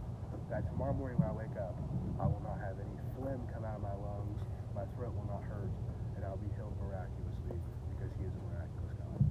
that 0.52 0.68
tomorrow 0.68 0.92
morning 0.92 1.16
when 1.16 1.32
I 1.32 1.32
wake 1.32 1.56
up, 1.56 1.72
I 2.20 2.28
will 2.28 2.44
not 2.44 2.60
have 2.60 2.76
any 2.76 3.00
phlegm 3.16 3.40
come 3.48 3.64
out 3.64 3.80
of 3.80 3.84
my 3.88 3.96
lungs, 3.96 4.36
my 4.76 4.84
throat 5.00 5.16
will 5.16 5.24
not 5.32 5.40
hurt, 5.48 5.72
and 6.16 6.20
I'll 6.20 6.36
be 6.36 6.52
healed 6.52 6.76
miraculously 6.84 7.56
because 7.96 8.12
He 8.20 8.28
is 8.28 8.34
a 8.36 8.42
miraculous 8.52 8.92
God. 9.00 9.24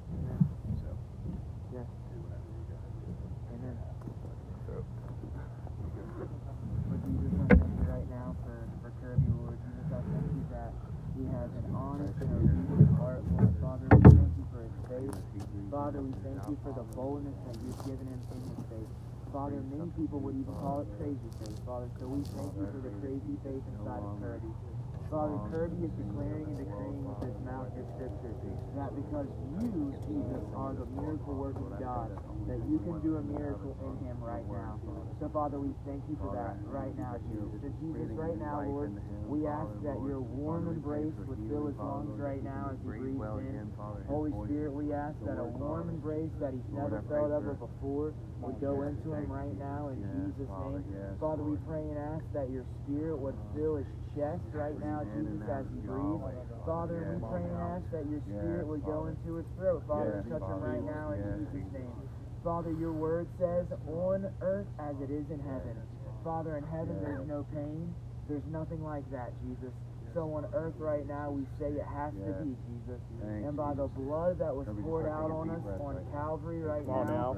So, 0.81 0.89
Yeah. 1.69 1.85
do 1.85 2.17
whatever 2.25 2.49
you 2.49 2.65
gotta 2.65 2.89
do. 2.97 3.13
Amen. 3.61 3.77
So, 4.65 4.73
Lord 6.89 7.01
Jesus, 7.05 7.33
I 7.39 7.45
thank 7.55 7.71
you 7.77 7.85
right 7.87 8.09
now 8.09 8.35
for, 8.43 8.57
for 8.83 8.91
Kirby, 8.99 9.31
Lord 9.41 9.57
Jesus. 9.63 9.87
I 9.93 10.01
thank 10.11 10.27
you 10.35 10.43
that 10.51 10.71
he 11.15 11.23
has 11.31 11.49
an 11.55 11.67
honest 11.75 12.17
and 12.19 12.29
obedient 12.35 12.91
heart, 12.99 13.23
Lord 13.37 13.53
Father. 13.61 13.87
We 13.95 14.01
thank 14.11 14.33
you 14.35 14.45
for 14.51 14.61
his 14.65 14.75
faith. 14.89 15.60
Father, 15.71 16.01
we 16.03 16.11
thank 16.19 16.35
you 16.51 16.57
for 16.67 16.75
the 16.75 16.83
boldness 16.99 17.39
that 17.47 17.55
you've 17.63 17.79
given 17.87 18.03
him 18.03 18.19
in 18.35 18.43
his 18.43 18.59
faith. 18.67 18.91
Father, 19.31 19.63
many 19.71 19.87
people 19.95 20.19
would 20.19 20.35
even 20.35 20.51
call 20.59 20.83
it 20.83 20.87
crazy 20.99 21.31
faith, 21.39 21.55
Father. 21.65 21.87
So 21.95 22.11
we 22.11 22.27
thank 22.27 22.51
you 22.59 22.67
for 22.67 22.83
the 22.83 22.91
crazy 22.99 23.39
faith 23.39 23.63
inside 23.71 24.03
of 24.03 24.19
Kirby. 24.19 24.51
Father, 25.11 25.35
Kirby 25.51 25.83
is 25.83 25.91
declaring 25.99 26.55
and 26.55 26.57
decreeing 26.63 27.03
with 27.03 27.19
his 27.19 27.35
mouth 27.43 27.67
your 27.75 27.83
scripture 27.99 28.31
that 28.79 28.95
because 28.95 29.27
you, 29.59 29.91
Jesus, 30.07 30.39
are 30.55 30.71
the 30.71 30.87
miracle 30.87 31.35
working 31.35 31.67
God, 31.75 32.15
that 32.47 32.63
you 32.63 32.79
can 32.79 32.95
do 33.03 33.19
a 33.19 33.23
miracle 33.27 33.75
in 33.75 34.07
him 34.07 34.23
right 34.23 34.47
now. 34.47 34.79
So, 35.19 35.27
Father, 35.35 35.59
we 35.59 35.75
thank 35.83 35.99
you 36.07 36.15
for 36.15 36.31
that 36.31 36.55
right 36.63 36.95
now, 36.95 37.19
Jesus. 37.27 37.59
So, 37.59 37.67
Jesus, 37.83 38.07
right 38.15 38.39
now, 38.39 38.63
Lord, 38.63 38.95
we 39.27 39.43
ask 39.51 39.75
that 39.83 39.99
your 39.99 40.23
warm 40.23 40.71
embrace 40.71 41.13
would 41.27 41.43
fill 41.51 41.67
his 41.67 41.75
lungs 41.75 42.15
right 42.15 42.39
now 42.39 42.71
as 42.71 42.79
he 42.79 42.87
breathes 42.87 43.19
in. 43.43 43.67
Holy 44.07 44.31
Spirit, 44.47 44.71
we 44.71 44.95
ask 44.95 45.19
that 45.27 45.37
a 45.37 45.43
warm 45.43 45.91
embrace 45.91 46.31
that 46.39 46.55
he's 46.55 46.71
never 46.71 47.03
felt 47.11 47.35
ever 47.35 47.59
before 47.59 48.15
would 48.39 48.57
go 48.63 48.87
into 48.87 49.11
him 49.11 49.27
right 49.27 49.53
now 49.59 49.91
in 49.91 49.99
Jesus' 50.15 50.47
name. 50.47 50.87
Father, 51.19 51.43
we 51.43 51.59
pray 51.67 51.83
and 51.83 51.99
ask 51.99 52.25
that 52.31 52.49
your 52.49 52.63
spirit 52.81 53.19
would 53.19 53.35
fill 53.53 53.75
his 53.75 53.85
chest 54.17 54.43
right 54.51 54.75
now, 54.81 55.00
Jesus, 55.09 55.41
as 55.49 55.65
he 55.73 55.79
breathes. 55.81 56.23
Father, 56.65 56.99
we 57.09 57.17
pray 57.29 57.43
and 57.43 57.57
ask 57.73 57.85
that 57.91 58.05
your 58.05 58.21
spirit 58.21 58.65
would 58.67 58.83
go 58.85 59.07
into 59.07 59.35
his 59.41 59.47
throat. 59.57 59.83
Father, 59.87 60.23
touch 60.29 60.45
him 60.45 60.61
right 60.61 60.83
now 60.85 61.11
in 61.11 61.47
Jesus' 61.51 61.73
name. 61.73 61.93
Father, 62.43 62.71
your 62.79 62.93
word 62.93 63.27
says, 63.37 63.69
on 63.85 64.25
earth 64.41 64.67
as 64.79 64.95
it 65.01 65.13
is 65.13 65.29
in 65.29 65.39
heaven. 65.45 65.77
Father, 66.23 66.57
in 66.57 66.65
heaven 66.69 66.97
there's 67.01 67.27
no 67.27 67.45
pain. 67.53 67.93
There's 68.29 68.45
nothing 68.49 68.83
like 68.83 69.05
that, 69.11 69.33
Jesus. 69.41 69.73
So 70.13 70.27
on 70.33 70.45
earth 70.53 70.75
right 70.77 71.07
now, 71.07 71.31
we 71.31 71.45
say 71.59 71.71
it 71.71 71.85
has 71.87 72.11
to 72.13 72.33
be, 72.43 72.57
Jesus. 72.67 73.01
And 73.45 73.55
by 73.55 73.73
the 73.73 73.87
blood 73.87 74.39
that 74.39 74.53
was 74.55 74.67
poured 74.83 75.07
out 75.07 75.31
on 75.31 75.49
us 75.49 75.63
on 75.79 76.05
Calvary 76.11 76.61
right 76.61 76.85
now. 77.07 77.37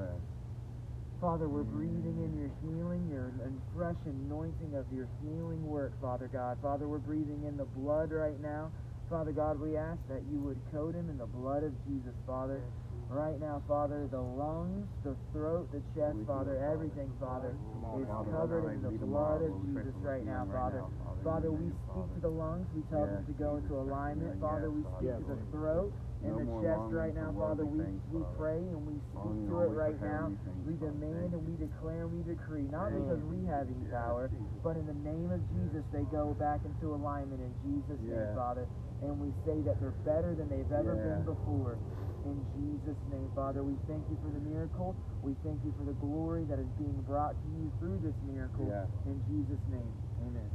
Father, 1.24 1.48
we're 1.48 1.64
breathing 1.64 2.20
in 2.20 2.36
your 2.36 2.52
healing, 2.60 3.08
your 3.08 3.32
and 3.48 3.56
fresh 3.72 3.96
anointing 4.04 4.76
of 4.76 4.84
your 4.92 5.08
healing 5.24 5.64
work, 5.64 5.96
Father 5.96 6.28
God. 6.28 6.58
Father, 6.60 6.86
we're 6.86 7.00
breathing 7.00 7.48
in 7.48 7.56
the 7.56 7.64
blood 7.64 8.12
right 8.12 8.36
now. 8.44 8.70
Father 9.08 9.32
God, 9.32 9.58
we 9.58 9.74
ask 9.74 9.96
that 10.12 10.20
you 10.28 10.36
would 10.44 10.60
coat 10.68 10.94
him 10.94 11.08
in 11.08 11.16
the 11.16 11.24
blood 11.24 11.64
of 11.64 11.72
Jesus, 11.88 12.12
Father. 12.26 12.60
Right 13.08 13.40
now, 13.40 13.62
Father, 13.66 14.06
the 14.12 14.20
lungs, 14.20 14.84
the 15.00 15.16
throat, 15.32 15.72
the 15.72 15.80
chest, 15.96 16.20
Father, 16.28 16.60
everything, 16.60 17.08
Father, 17.16 17.56
is 17.56 18.08
covered 18.28 18.68
in 18.76 18.82
the 18.84 18.92
blood 19.08 19.40
of 19.40 19.52
Jesus 19.64 19.96
right 20.04 20.28
now, 20.28 20.44
Father. 20.52 20.84
Father, 21.24 21.48
we 21.48 21.72
speak 21.88 22.04
to 22.16 22.20
the 22.20 22.28
lungs. 22.28 22.68
We 22.76 22.84
tell 22.92 23.08
them 23.08 23.24
to 23.24 23.32
go 23.40 23.56
into 23.56 23.72
alignment. 23.80 24.44
Father, 24.44 24.68
we 24.68 24.84
speak 25.00 25.16
to 25.16 25.24
the 25.24 25.40
throat 25.48 25.88
and 26.24 26.36
the 26.40 26.48
chest 26.64 26.80
right 26.92 27.14
now, 27.14 27.30
Father. 27.36 27.64
We, 27.68 27.78
we 28.10 28.22
pray 28.38 28.60
and 28.60 28.80
we 28.86 28.96
speak 29.12 29.36
to 29.48 29.54
it 29.60 29.72
right 29.76 29.98
now. 30.00 30.32
We 30.64 30.74
demand 30.80 31.32
and 31.36 31.42
we 31.44 31.54
declare 31.60 32.08
and 32.08 32.12
we 32.16 32.22
decree, 32.24 32.66
not 32.72 32.90
because 32.96 33.20
we 33.28 33.44
have 33.46 33.68
any 33.68 33.84
power, 33.92 34.30
but 34.64 34.76
in 34.80 34.86
the 34.88 34.96
name 35.04 35.30
of 35.30 35.40
Jesus, 35.52 35.84
they 35.92 36.04
go 36.10 36.32
back 36.34 36.64
into 36.64 36.94
alignment 36.94 37.40
in 37.44 37.52
Jesus' 37.62 38.00
name, 38.00 38.34
Father. 38.34 38.64
And 39.04 39.20
we 39.20 39.28
say 39.44 39.60
that 39.68 39.76
they're 39.80 39.96
better 40.08 40.32
than 40.34 40.48
they've 40.48 40.72
ever 40.72 40.96
been 40.96 41.24
before. 41.28 41.76
In 42.24 42.40
Jesus' 42.56 42.96
name, 43.12 43.28
Father, 43.36 43.60
we 43.62 43.76
thank 43.86 44.08
you 44.08 44.16
for 44.24 44.32
the 44.32 44.40
miracle. 44.40 44.96
We 45.20 45.36
thank 45.44 45.60
you 45.60 45.74
for 45.76 45.84
the 45.84 45.92
glory 46.00 46.44
that 46.48 46.58
is 46.58 46.70
being 46.80 47.02
brought 47.04 47.36
to 47.36 47.48
you 47.52 47.68
through 47.78 48.00
this 48.00 48.16
miracle. 48.24 48.72
In 49.04 49.20
Jesus' 49.28 49.60
name, 49.68 49.92
amen. 50.24 50.48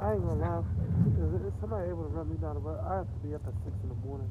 I 0.00 0.14
ain't 0.14 0.22
gonna 0.22 0.40
lie. 0.40 0.64
Is, 1.18 1.30
is 1.50 1.54
somebody 1.60 1.90
able 1.90 2.06
to 2.06 2.12
run 2.14 2.30
me 2.30 2.38
down 2.38 2.54
the 2.54 2.62
road? 2.62 2.78
I 2.86 3.02
have 3.02 3.10
to 3.10 3.18
be 3.22 3.34
up 3.34 3.42
at 3.46 3.54
six 3.64 3.74
in 3.82 3.90
the 3.90 4.00
morning 4.06 4.30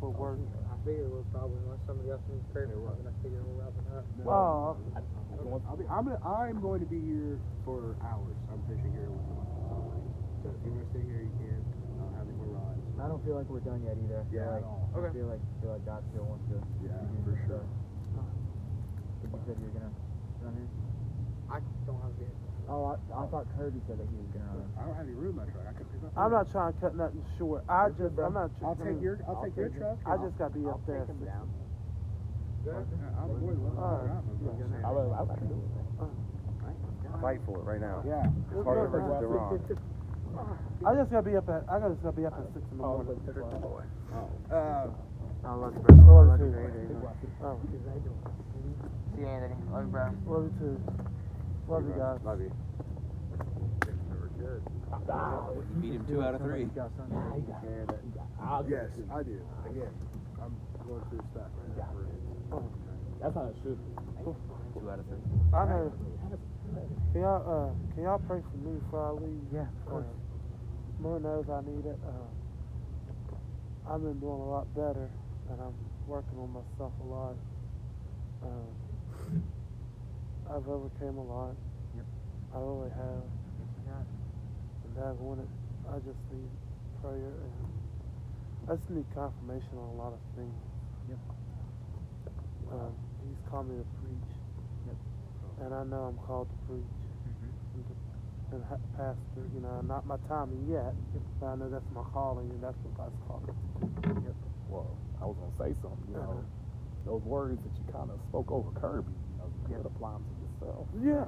for 0.00 0.10
work. 0.10 0.38
I 0.70 0.76
figured 0.84 1.06
it 1.06 1.14
was 1.14 1.26
probably 1.30 1.58
unless 1.62 1.82
somebody 1.86 2.10
else 2.10 2.22
needs 2.30 2.42
prayer 2.52 2.66
for 2.66 2.90
something, 2.90 3.06
I 3.06 3.14
figured 3.22 3.42
we're 3.46 3.62
wrapping 3.62 3.86
up. 3.94 4.04
Well, 4.26 4.78
I'll 5.68 5.76
be, 5.78 5.86
I'm, 5.90 6.04
gonna- 6.06 6.22
I'm 6.26 6.60
going 6.60 6.80
to 6.80 6.86
be 6.90 6.98
here 7.00 7.38
for 7.64 7.94
hours. 8.02 8.34
I'm 8.50 8.62
fishing 8.66 8.90
here 8.92 9.10
with 9.10 9.22
my 9.30 9.46
family. 9.70 10.02
So 10.42 10.50
if 10.50 10.60
you 10.66 10.70
want 10.74 10.82
to 10.86 10.90
stay 10.90 11.04
here, 11.06 11.22
you 11.22 11.34
can. 11.38 11.58
I 11.62 12.02
don't 12.02 12.14
have 12.18 12.26
any 12.26 12.34
more 12.38 12.50
rods. 12.50 12.82
I 12.98 13.06
don't 13.06 13.22
feel 13.22 13.38
like 13.38 13.46
we're 13.46 13.62
done 13.62 13.82
yet 13.86 13.94
either. 13.94 14.22
I 14.22 14.26
feel 14.26 14.42
Yeah, 14.42 14.50
like, 14.50 14.66
at 14.66 14.66
all. 14.66 14.90
I 14.90 15.12
feel 15.14 15.28
like 15.30 15.42
feel 15.62 15.70
like 15.70 15.86
God 15.86 16.02
still 16.10 16.26
wants 16.26 16.44
to. 16.50 16.58
Yeah, 16.82 16.98
to 16.98 17.06
do 17.14 17.18
for 17.22 17.34
sure. 17.46 17.62
stuff. 17.62 18.26
But 19.22 19.30
you 19.30 19.40
said 19.46 19.56
you're 19.62 19.74
gonna 19.78 19.94
run 20.42 20.54
in. 20.58 20.68
I 21.46 21.58
don't 21.86 22.02
have 22.02 22.10
a 22.10 22.18
vehicle. 22.18 22.41
Oh, 22.68 22.94
I, 22.94 22.94
I 23.12 23.26
thought 23.26 23.46
Kirby 23.58 23.80
said 23.86 23.98
that 23.98 24.06
he 24.08 24.16
was 24.16 24.30
gonna 24.32 24.46
run. 24.54 24.70
I 24.78 24.86
don't 24.86 24.94
have 24.96 25.06
any 25.06 25.18
room 25.18 25.34
in 25.38 25.44
my 25.44 25.48
truck. 25.50 25.66
I 25.66 25.74
can 25.74 25.84
pick 25.90 26.02
up. 26.04 26.12
I'm 26.16 26.30
not 26.30 26.46
trying 26.50 26.72
to 26.72 26.78
cut 26.78 26.94
nothing 26.94 27.24
short. 27.36 27.64
I 27.68 27.90
That's 27.90 27.98
good, 27.98 28.14
just, 28.14 28.16
bro. 28.16 28.26
I'm 28.30 28.34
not. 28.34 28.50
I'll 28.62 28.72
I 28.72 28.74
take 28.78 28.94
mean, 28.96 29.02
your. 29.02 29.18
I'll, 29.26 29.42
take 29.42 29.56
your 29.56 29.68
truck. 29.74 29.98
I 30.06 30.14
just 30.22 30.38
gotta 30.38 30.54
be 30.54 30.64
up 30.70 30.80
there. 30.86 31.02
at 31.02 31.08
six. 31.10 31.18
Yeah, 32.62 32.78
I'm 33.18 33.26
more 33.26 33.50
than 33.50 33.58
willing 33.66 33.74
to 33.74 33.82
Alright. 33.82 34.22
I'm 34.22 34.38
just 34.38 34.54
saying. 34.54 34.84
I 34.86 34.90
would, 34.94 35.10
I 35.10 35.22
would 35.26 35.40
do 35.42 35.58
it. 35.58 36.10
Fight 37.20 37.40
for 37.46 37.58
it 37.58 37.64
right 37.66 37.80
now. 37.82 38.02
Yeah. 38.06 38.22
It's 38.54 38.64
harder 38.64 38.86
versus 38.88 39.22
Iran. 39.22 39.58
I 40.86 40.94
just 40.94 41.10
gotta 41.10 41.26
be 41.26 41.36
up 41.36 41.48
at. 41.50 41.66
I 41.68 41.78
just 41.82 42.02
gotta 42.02 42.16
be 42.16 42.26
up 42.26 42.34
at 42.38 42.46
six 42.54 42.64
in 42.70 42.78
the 42.78 42.84
Oh, 42.86 43.02
morning. 43.02 43.18
but- 43.26 44.54
Uh, 44.54 44.86
I 45.44 45.54
love 45.54 45.74
you, 45.74 45.80
bro. 45.82 46.22
Love 46.22 46.40
you 46.40 46.50
too. 46.54 47.10
Oh, 47.42 47.58
See 49.14 49.20
you, 49.20 49.26
Anthony. 49.26 49.54
Love 49.70 49.84
you, 49.86 49.90
bro. 49.90 50.06
love 50.26 50.44
you 50.46 50.52
too. 50.58 50.74
Love 51.72 51.88
you 51.88 51.94
guys. 51.96 52.18
Love 52.22 52.40
you. 52.42 52.52
You 55.72 55.80
Beat 55.80 55.92
him 55.92 56.04
two 56.04 56.20
out 56.22 56.34
of 56.34 56.42
three. 56.42 56.68
I'll 58.42 58.66
yes, 58.68 58.90
I 59.10 59.22
do. 59.22 59.40
Again, 59.64 59.88
I'm 60.36 60.54
going 60.86 61.00
through 61.08 61.24
stuff 61.32 61.48
right 61.56 61.76
now. 61.80 62.60
That's 63.22 63.34
how 63.34 63.48
it 63.48 63.56
should 63.64 63.80
be. 63.80 64.02
Two 64.76 64.90
out 64.90 64.98
of 64.98 65.06
three. 65.06 65.16
I 65.54 65.64
know. 65.64 65.92
Can 67.12 67.20
y'all, 67.22 67.40
uh, 67.40 67.94
can 67.94 68.02
y'all 68.02 68.20
pray 68.28 68.42
for 68.44 68.56
me 68.68 68.78
before 68.78 69.08
I 69.08 69.12
leave? 69.12 69.40
Yeah, 69.54 69.60
of 69.62 69.86
course. 69.88 70.04
Uh, 70.04 71.02
Lord 71.08 71.22
knows 71.22 71.48
I 71.48 71.62
need 71.64 71.86
it. 71.86 71.98
Uh, 72.04 72.28
I've 73.94 74.02
been 74.02 74.20
doing 74.20 74.40
a 74.40 74.50
lot 74.50 74.68
better, 74.74 75.08
and 75.48 75.58
I'm 75.58 75.74
working 76.06 76.36
on 76.36 76.52
myself 76.52 76.92
a 77.00 77.06
lot. 77.06 77.36
Um, 78.42 79.42
I've 80.52 80.68
overcame 80.68 81.16
a 81.16 81.24
lot. 81.24 81.56
Yep. 81.96 82.04
I 82.54 82.58
really 82.60 82.90
have. 82.90 83.24
Yeah. 83.88 84.04
And 84.84 84.92
Dad 84.94 85.16
wanted, 85.18 85.48
I 85.88 85.96
just 86.04 86.20
need 86.30 86.50
prayer 87.00 87.32
and 87.40 87.72
I 88.68 88.76
just 88.76 88.90
need 88.90 89.06
confirmation 89.14 89.72
on 89.80 89.88
a 89.88 89.98
lot 89.98 90.12
of 90.12 90.20
things. 90.36 90.54
Yep. 91.08 91.18
Um, 92.72 92.92
he's 93.26 93.40
called 93.50 93.68
me 93.68 93.76
to 93.80 93.86
preach. 94.00 94.30
Yep. 94.86 94.96
And 95.64 95.74
I 95.74 95.84
know 95.84 96.12
I'm 96.12 96.18
called 96.26 96.48
to 96.50 96.56
preach 96.68 96.84
Mm-hmm. 97.22 97.78
and, 97.78 97.84
to, 97.86 97.94
and 98.56 98.64
ha- 98.66 98.82
pastor. 98.98 99.46
You 99.54 99.60
know, 99.62 99.80
not 99.86 100.06
my 100.06 100.16
timing 100.28 100.66
yet, 100.68 100.90
yep. 101.14 101.22
but 101.38 101.46
I 101.46 101.54
know 101.54 101.70
that's 101.70 101.86
my 101.94 102.02
calling 102.12 102.50
and 102.50 102.62
that's 102.62 102.76
what 102.82 102.98
God's 102.98 103.18
called 103.28 103.46
me 103.46 103.54
to 104.02 104.14
do. 104.20 104.34
Well, 104.68 104.98
I 105.22 105.24
was 105.24 105.36
gonna 105.38 105.54
say 105.70 105.70
something. 105.80 106.02
You 106.10 106.18
know, 106.18 106.42
Uh-huh. 106.42 107.06
those 107.06 107.22
words 107.22 107.62
that 107.62 107.70
you 107.78 107.84
kind 107.94 108.10
of 108.10 108.18
spoke 108.28 108.50
over 108.50 108.70
Kirby. 108.74 109.14
You 109.14 109.38
know, 109.38 109.46
you 109.54 109.66
Yeah. 109.70 109.76
could 109.78 109.86
apply 109.86 110.12
them 110.18 110.24
to 110.26 110.34
yourself. 110.62 110.86
Yeah. 110.94 111.26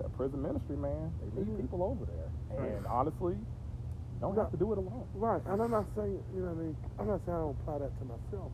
That 0.00 0.12
prison 0.16 0.40
ministry, 0.42 0.76
man, 0.76 1.12
they 1.20 1.28
need 1.40 1.48
Mhm. 1.48 1.60
people 1.60 1.82
over 1.82 2.04
there. 2.06 2.30
And 2.58 2.86
honestly, 2.86 3.34
you 3.34 4.18
don't 4.20 4.36
have 4.36 4.50
to 4.50 4.56
do 4.56 4.72
it 4.72 4.78
alone. 4.78 5.06
Right, 5.14 5.42
and 5.46 5.60
I'm 5.60 5.70
not 5.70 5.86
saying, 5.94 6.22
you 6.32 6.40
know 6.40 6.52
what 6.52 6.60
I 6.60 6.64
mean, 6.64 6.76
I'm 6.98 7.06
not 7.06 7.24
saying 7.24 7.36
I 7.36 7.40
don't 7.40 7.60
apply 7.60 7.78
that 7.78 7.98
to 7.98 8.04
myself. 8.04 8.52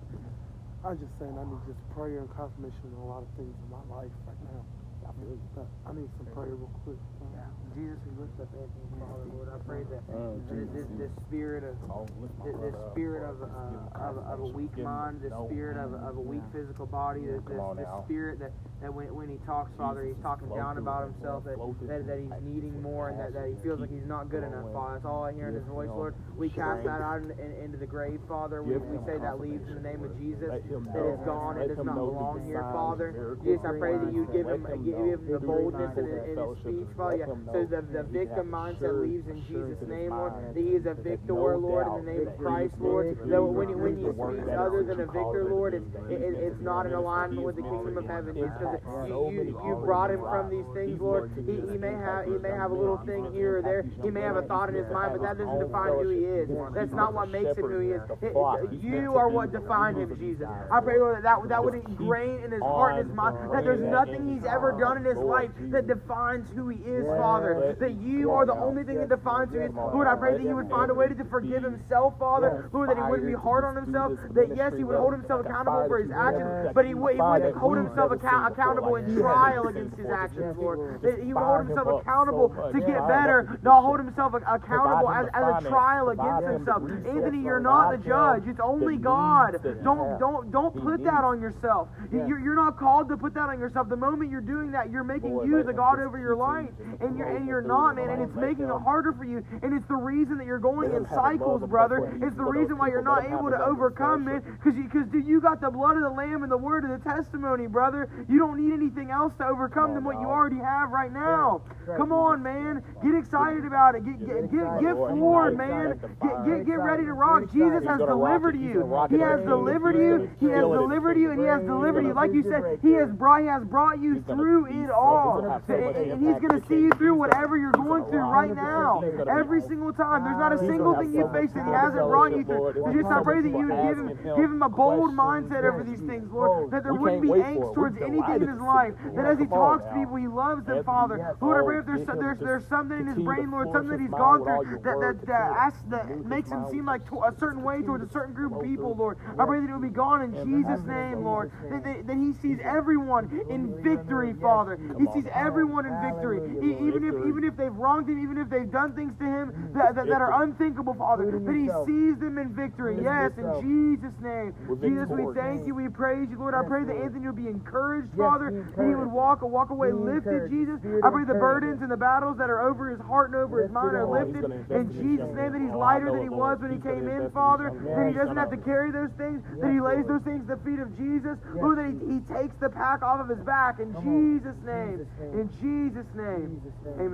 I'm 0.85 0.99
just 0.99 1.11
saying 1.19 1.37
I 1.39 1.45
need 1.45 1.59
just 1.67 1.79
prayer 1.91 2.21
and 2.21 2.31
confirmation 2.31 2.95
on 2.95 3.03
a 3.03 3.07
lot 3.07 3.23
of 3.23 3.29
things 3.37 3.55
in 3.63 3.71
my 3.71 3.83
life 3.95 4.13
right 4.27 4.43
now. 4.43 4.63
I 5.07 5.13
feel 5.13 5.31
you. 5.31 5.49
But 5.55 5.69
I 5.87 5.93
need 5.93 6.09
some 6.17 6.27
prayer 6.27 6.55
real 6.55 6.71
quick. 6.85 6.99
Yeah. 7.21 7.39
Jesus, 7.77 7.99
we 8.05 8.13
lift 8.23 8.37
up 8.41 8.49
Anthony, 8.55 8.89
Father, 9.01 9.27
Lord. 9.33 9.49
I 9.49 9.59
pray 9.67 9.83
that 9.91 10.03
Oh, 10.13 10.41
this, 10.51 10.69
this, 10.75 10.89
this 10.99 11.13
spirit 11.29 11.65
of 11.65 11.75
Oh, 11.91 12.07
this, 12.45 12.57
this 12.61 12.75
spirit 12.93 13.23
of, 13.25 13.41
Just 13.41 13.53
give 13.53 13.73
him 13.73 13.85
uh, 13.97 14.09
of, 14.09 14.15
of 14.25 14.39
a 14.41 14.51
weak 14.53 14.75
mind, 14.79 15.21
this 15.23 15.33
spirit 15.49 15.77
of, 15.77 15.95
of 15.95 16.17
a 16.17 16.25
weak 16.25 16.45
physical 16.53 16.87
body, 16.87 17.25
this, 17.27 17.41
this, 17.49 17.59
this 17.77 17.89
spirit 18.05 18.39
that, 18.41 18.53
that 18.83 18.93
when, 18.93 19.11
when 19.15 19.29
he 19.29 19.39
talks, 19.47 19.71
Father, 19.77 20.05
he's 20.05 20.19
talking 20.23 20.49
down 20.55 20.79
about 20.79 21.09
himself, 21.11 21.45
that, 21.45 21.59
that, 21.89 22.07
that 22.07 22.19
he's 22.19 22.37
needing 22.43 22.81
more 22.83 23.11
and 23.11 23.19
that, 23.19 23.33
that 23.35 23.47
he 23.49 23.57
feels 23.63 23.81
like 23.81 23.91
he's 23.91 24.07
not 24.07 24.31
good 24.31 24.45
enough. 24.45 24.71
Father. 24.73 25.01
That's 25.01 25.07
all 25.09 25.25
I 25.25 25.33
hear 25.33 25.49
in 25.49 25.55
his 25.55 25.67
voice, 25.67 25.91
Lord. 25.91 26.15
We 26.37 26.49
cast 26.51 26.85
that 26.85 27.01
out 27.03 27.23
in, 27.23 27.31
in, 27.39 27.51
into 27.65 27.79
the 27.79 27.87
grave, 27.87 28.21
Father. 28.29 28.63
We, 28.63 28.77
we 28.79 28.99
say 29.07 29.19
that 29.19 29.41
leaves 29.41 29.67
in 29.69 29.75
the 29.75 29.85
name 29.85 30.05
of. 30.05 30.09
Jesus. 30.19 30.51
It 30.51 30.65
is 30.67 31.21
gone. 31.25 31.59
It 31.61 31.69
does 31.69 31.85
not 31.85 31.95
belong 31.95 32.43
here, 32.47 32.65
Father. 32.73 33.13
Jesus, 33.45 33.61
I 33.65 33.79
pray 33.79 33.95
that 33.99 34.13
you 34.13 34.27
give 34.33 34.47
him, 34.49 34.67
give 34.85 34.99
him 34.99 35.21
the 35.31 35.39
boldness 35.39 35.95
in, 35.99 36.07
in 36.09 36.37
his 36.39 36.59
speech, 36.59 36.91
Father. 36.97 37.17
Yeah. 37.19 37.27
Know 37.59 37.67
the, 37.67 37.83
the 37.93 38.03
victim 38.05 38.47
mindset 38.51 38.77
assurance- 38.77 39.09
leaves 39.11 39.27
in 39.29 39.39
assurance 39.39 39.79
Jesus' 39.79 39.89
name, 39.89 40.11
Lord. 40.11 40.33
That 40.55 40.57
he 40.61 40.69
is 40.79 40.87
a 40.87 40.95
victor, 40.95 41.35
no 41.35 41.57
Lord, 41.59 41.87
in 41.99 42.05
the 42.05 42.13
name 42.13 42.29
of 42.29 42.37
Christ, 42.39 42.75
Lord. 42.79 43.07
victory. 43.09 43.31
That 43.31 43.43
when, 43.43 43.69
when 43.79 43.97
he 43.97 44.03
The 44.05 44.13
work 44.13 44.37
speaks 44.37 44.49
other 44.59 44.83
than 44.85 44.99
a 45.01 45.07
you 45.09 45.13
victor, 45.19 45.43
Lord, 45.51 45.75
it's, 45.75 45.91
it, 46.11 46.21
it- 46.23 46.37
it's 46.49 46.61
not 46.61 46.87
in 46.87 46.93
alignment 46.95 47.43
with 47.43 47.57
the 47.57 47.63
kingdom 47.63 47.97
of 47.99 48.07
heaven. 48.07 48.35
Because 48.35 48.79
you, 49.09 49.31
you, 49.33 49.61
you 49.65 49.75
brought 49.85 50.11
him 50.11 50.21
from 50.21 50.51
these 50.51 50.67
things, 50.75 51.01
Lord. 51.01 51.31
He, 51.35 51.55
he 51.73 51.79
may 51.79 51.93
have 51.93 52.25
he 52.27 52.39
may 52.39 52.51
have 52.51 52.71
a 52.71 52.75
little 52.75 52.99
thing 53.05 53.31
here 53.33 53.59
or 53.59 53.63
there. 53.63 53.85
He 54.03 54.11
may 54.11 54.23
have 54.23 54.37
a 54.37 54.43
thought 54.43 54.69
in 54.69 54.75
his 54.75 54.89
mind, 54.93 55.13
but 55.17 55.23
that 55.23 55.39
doesn't 55.39 55.59
define 55.61 55.93
who 55.99 56.09
he 56.11 56.25
is. 56.25 56.49
That's 56.75 56.93
not 56.93 57.15
what 57.15 57.31
makes 57.31 57.57
him 57.57 57.65
who 57.67 57.81
he 57.81 57.91
is. 57.93 58.03
It- 58.23 58.35
you 58.83 59.17
are 59.17 59.29
what 59.29 59.53
defined 59.53 59.99
him, 59.99 60.17
Jesus. 60.19 60.47
I 60.71 60.81
pray, 60.81 60.99
Lord, 60.99 61.17
that 61.17 61.23
that, 61.29 61.49
that 61.49 61.65
would 61.65 61.75
ingrain 61.75 62.41
in 62.45 62.53
his 62.53 62.63
heart 62.63 62.99
and 62.99 63.09
his 63.09 63.17
mind 63.17 63.37
that 63.53 63.65
there's 63.65 63.81
nothing 63.81 64.29
he's 64.35 64.45
ever 64.45 64.73
done 64.73 64.97
in 64.99 65.05
his 65.05 65.17
life 65.17 65.51
that 65.71 65.87
defines 65.87 66.49
who 66.55 66.69
he 66.69 66.79
is, 66.83 67.05
Father. 67.19 67.48
That 67.79 67.95
you 68.01 68.31
are 68.33 68.45
the 68.47 68.53
only 68.55 68.85
thing 68.85 68.97
that 68.99 69.09
defines 69.09 69.51
he. 69.53 69.59
Lord, 69.95 70.07
I 70.09 70.15
pray 70.17 70.33
that 70.33 70.41
he 70.41 70.53
would 70.55 70.69
find 70.69 70.91
a 70.91 70.95
way 70.95 71.09
to 71.09 71.25
forgive 71.25 71.63
himself, 71.63 72.15
Father. 72.19 72.69
Lord, 72.73 72.89
that 72.91 72.97
he 72.97 73.03
wouldn't 73.11 73.29
be 73.29 73.35
hard 73.43 73.65
on 73.65 73.75
himself. 73.77 74.13
That 74.35 74.57
yes, 74.57 74.73
he 74.77 74.85
would 74.85 74.97
hold 74.97 75.13
himself 75.15 75.41
accountable 75.47 75.87
for 75.89 75.99
his 75.99 76.11
actions, 76.11 76.43
but 76.75 76.85
he, 76.85 76.95
would, 76.95 77.15
he 77.15 77.21
wouldn't 77.41 77.57
hold 77.57 77.77
himself 77.79 78.11
account- 78.13 78.53
accountable 78.53 78.97
in 78.97 79.05
trial 79.21 79.69
against 79.69 79.97
his 79.97 80.07
actions, 80.11 80.57
Lord. 80.59 80.79
That 81.03 81.19
he 81.23 81.33
would 81.33 81.43
hold 81.43 81.67
himself 81.67 81.87
accountable 82.03 82.49
to 82.73 82.81
get 82.81 83.01
better, 83.09 83.59
not 83.63 83.83
hold 83.83 83.99
himself 84.01 84.35
accountable 84.35 85.11
as, 85.11 85.27
as 85.35 85.43
a 85.43 85.69
trial 85.71 86.09
against 86.11 86.43
himself. 86.53 86.83
Anthony, 87.09 87.39
you're 87.43 87.61
not 87.61 87.91
the 87.93 87.99
judge. 88.09 88.43
It's 88.49 88.61
only 88.61 88.97
God. 88.97 89.53
Don't 89.85 90.19
don't 90.19 90.51
don't 90.51 90.75
put 90.75 91.03
that 91.05 91.25
on 91.25 91.41
yourself. 91.41 91.89
You- 92.13 92.19
You're, 92.29 92.41
you're 92.41 92.57
not 92.57 92.77
called 92.79 93.09
to 93.09 93.17
put 93.17 93.33
that 93.35 93.49
on 93.49 93.59
yourself. 93.59 93.89
The 93.89 93.97
moment 93.97 94.31
you're 94.31 94.41
doing 94.41 94.71
that, 94.73 94.91
you're 94.91 95.05
making 95.05 95.33
you 95.47 95.63
the 95.63 95.73
God 95.73 95.99
over 96.01 96.19
your 96.19 96.37
life, 96.37 96.69
and 97.01 97.17
you're 97.17 97.29
and 97.39 97.49
you're 97.49 97.63
not, 97.63 97.97
man. 97.97 98.11
And 98.11 98.23
it's 98.23 98.35
making 98.35 98.65
it 98.65 98.81
harder 98.83 99.13
for 99.13 99.25
you. 99.25 99.45
And 99.63 99.73
it's 99.73 99.87
the 99.87 99.97
reason 99.97 100.39
that 100.39 100.47
you're 100.47 100.59
going 100.59 100.95
in 100.95 101.07
cycles, 101.09 101.63
brother. 101.69 102.13
It's 102.23 102.37
the 102.37 102.45
reason 102.45 102.79
why 102.79 102.89
you're 102.89 103.03
not 103.03 103.25
able 103.25 103.51
to 103.51 103.61
overcome, 103.63 104.25
man. 104.25 104.43
Because 104.43 104.77
you 104.77 104.85
because 104.85 105.09
you 105.27 105.41
got 105.41 105.61
the 105.61 105.71
blood 105.71 105.97
of 105.97 106.03
the 106.03 106.11
Lamb 106.11 106.43
and 106.43 106.51
the 106.51 106.59
word 106.59 106.85
of 106.85 106.91
the 106.91 107.03
testimony, 107.09 107.67
brother. 107.67 108.11
You 108.29 108.39
don't 108.39 108.59
need 108.59 108.75
anything 108.75 109.11
else 109.11 109.33
to 109.39 109.47
overcome 109.47 109.95
than 109.95 110.05
what 110.05 110.21
you 110.21 110.27
already 110.27 110.59
have 110.59 110.91
right 110.91 111.13
now. 111.13 111.63
Come 111.97 112.13
on, 112.13 112.43
man. 112.43 112.83
Get 113.03 113.15
excited 113.15 113.65
about 113.65 113.95
it. 113.95 114.05
Get 114.05 114.19
get 114.21 114.51
get, 114.51 114.67
get 114.83 114.95
forward, 114.95 115.57
man. 115.57 115.99
Get, 116.21 116.35
get 116.45 116.67
get 116.67 116.79
ready 116.83 117.05
to 117.05 117.13
rock. 117.15 117.53
Jesus 117.53 117.87
has 117.87 117.99
delivered 117.99 118.59
you. 118.59 118.85
He 119.11 119.19
has 119.19 119.41
delivered 119.45 119.97
you. 119.97 120.31
He 120.41 120.47
has 120.47 120.65
delivered 120.65 121.17
you, 121.17 121.31
and 121.31 121.41
He 121.41 121.47
has 121.47 121.63
delivered 121.63 122.05
you. 122.05 122.13
Like 122.13 122.35
you 122.35 122.43
said, 122.43 122.79
He 122.83 122.93
has 122.93 123.11
brought 123.13 123.41
He 123.43 123.47
has 123.47 123.65
brought 123.65 124.03
you 124.03 124.23
through 124.27 124.67
it 124.67 124.91
all, 124.91 125.63
and, 125.69 125.97
and 125.97 126.19
He's 126.27 126.39
going 126.43 126.61
to 126.61 126.67
see 126.67 126.75
you 126.75 126.91
through 126.99 127.15
whatever 127.15 127.28
you're 127.33 127.73
going 127.73 128.05
through 128.09 128.25
right 128.29 128.55
now. 128.55 129.03
Every 129.29 129.61
single 129.63 129.93
time. 129.93 130.25
There's 130.25 130.39
not 130.39 130.53
a 130.53 130.59
single 130.59 130.95
thing 130.97 131.13
you 131.15 131.29
face 131.33 131.51
that 131.53 131.65
He 131.65 131.73
hasn't 131.73 132.07
brought 132.09 132.33
you 132.33 132.45
through. 132.45 132.73
So 132.75 132.93
just 132.93 133.07
I 133.11 133.23
pray 133.23 133.43
that 133.43 133.53
you 133.53 133.67
would 133.69 133.83
give 133.89 133.99
Him 133.99 134.09
give 134.37 134.51
Him 134.51 134.63
a 134.63 134.69
bold 134.69 135.11
mindset 135.13 135.65
over 135.65 135.85
these 135.85 136.01
things, 136.01 136.31
Lord. 136.33 136.71
That 136.71 136.83
there 136.85 136.95
wouldn't 136.95 137.23
be 137.23 137.29
angst 137.29 137.75
towards 137.75 137.97
anything 138.01 138.43
in 138.43 138.49
His 138.49 138.61
life. 138.61 138.95
That 139.17 139.27
as 139.27 139.39
He 139.39 139.47
talks 139.47 139.85
to 139.85 139.93
people, 139.95 140.17
He 140.17 140.29
loves 140.29 140.65
them, 140.65 140.85
Father. 140.85 141.17
Lord, 141.41 141.57
I 141.59 141.63
pray 141.65 141.79
if 141.81 141.87
there's 141.87 142.07
there's 142.07 142.39
there's 142.39 142.67
something 142.69 142.99
in 142.99 143.07
His 143.07 143.19
brain, 143.19 143.51
Lord, 143.51 143.69
something 143.73 143.91
that 143.93 144.01
He's 144.01 144.11
gone 144.11 144.45
through 144.45 144.81
that 144.85 144.97
that 145.01 145.17
that, 145.27 145.47
asks, 145.69 145.83
that 145.91 146.05
makes 146.25 146.51
Him 146.51 146.65
seem 146.71 146.87
like 146.87 147.05
to, 147.11 147.23
a 147.23 147.33
certain 147.39 147.63
way 147.63 147.83
towards 147.83 148.05
a 148.05 148.11
certain 148.13 148.35
group 148.35 148.53
of 148.57 148.63
people, 148.63 148.95
Lord. 148.97 149.19
I 149.39 149.45
pray 149.45 149.61
that 149.61 149.69
it 149.69 149.73
will 149.73 149.81
be 149.85 149.89
gone 149.95 150.23
in 150.23 150.33
Jesus' 150.33 150.81
name, 150.87 151.25
Lord. 151.25 151.51
That, 151.71 151.85
that, 151.85 152.07
that 152.07 152.17
He 152.17 152.33
sees 152.41 152.59
everyone 152.65 153.31
in 153.51 153.75
victory, 153.83 154.35
Father. 154.41 154.79
He 154.99 155.07
sees 155.13 155.27
everyone 155.35 155.87
in 155.87 155.95
victory, 156.01 156.39
E- 156.63 156.77
even 156.89 157.05
if 157.05 157.15
even 157.27 157.45
if 157.45 157.57
they've 157.57 157.75
wronged 157.75 158.09
Him, 158.09 158.23
even 158.23 158.39
if 158.39 158.49
they've 158.51 158.71
done 158.71 158.93
things 158.95 159.13
to 159.19 159.25
Him 159.25 159.73
that, 159.75 159.95
that, 159.95 160.07
that 160.07 160.21
are 160.21 160.43
unthinkable, 160.43 160.95
Father. 160.95 161.25
That 161.31 161.55
He 161.55 161.67
sees 161.87 162.19
them 162.19 162.39
in 162.39 162.55
victory. 162.55 163.01
Yes, 163.03 163.33
in 163.39 163.45
Jesus' 163.63 164.15
name. 164.21 164.55
Jesus, 164.81 165.09
we 165.09 165.25
thank 165.35 165.67
you. 165.67 165.75
We 165.75 165.89
praise 165.89 166.29
you, 166.31 166.39
Lord. 166.39 166.55
I 166.55 166.63
pray 166.69 166.85
that 166.85 166.97
Anthony 166.97 167.27
will 167.27 167.33
be 167.39 167.49
encouraged, 167.49 168.13
Father. 168.17 168.51
That 168.77 168.87
he 168.87 168.95
would 168.95 169.11
walk 169.11 169.43
walk 169.43 169.71
away 169.71 169.93
lifted, 169.93 170.51
Jesus. 170.51 170.79
I 171.03 171.11
pray 171.11 171.25
the 171.25 171.35
burdens 171.41 171.83
and 171.83 171.91
the 171.91 171.97
battles 171.97 172.37
that 172.39 172.51
are 172.51 172.63
over 172.69 172.91
his 172.91 173.01
heart 173.01 173.31
and 173.31 173.37
over 173.37 173.63
his 173.63 173.71
mind 173.71 173.97
are 173.97 174.07
lifted. 174.07 174.45
In 174.71 174.87
Jesus' 174.93 175.31
name, 175.35 175.53
that 175.53 175.61
he's 175.61 175.73
lighter 175.75 176.11
than 176.13 176.23
he 176.23 176.29
was 176.29 176.59
when 176.61 176.71
he 176.73 176.79
came 176.79 177.09
in, 177.09 177.31
Father. 177.31 177.71
That 177.71 178.09
he 178.09 178.15
doesn't 178.15 178.37
have 178.37 178.51
to 178.51 178.57
carry 178.59 178.91
those 178.93 179.11
things. 179.17 179.43
That 179.61 179.71
he 179.73 179.81
lays 179.81 180.05
those 180.07 180.23
things 180.23 180.49
at 180.51 180.59
the 180.59 180.65
feet 180.65 180.79
of 180.81 180.91
Jesus. 180.99 181.39
Lord, 181.55 181.79
that 181.79 181.89
he, 181.89 181.97
he 182.15 182.21
takes 182.29 182.55
the 182.61 182.69
pack 182.69 183.03
off 183.03 183.21
of 183.21 183.29
his 183.29 183.41
back. 183.45 183.79
In 183.81 183.93
Jesus' 184.03 184.59
name. 184.65 185.07
In 185.33 185.49
Jesus' 185.61 186.07
name. 186.15 186.61
Amen. 186.99 187.08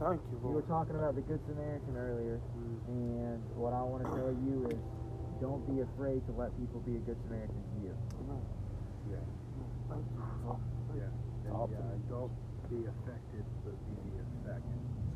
Thank 0.00 0.20
you, 0.32 0.38
You 0.40 0.54
were 0.56 0.62
talking 0.70 0.96
about 0.96 1.14
the 1.14 1.20
Good 1.22 1.40
Samaritan 1.46 1.92
earlier, 1.96 2.40
and 2.88 3.40
what 3.54 3.74
I 3.76 3.82
want 3.84 4.04
to 4.04 4.10
tell 4.16 4.32
you 4.32 4.64
is 4.72 4.80
don't 5.40 5.60
be 5.68 5.82
afraid 5.84 6.24
to 6.26 6.32
let 6.32 6.56
people 6.56 6.80
be 6.80 6.96
a 6.96 7.02
Good 7.04 7.20
Samaritan 7.28 7.60
to 7.60 7.76
you. 7.84 7.92
Thank 9.92 10.04
you. 10.08 10.20
Yeah. 10.96 11.04
And, 11.44 11.52
yeah, 11.72 11.78
don't 12.08 12.32
be 12.72 12.80
affected, 12.88 13.44
but 13.64 13.76
be 13.88 13.96
the 14.08 14.24
effect. 14.24 14.64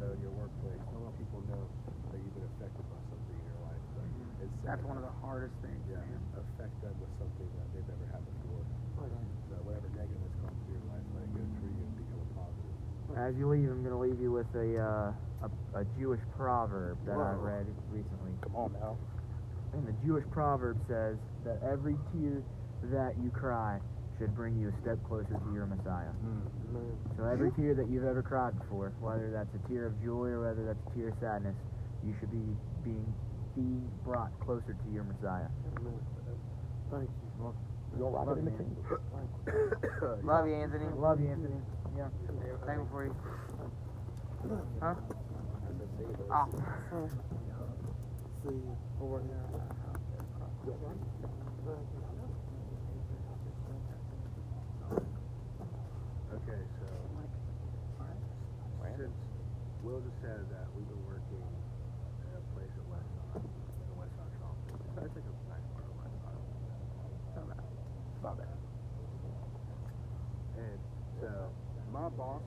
So 0.01 0.05
in 0.13 0.21
your 0.21 0.35
workplace, 0.37 0.81
don't 0.93 1.05
let 1.05 1.17
people 1.17 1.41
know 1.49 1.65
that 2.13 2.19
you've 2.21 2.37
been 2.37 2.49
affected 2.57 2.85
by 2.93 3.01
something 3.09 3.37
in 3.37 3.45
your 3.49 3.61
life. 3.65 3.83
But 3.97 4.05
instead, 4.41 4.69
That's 4.69 4.85
one 4.85 4.99
of 5.01 5.05
the 5.07 5.17
hardest 5.25 5.57
things, 5.65 5.81
yeah, 5.89 6.01
man. 6.05 6.21
affect 6.37 6.77
them 6.85 6.93
with 7.01 7.13
something 7.17 7.49
that 7.57 7.69
they've 7.73 7.89
never 7.89 8.07
had 8.13 8.21
before. 8.25 8.65
So 9.49 9.57
whatever 9.65 9.89
negative 9.97 10.21
has 10.21 10.35
come 10.45 10.53
through 10.65 10.77
your 10.77 10.89
life, 10.93 11.05
let 11.17 11.25
it 11.25 11.33
go 11.37 11.45
through 11.61 11.73
you 11.73 11.85
and 11.89 11.97
become 11.97 12.21
a 12.21 12.29
positive. 12.37 12.77
As 13.17 13.35
you 13.37 13.49
leave, 13.49 13.69
I'm 13.69 13.85
going 13.85 13.93
to 13.95 13.99
leave 13.99 14.21
you 14.21 14.33
with 14.33 14.49
a, 14.55 14.79
uh, 14.79 15.47
a, 15.47 15.81
a 15.81 15.85
Jewish 15.99 16.21
proverb 16.37 16.99
that 17.05 17.13
I 17.13 17.33
read 17.37 17.67
recently. 17.91 18.33
Come 18.43 18.57
on 18.57 18.73
now. 18.73 18.97
And 19.75 19.87
the 19.87 19.93
Jewish 20.05 20.25
proverb 20.31 20.79
says 20.89 21.17
that 21.45 21.61
every 21.65 21.97
tear 22.13 22.43
that 22.93 23.13
you 23.23 23.31
cry 23.31 23.79
should 24.19 24.35
bring 24.35 24.59
you 24.59 24.69
a 24.69 24.75
step 24.83 24.99
closer 25.05 25.33
to 25.37 25.49
your 25.53 25.67
Messiah. 25.67 26.13
So 27.17 27.25
every 27.25 27.51
tear 27.53 27.75
that 27.75 27.89
you've 27.91 28.05
ever 28.05 28.23
cried 28.23 28.59
before, 28.59 28.93
whether 29.01 29.31
that's 29.31 29.53
a 29.55 29.69
tear 29.69 29.87
of 29.87 29.97
joy 30.03 30.29
or 30.33 30.49
whether 30.49 30.65
that's 30.65 30.81
a 30.93 30.99
tear 30.99 31.09
of 31.09 31.17
sadness, 31.21 31.57
you 32.05 32.15
should 32.21 32.31
be 32.31 32.45
being 32.85 33.15
being 33.55 33.85
brought 34.03 34.33
closer 34.41 34.73
to 34.73 34.89
your 34.93 35.05
Messiah. 35.05 35.49
Thank 36.91 37.11
you. 37.39 37.55
You're 37.99 38.09
right 38.11 38.27
Love 38.27 38.39
in 38.39 38.45
the 38.47 38.51
you, 38.51 38.57
man. 38.57 38.77
kingdom. 39.53 40.21
Love 40.25 40.47
you, 40.49 40.55
Anthony. 40.55 40.87
Love 40.97 41.21
you, 41.21 41.29
Anthony. 41.29 41.61
Yeah, 41.97 42.09
thankful 42.67 42.89
for 42.91 43.05
you. 43.07 43.17
Huh? 44.81 44.95
Ah. 46.31 46.47
See. 48.43 48.61
Over 49.01 49.21
here. 49.23 49.45
Okay, 56.35 56.63
so 56.81 56.87
since 58.97 59.13
Will 59.85 60.01
just 60.01 60.17
said 60.23 60.41
that. 60.51 60.62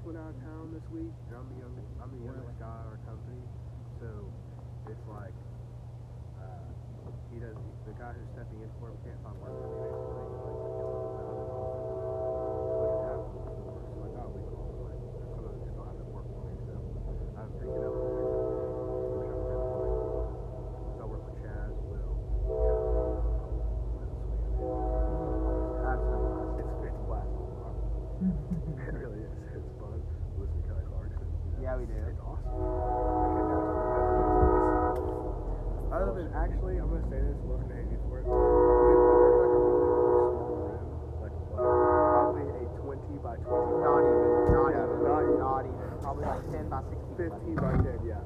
Went 0.05 0.17
out 0.21 0.29
of 0.29 0.37
town 0.45 0.69
this 0.69 0.85
week, 0.93 1.09
and 1.29 1.33
I'm 1.33 1.47
the 1.49 1.57
youngest. 1.65 1.89
I'm 1.97 2.11
the 2.13 2.21
youngest 2.29 2.53
guy 2.61 2.69
in 2.69 2.85
our 2.93 2.99
company. 3.09 3.41
So 3.97 4.09
it's 4.85 5.05
like 5.09 5.33
uh, 6.37 6.69
he 7.33 7.41
does. 7.41 7.57
The 7.89 7.93
guy 7.97 8.13
who's 8.13 8.29
stepping 8.37 8.61
in 8.61 8.69
for 8.77 8.93
him 8.93 8.97
can't 9.01 9.17
find 9.25 9.33
work 9.41 9.49
for 9.49 9.65
me. 9.65 9.77
Basically, 9.81 10.25
he's 10.29 10.45
like, 10.45 10.61
which 12.85 12.93
has 12.93 13.01
happened 13.09 13.33
before. 13.33 13.81
So 13.97 13.99
I 14.05 14.09
thought 14.13 14.29
we 14.29 14.41
called 14.45 14.69
him 14.69 14.85
like, 14.85 15.01
some 15.25 15.41
of 15.41 15.49
them 15.49 15.57
just 15.65 15.73
don't 15.73 15.89
have 15.89 15.97
that 15.97 16.09
work 16.13 16.27
for 16.29 16.41
me. 16.45 16.53
So 16.69 16.73
I'm 17.41 17.49
thinking 17.57 17.81
of 17.81 17.93
which 17.97 19.29
I'm 19.33 19.41
really 19.41 19.65
like. 19.65 19.89
So 20.93 21.01
I 21.01 21.05
work 21.09 21.23
with 21.25 21.37
Chaz, 21.41 21.73
Will, 21.89 22.13
Chaz, 22.45 22.77
Will, 22.93 23.73
Sweet. 23.89 24.13
Absolutely, 25.85 26.61
it's 26.61 26.93
it's 26.93 26.99
blast 27.09 27.29
all 27.37 27.49
the 27.49 27.57
time. 27.57 27.77
It 28.85 28.93
really 28.97 29.21
is. 29.25 29.33
It's 29.61 29.69
fun. 29.77 29.97
Listen 30.41 30.57
to 30.57 30.65
Kelly 30.65 30.85
Clarkson. 30.89 31.27
Yeah, 31.61 31.77
we 31.77 31.85
do. 31.85 31.93
It's 32.09 32.19
awesome. 32.25 32.49
Other 35.95 36.11
than 36.19 36.27
actually, 36.35 36.75
I'm 36.81 36.89
gonna 36.91 37.07
say 37.07 37.21
this. 37.23 37.37
Look 37.47 37.61
at 37.63 37.71
Andy's 37.71 38.03
work. 38.11 38.25
We 38.27 38.35
we 38.35 38.35
like 38.35 39.55
a 39.55 39.59
really, 39.63 39.79
really 39.87 40.35
small 40.35 40.59
room, 40.59 40.83
like 41.23 41.31
what? 41.55 41.63
Probably 41.63 42.43
a 42.51 42.67
20 42.83 43.23
by 43.23 43.35
20. 43.39 43.47
Not 43.79 44.03
even. 44.03 44.19
Not 44.51 44.75
Yeah, 44.75 44.83
even. 44.83 44.99
not 45.07 45.23
even. 45.23 45.39
Not 45.39 45.63
even. 45.71 45.87
Probably 46.03 46.25
like 46.27 46.43
10 46.51 46.67
by 46.67 46.81
16. 47.15 47.15
15 47.15 47.55
by 47.55 47.73
10, 47.79 48.03
yeah. 48.03 48.19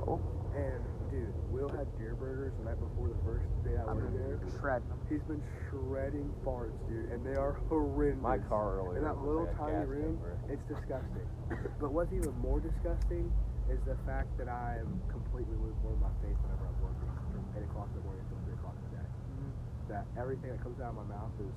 And 0.57 0.81
dude, 1.13 1.29
Will 1.49 1.69
had 1.69 1.89
deer 1.97 2.13
burgers 2.13 2.53
the 2.61 2.69
night 2.69 2.77
before 2.77 3.09
the 3.09 3.21
first 3.25 3.49
day 3.65 3.73
I 3.73 3.89
worked 3.89 4.13
there. 4.13 4.37
Shred. 4.61 4.85
He's 5.09 5.25
been 5.25 5.41
shredding 5.69 6.29
farts, 6.45 6.77
dude, 6.85 7.09
and 7.09 7.25
they 7.25 7.33
are 7.33 7.57
horrendous. 7.69 8.21
My 8.21 8.37
car 8.37 8.77
earlier 8.79 9.01
In 9.01 9.03
that 9.09 9.17
little 9.17 9.49
tiny 9.57 9.81
room, 9.89 10.21
chamber. 10.21 10.37
it's 10.45 10.61
disgusting. 10.69 11.25
but 11.81 11.89
what's 11.89 12.13
even 12.13 12.37
more 12.37 12.61
disgusting 12.61 13.33
is 13.69 13.81
the 13.85 13.97
fact 14.05 14.29
that 14.37 14.49
I 14.49 14.77
am 14.77 15.01
completely 15.09 15.57
lukewarm 15.57 15.97
in 15.97 16.05
my 16.05 16.13
faith 16.21 16.37
whenever 16.45 16.69
I'm 16.69 16.79
working 16.81 17.09
from 17.33 17.41
8 17.57 17.65
o'clock 17.69 17.89
in 17.93 18.01
the 18.01 18.05
morning 18.05 18.21
until 18.29 18.41
3 18.45 18.57
o'clock 18.57 18.75
in 18.77 18.83
the 18.89 18.93
day. 18.97 19.07
Mm-hmm. 19.09 19.51
That 19.93 20.05
everything 20.17 20.49
that 20.53 20.61
comes 20.61 20.77
out 20.81 20.93
of 20.93 21.01
my 21.01 21.09
mouth 21.09 21.33
is 21.41 21.53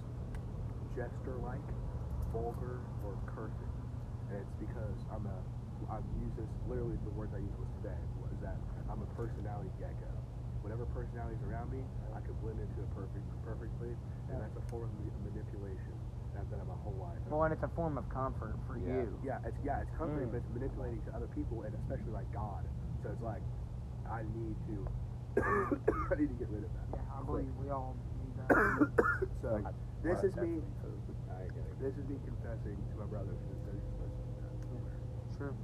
jester-like, 0.96 1.64
vulgar, 2.32 2.80
or 3.04 3.12
cursing. 3.28 3.72
And 4.28 4.40
it's 4.40 4.56
because 4.60 4.96
I'm 5.12 5.24
a, 5.24 5.38
I'm 5.88 6.04
use 6.20 6.32
this, 6.36 6.48
literally 6.68 6.96
the 7.04 7.12
words 7.16 7.32
I 7.32 7.40
used 7.40 7.56
was 7.56 7.68
today, 7.80 8.00
was 8.20 8.36
that 8.44 8.56
I'm 8.92 9.00
a 9.00 9.01
personality 9.16 9.70
gecko. 9.78 10.10
Whatever 10.62 10.86
personality's 10.86 11.42
around 11.42 11.70
me, 11.74 11.82
I 12.14 12.20
can 12.22 12.34
blend 12.38 12.60
into 12.62 12.86
it 12.86 12.90
perfect, 12.94 13.26
perfectly, 13.42 13.98
and 14.30 14.38
that's 14.40 14.54
a 14.54 14.62
form 14.70 14.84
of 14.86 14.94
ma- 14.94 15.30
manipulation 15.30 15.98
that 16.32 16.46
I've 16.46 16.50
done 16.50 16.62
my 16.68 16.78
whole 16.78 16.94
life. 17.02 17.18
Well, 17.26 17.42
and 17.42 17.52
it's 17.52 17.66
a 17.66 17.72
form 17.74 17.98
of 17.98 18.08
comfort 18.08 18.54
for 18.66 18.78
Yeah. 18.78 19.02
you. 19.02 19.18
Yeah, 19.26 19.38
it's 19.44 19.58
yeah, 19.64 19.82
it's 19.82 19.90
comforting, 19.98 20.28
Mm. 20.28 20.32
but 20.32 20.36
it's 20.46 20.50
manipulating 20.54 21.02
to 21.02 21.10
other 21.16 21.26
people, 21.26 21.62
and 21.66 21.74
especially 21.74 22.12
like 22.12 22.30
God. 22.30 22.62
So 23.02 23.10
it's 23.10 23.20
like, 23.20 23.42
I 24.06 24.22
need 24.22 24.54
to, 24.70 24.86
I 25.42 26.14
need 26.14 26.28
to 26.30 26.38
get 26.38 26.48
rid 26.48 26.62
of 26.62 26.72
that. 26.74 26.86
Yeah, 26.94 27.02
I 27.10 27.22
believe 27.26 27.56
we 27.58 27.70
all 27.70 27.96
need 28.22 28.36
that. 28.38 28.50
so 29.42 29.58
this 30.02 30.22
is 30.22 30.36
me. 30.36 30.62
I 31.28 31.48
This 31.80 31.96
is 31.98 32.06
me 32.06 32.18
confessing 32.24 32.78
to 32.92 32.98
my 32.98 33.06
brothers 33.06 33.38
and 33.42 33.58
sisters. 33.58 33.82
Listen 33.98 34.22
to 34.30 34.34
that. 34.46 34.54
Sure. 35.38 35.54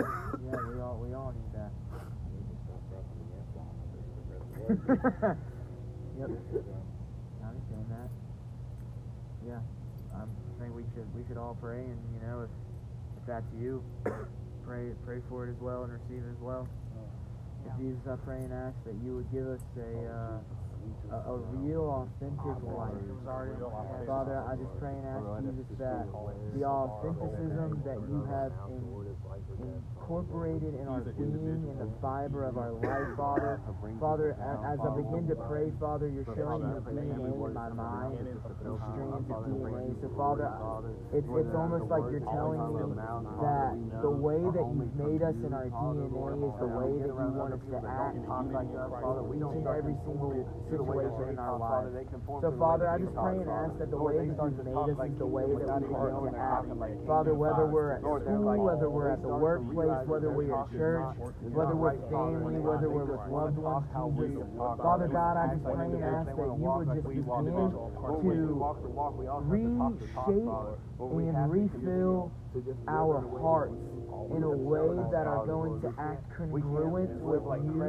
yeah, 0.40 0.56
we 0.64 0.80
all 0.80 0.96
we 0.96 1.12
all 1.12 1.32
need 1.32 1.52
that. 1.52 1.72
You 2.32 2.40
can 2.46 2.56
stop 2.64 2.80
dropping 2.88 3.18
the 3.20 3.36
F-bomb 3.52 3.76
under 3.84 4.00
the 4.00 4.12
reservoir. 4.16 4.59
yep. 6.18 6.30
I 6.30 7.46
understand 7.50 7.86
that. 7.90 8.08
Yeah. 9.46 9.58
Um, 10.14 10.30
I 10.30 10.62
think 10.62 10.74
we 10.74 10.82
should 10.94 11.08
we 11.14 11.26
should 11.26 11.36
all 11.38 11.56
pray, 11.60 11.80
and 11.80 11.98
you 12.14 12.26
know, 12.26 12.42
if 12.42 12.50
if 13.18 13.26
that's 13.26 13.46
you, 13.58 13.82
pray 14.66 14.92
pray 15.04 15.20
for 15.28 15.46
it 15.46 15.50
as 15.50 15.60
well 15.60 15.82
and 15.84 15.92
receive 15.92 16.22
it 16.22 16.30
as 16.30 16.40
well. 16.40 16.68
If 17.66 17.76
Jesus, 17.78 18.00
I 18.08 18.16
pray 18.24 18.38
and 18.38 18.52
ask 18.52 18.76
that 18.86 18.94
you 19.04 19.16
would 19.16 19.30
give 19.32 19.46
us 19.46 19.60
a 19.76 19.92
uh, 20.08 20.38
a, 21.10 21.16
a 21.30 21.36
real, 21.60 22.06
authentic 22.06 22.58
life. 22.64 23.02
Father, 24.06 24.42
I 24.46 24.54
just 24.56 24.74
pray 24.78 24.94
and 24.94 25.06
ask 25.10 25.24
Jesus 25.42 25.68
that 25.78 26.06
the 26.54 26.62
authenticism 26.66 27.82
that 27.84 27.98
you 28.06 28.20
have 28.30 28.52
in, 28.70 28.80
incorporated 29.60 30.74
in 30.74 30.86
our 30.88 31.02
being, 31.14 31.66
in 31.70 31.78
the 31.78 31.90
fiber 32.02 32.44
of 32.46 32.58
our 32.58 32.72
life, 32.74 33.14
Father. 33.16 33.60
Father, 34.00 34.34
as 34.66 34.78
I 34.82 34.90
begin 34.96 35.28
to 35.30 35.36
pray, 35.46 35.70
Father, 35.78 36.08
you're 36.08 36.26
showing 36.34 36.66
me 36.66 36.78
DNA 36.90 37.30
in 37.30 37.54
my 37.54 37.70
mind, 37.70 38.18
the 38.62 38.74
strands 38.74 39.26
of 39.30 39.46
DNA. 39.46 39.94
So, 40.02 40.08
Father, 40.18 40.48
it's, 41.14 41.26
it's 41.26 41.54
almost 41.54 41.86
like 41.90 42.04
you're 42.10 42.26
telling 42.26 42.58
me 42.58 42.82
that 43.42 43.70
the 44.02 44.10
way 44.10 44.40
that 44.40 44.66
you've 44.74 44.94
made 44.98 45.22
us 45.22 45.36
in 45.46 45.52
our 45.54 45.68
DNA 45.70 46.06
is 46.10 46.54
the 46.58 46.70
way 46.70 46.90
that 47.02 47.12
you 47.14 47.28
want 47.38 47.54
us 47.54 47.62
to 47.70 47.78
act. 47.86 48.16
each 48.18 49.54
and 49.54 49.66
every 49.66 49.96
single 50.06 50.32
situation 50.80 51.28
in 51.28 51.38
our 51.38 51.58
lives. 51.58 51.92
So, 52.40 52.48
Father, 52.58 52.88
I 52.88 52.98
just 52.98 53.14
pray 53.14 53.36
and 53.36 53.50
ask 53.50 53.76
that 53.78 53.90
the 53.90 54.00
way 54.00 54.16
that 54.16 54.24
you've 54.24 54.64
made 54.64 54.72
us 54.72 54.96
is 55.12 55.18
the 55.18 55.26
way 55.26 55.44
that 55.44 55.80
we 55.80 55.92
want 55.92 56.32
to 56.32 56.40
act. 56.40 56.66
Father, 57.06 57.34
whether 57.34 57.66
we're 57.66 57.92
at 57.92 58.00
school, 58.00 58.64
whether 58.64 58.88
we're 58.88 59.10
at 59.12 59.22
the 59.22 59.28
workplace, 59.28 60.00
whether 60.08 60.30
we're 60.32 60.56
at 60.56 60.70
church, 60.72 61.16
whether 61.52 61.76
we're 61.76 61.98
family, 62.08 62.56
whether 62.60 62.88
we're 62.88 63.04
with 63.04 63.20
loved 63.28 63.58
ones, 63.58 63.84
Jesus. 64.16 64.48
Father 64.56 65.08
God, 65.08 65.36
I 65.36 65.52
just 65.52 65.64
pray 65.64 65.84
and 65.84 66.04
ask 66.04 66.26
that 66.32 66.36
you 66.36 66.56
would 66.56 66.88
just 66.88 67.06
begin 67.08 67.68
to 67.68 67.90
reshape 69.46 70.48
and 71.00 71.50
refill 71.50 72.32
our 72.88 73.20
hearts 73.40 73.76
in 74.36 74.42
a 74.44 74.50
way 74.52 74.90
that 75.10 75.26
are 75.26 75.46
going 75.46 75.80
to 75.80 75.88
act 75.98 76.22
congruent 76.36 77.10
with 77.20 77.40
you 77.64 77.80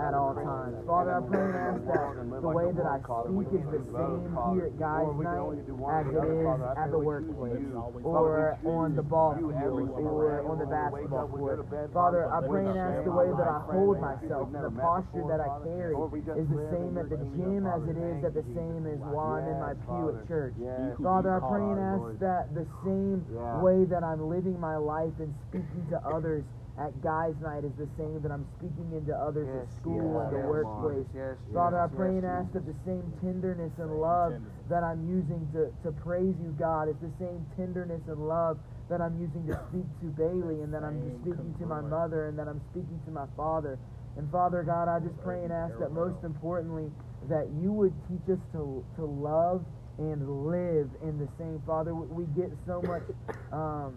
at 0.00 0.14
all 0.14 0.34
times. 0.34 0.76
Father, 0.86 1.12
I 1.14 1.20
pray 1.28 1.44
and 1.44 1.56
ask 1.56 1.80
that 1.92 2.06
the 2.40 2.48
way 2.48 2.68
that 2.72 2.86
I 2.88 2.98
speak 3.04 3.50
is 3.54 3.66
the 3.68 3.82
same 3.92 4.32
here 4.54 4.66
at 4.72 4.78
Guys 4.80 5.12
Night 5.20 5.60
as 5.60 6.06
it 6.08 6.24
is 6.24 6.60
at 6.78 6.88
the 6.90 6.98
workplace 6.98 7.68
or 8.04 8.58
on 8.64 8.96
the 8.96 9.02
ball 9.02 9.34
field 9.36 9.90
or 9.98 10.44
on 10.48 10.56
the 10.58 10.66
basketball 10.66 11.28
court. 11.28 11.66
Father, 11.92 12.30
I 12.32 12.38
pray 12.46 12.66
and 12.66 12.78
ask 12.78 13.04
the 13.04 13.12
way 13.12 13.28
that 13.34 13.48
I 13.48 13.58
hold 13.68 14.00
myself. 14.00 14.48
and 14.54 14.64
the 14.64 14.74
posture 14.80 15.24
that 15.28 15.40
I 15.40 15.48
carry 15.64 15.94
is 15.94 16.48
the 16.48 16.64
same 16.70 16.94
at 16.98 17.08
the 17.10 17.20
gym 17.36 17.66
as 17.66 17.82
it 17.88 17.98
is 17.98 18.18
at 18.24 18.34
the 18.34 18.46
same 18.54 18.86
as 18.88 18.98
while 19.10 19.38
I'm 19.40 19.48
in 19.48 19.58
my 19.60 19.74
pew 19.86 20.14
at 20.14 20.28
church. 20.28 20.54
Father, 21.02 21.30
I 21.36 21.40
pray 21.44 21.64
and 21.64 21.80
ask 21.80 22.18
that 22.20 22.44
the 22.54 22.66
same 22.84 23.24
way 23.62 23.84
that 23.90 24.02
I'm 24.04 24.28
living 24.28 24.58
my 24.60 24.76
life 24.76 25.12
and 25.18 25.32
speaking 25.50 25.73
to 25.90 25.98
others 26.06 26.44
at 26.78 26.90
guys' 27.02 27.34
night 27.40 27.62
is 27.64 27.70
the 27.78 27.86
same 27.96 28.18
that 28.22 28.32
I'm 28.32 28.46
speaking 28.58 28.90
into 28.92 29.14
others 29.14 29.46
at 29.62 29.70
school 29.78 29.94
and 30.20 30.30
the 30.34 30.38
workplace. 30.50 31.06
Father, 31.54 31.78
I 31.78 31.86
pray 31.96 32.10
and 32.18 32.26
ask 32.26 32.50
that 32.52 32.66
the 32.66 32.74
same 32.84 33.06
tenderness 33.22 33.70
and 33.78 33.90
love 34.00 34.32
that 34.68 34.82
I'm 34.82 35.06
using 35.06 35.46
to, 35.54 35.70
to 35.86 35.92
praise 36.02 36.34
you, 36.42 36.50
God, 36.58 36.88
is 36.90 36.96
the 36.98 37.12
same 37.22 37.46
tenderness 37.56 38.02
and 38.08 38.26
love 38.26 38.58
that 38.90 39.00
I'm 39.00 39.14
using 39.20 39.46
to 39.46 39.54
speak 39.70 39.86
to 40.02 40.06
Bailey 40.18 40.60
and 40.66 40.74
that 40.74 40.82
I'm 40.82 40.98
speaking 41.22 41.54
to 41.60 41.66
my 41.66 41.80
mother 41.80 42.26
and 42.28 42.38
that 42.38 42.48
I'm 42.48 42.60
speaking 42.74 43.00
to 43.06 43.10
my 43.12 43.26
father. 43.36 43.78
And 44.16 44.30
Father 44.30 44.62
God, 44.62 44.88
I 44.88 44.98
just 45.00 45.16
pray 45.22 45.42
and 45.44 45.52
ask 45.52 45.78
that 45.78 45.90
most 45.92 46.22
importantly, 46.24 46.90
that 47.28 47.48
you 47.62 47.72
would 47.72 47.94
teach 48.10 48.26
us 48.30 48.42
to, 48.52 48.84
to 48.96 49.04
love 49.04 49.64
and 49.98 50.46
live 50.46 50.90
in 51.02 51.18
the 51.18 51.28
same. 51.38 51.62
Father, 51.66 51.94
we, 51.94 52.24
we 52.24 52.24
get 52.34 52.50
so 52.66 52.82
much, 52.82 53.02
um, 53.52 53.94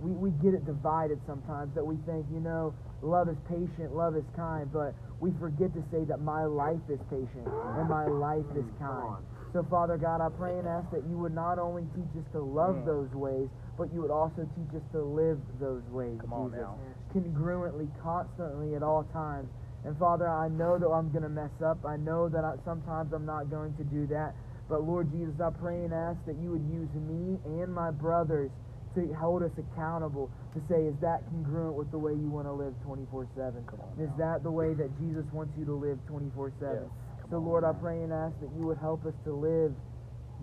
we, 0.00 0.12
we 0.12 0.30
get 0.42 0.54
it 0.54 0.64
divided 0.64 1.18
sometimes 1.26 1.74
that 1.74 1.84
we 1.84 1.96
think, 2.06 2.26
you 2.30 2.40
know, 2.40 2.74
love 3.02 3.28
is 3.28 3.36
patient, 3.48 3.94
love 3.94 4.16
is 4.16 4.24
kind, 4.36 4.70
but 4.72 4.94
we 5.20 5.32
forget 5.40 5.74
to 5.74 5.82
say 5.90 6.04
that 6.06 6.20
my 6.20 6.44
life 6.44 6.82
is 6.88 7.00
patient 7.10 7.46
and 7.46 7.88
my 7.88 8.06
life 8.06 8.46
is 8.54 8.66
kind. 8.78 9.22
So, 9.52 9.66
Father 9.70 9.96
God, 9.96 10.20
I 10.20 10.28
pray 10.28 10.58
and 10.58 10.68
ask 10.68 10.90
that 10.92 11.02
you 11.08 11.18
would 11.18 11.34
not 11.34 11.58
only 11.58 11.82
teach 11.96 12.12
us 12.14 12.26
to 12.32 12.40
love 12.40 12.84
mm. 12.84 12.86
those 12.86 13.10
ways, 13.16 13.48
but 13.78 13.92
you 13.94 14.02
would 14.02 14.10
also 14.10 14.46
teach 14.54 14.76
us 14.76 14.86
to 14.92 15.02
live 15.02 15.38
those 15.58 15.82
ways, 15.90 16.18
Come 16.20 16.52
Jesus, 16.52 16.68
congruently, 17.14 17.88
constantly, 18.02 18.74
at 18.74 18.82
all 18.82 19.04
times. 19.12 19.48
And 19.84 19.96
Father, 19.98 20.28
I 20.28 20.48
know 20.48 20.78
that 20.78 20.86
I'm 20.86 21.10
going 21.10 21.22
to 21.22 21.32
mess 21.32 21.54
up. 21.64 21.78
I 21.86 21.96
know 21.96 22.28
that 22.28 22.44
I, 22.44 22.54
sometimes 22.64 23.12
I'm 23.12 23.24
not 23.24 23.50
going 23.50 23.74
to 23.76 23.84
do 23.84 24.06
that. 24.08 24.34
But 24.68 24.84
Lord 24.84 25.10
Jesus, 25.10 25.40
I 25.40 25.50
pray 25.50 25.80
and 25.80 25.94
ask 25.94 26.18
that 26.26 26.36
you 26.42 26.50
would 26.50 26.66
use 26.68 26.90
me 26.92 27.38
and 27.62 27.72
my 27.72 27.90
brothers 27.90 28.50
to 28.98 29.14
hold 29.14 29.42
us 29.42 29.52
accountable 29.58 30.30
to 30.54 30.60
say, 30.68 30.82
is 30.84 30.96
that 31.00 31.22
congruent 31.30 31.74
with 31.76 31.90
the 31.90 31.98
way 31.98 32.12
you 32.12 32.28
want 32.30 32.46
to 32.46 32.52
live 32.52 32.74
24 32.82 33.28
7? 33.36 33.64
Is 34.02 34.10
that 34.18 34.42
the 34.42 34.50
way 34.50 34.74
that 34.74 34.90
Jesus 34.98 35.24
wants 35.32 35.54
you 35.58 35.64
to 35.66 35.74
live 35.74 35.98
24 36.06 36.52
7? 36.58 36.90
So, 37.30 37.38
Lord, 37.38 37.62
I 37.64 37.72
pray 37.72 38.02
and 38.02 38.12
ask 38.12 38.34
that 38.40 38.50
you 38.56 38.66
would 38.66 38.78
help 38.78 39.04
us 39.06 39.14
to 39.24 39.32
live 39.32 39.74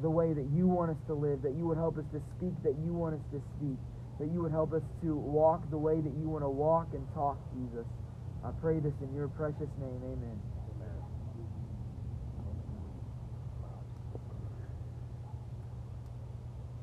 the 0.01 0.09
way 0.09 0.33
that 0.33 0.45
you 0.53 0.67
want 0.67 0.91
us 0.91 1.01
to 1.07 1.13
live, 1.13 1.41
that 1.41 1.55
you 1.55 1.65
would 1.67 1.77
help 1.77 1.97
us 1.97 2.05
to 2.11 2.21
speak 2.37 2.53
that 2.63 2.75
you 2.83 2.93
want 2.93 3.15
us 3.15 3.25
to 3.31 3.41
speak, 3.57 3.79
that 4.19 4.27
you 4.31 4.41
would 4.43 4.51
help 4.51 4.73
us 4.73 4.83
to 5.01 5.15
walk 5.15 5.63
the 5.71 5.77
way 5.77 5.99
that 6.01 6.13
you 6.19 6.29
want 6.29 6.43
to 6.43 6.49
walk 6.49 6.87
and 6.93 7.07
talk, 7.13 7.39
Jesus. 7.55 7.87
I 8.43 8.51
pray 8.61 8.79
this 8.79 8.93
in 9.01 9.13
your 9.15 9.27
precious 9.29 9.71
name. 9.79 10.01
Amen. 10.03 10.37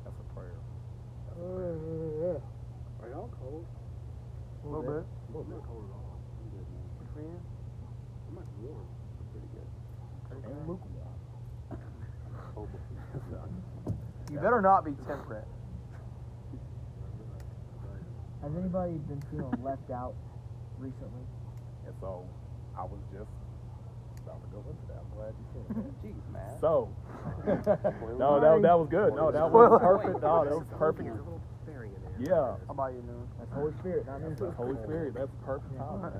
That's 0.03 0.19
a 0.19 0.33
prayer. 0.33 0.59
Are 3.01 3.09
y'all 3.09 3.31
cold? 3.39 3.65
A 4.63 4.67
little 4.67 4.83
bit. 4.83 5.03
I'm 5.03 5.33
not 5.49 5.63
cold 5.67 5.85
at 5.85 5.91
all. 5.93 6.17
I'm 8.29 8.35
not 8.35 8.45
warm. 8.61 8.85
Pretty 9.31 9.47
good. 9.53 9.67
And 10.51 10.67
lukewarm. 10.67 11.17
You 14.31 14.37
better 14.39 14.61
not 14.61 14.83
be 14.83 14.91
temperate. 15.05 15.45
Has 18.41 18.51
anybody 18.57 18.93
been 19.07 19.21
feeling 19.29 19.61
left 19.63 19.91
out 19.91 20.15
recently? 20.79 21.21
And 21.85 21.93
so 22.01 22.25
I 22.75 22.83
was 22.83 22.99
just 23.13 23.29
about 24.25 24.41
to 24.41 24.47
go 24.49 24.63
into 24.67 24.87
that. 24.87 24.97
I'm 24.99 25.09
glad 25.15 25.35
you 25.37 25.45
said 25.53 25.65
that. 25.85 26.01
Jeez, 26.01 26.27
man. 26.33 26.57
So, 26.59 26.89
no, 28.17 28.39
that, 28.39 28.61
that 28.63 28.79
was 28.79 28.87
good. 28.89 29.13
No, 29.13 29.29
that 29.31 29.51
was 29.51 29.79
perfect. 29.79 30.21
No, 30.23 30.43
that 30.45 30.55
was 30.57 30.65
perfect. 30.79 31.09
Yeah, 32.19 32.55
How 32.67 32.69
about 32.69 32.93
you, 32.93 33.01
Noon? 33.01 33.27
That's 33.39 33.51
Holy 33.53 33.73
Spirit, 33.79 34.05
not 34.05 34.21
me. 34.21 34.35
that's 34.37 34.55
Holy 34.55 34.77
Spirit. 34.83 35.13
That's 35.15 35.31
perfect 35.43 35.77
time. 35.77 36.13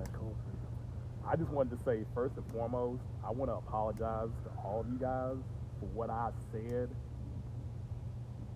I 1.26 1.36
just 1.36 1.50
wanted 1.52 1.78
to 1.78 1.84
say, 1.86 2.04
first 2.14 2.36
and 2.36 2.46
foremost, 2.52 3.02
I 3.24 3.32
want 3.32 3.50
to 3.50 3.56
apologize 3.56 4.30
to 4.44 4.50
all 4.64 4.82
of 4.82 4.88
you 4.92 5.00
guys 5.00 5.38
for 5.80 5.86
what 5.94 6.10
I 6.10 6.32
said. 6.52 6.90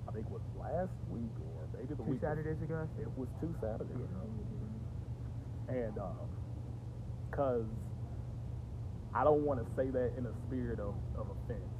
I 0.07 0.11
think 0.11 0.25
it 0.25 0.31
was 0.31 0.41
last 0.59 0.91
week 1.09 1.31
or 1.39 1.67
maybe 1.77 1.93
the 1.93 2.03
Two 2.03 2.11
week. 2.11 2.21
Saturdays 2.21 2.61
ago. 2.61 2.89
It 2.99 3.07
was 3.15 3.29
two 3.39 3.53
Saturdays 3.61 3.95
ago. 3.95 4.23
And 5.69 5.97
uh, 5.97 6.25
because 7.29 7.67
I 9.13 9.23
don't 9.23 9.43
want 9.43 9.59
to 9.63 9.67
say 9.75 9.89
that 9.89 10.11
in 10.17 10.25
a 10.25 10.33
spirit 10.47 10.79
of, 10.79 10.95
of 11.15 11.27
offense. 11.31 11.71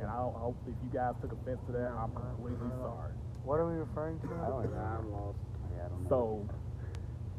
And 0.00 0.10
I 0.10 0.16
don't 0.16 0.34
hope 0.34 0.56
if 0.66 0.74
you 0.82 0.90
guys 0.90 1.14
took 1.20 1.32
offense 1.32 1.60
to 1.66 1.72
that, 1.72 1.92
I'm 1.94 2.10
completely 2.14 2.66
uh-huh. 2.66 2.98
sorry. 2.98 3.14
What 3.44 3.58
are 3.58 3.66
we 3.66 3.74
referring 3.78 4.18
to? 4.20 4.26
I 4.44 4.48
don't 4.48 4.64
even, 4.64 4.78
I'm 4.78 5.10
lost. 5.12 5.38
Yeah, 5.74 5.86
I 5.86 5.88
don't 5.88 6.04
know. 6.04 6.08
So, 6.08 6.48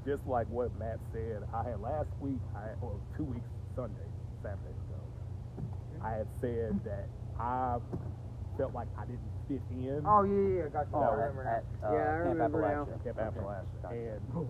just 0.06 0.28
like 0.28 0.48
what 0.50 0.78
Matt 0.78 1.00
said, 1.12 1.44
I 1.54 1.64
had 1.70 1.80
last 1.80 2.10
week, 2.20 2.42
I 2.56 2.76
or 2.82 3.00
two 3.16 3.24
weeks 3.24 3.48
Sunday, 3.76 4.10
Saturday 4.42 4.76
ago, 4.76 5.00
I 6.04 6.12
had 6.12 6.28
said 6.42 6.80
that 6.84 7.08
I 7.40 7.78
felt 8.58 8.74
like 8.74 8.88
I 8.98 9.06
didn't 9.06 9.32
fit 9.48 9.62
in. 9.72 10.04
Oh 10.06 10.24
yeah, 10.24 10.34
yeah, 10.34 10.58
yeah, 10.60 10.66
I 10.66 10.70
got 10.70 10.88
you. 10.92 10.98
Oh, 11.00 11.04
I 11.04 11.12
remember 11.16 11.44
at, 11.48 11.64
now. 11.82 11.88
uh, 11.88 11.94
yeah, 11.94 12.00
I 12.00 12.24
Camp 12.24 12.36
remember 12.36 12.62
now. 12.62 12.68
Appalachia. 12.86 13.04
Camp 13.04 13.18
Appalachia. 13.18 13.82
Gotcha. 13.82 13.96
And 13.96 14.50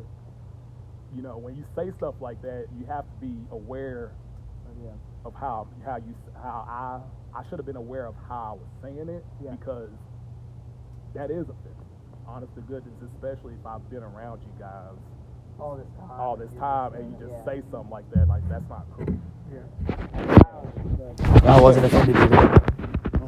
you 1.16 1.22
know, 1.22 1.38
when 1.38 1.56
you 1.56 1.64
say 1.76 1.92
stuff 1.98 2.16
like 2.20 2.42
that, 2.42 2.66
you 2.76 2.86
have 2.88 3.06
to 3.06 3.16
be 3.22 3.46
aware 3.52 4.14
Yeah. 4.84 4.90
of 5.26 5.36
how 5.40 5.68
how 5.86 5.98
you 5.98 6.16
how 6.36 6.66
I 6.68 7.40
I 7.40 7.44
should 7.50 7.60
have 7.60 7.66
been 7.68 7.76
aware 7.76 8.08
of 8.08 8.16
how 8.28 8.58
I 8.58 8.60
was 8.60 8.68
saying 8.82 9.08
it 9.10 9.26
Yeah. 9.40 9.52
because 9.52 9.92
that 11.14 11.30
is 11.32 11.44
offensive. 11.50 11.72
Honest 12.28 12.54
to 12.56 12.62
goodness, 12.62 12.94
especially 13.14 13.54
if 13.54 13.66
I've 13.66 13.88
been 13.90 14.04
around 14.04 14.42
you 14.42 14.52
guys 14.60 14.96
All 15.60 15.76
this 15.76 15.88
time. 16.00 16.20
all 16.20 16.36
this 16.38 16.52
time 16.54 16.94
and 16.96 17.12
you 17.12 17.18
just 17.28 17.34
Yeah. 17.40 17.46
say 17.46 17.62
something 17.72 17.90
like 17.92 18.10
that, 18.12 18.28
like 18.28 18.48
that's 18.50 18.68
not 18.70 18.86
cool. 18.98 19.14
Yeah. 19.54 19.62
I 21.44 21.62
wasn't 21.62 21.86
offended 21.86 22.16
either. 22.16 22.64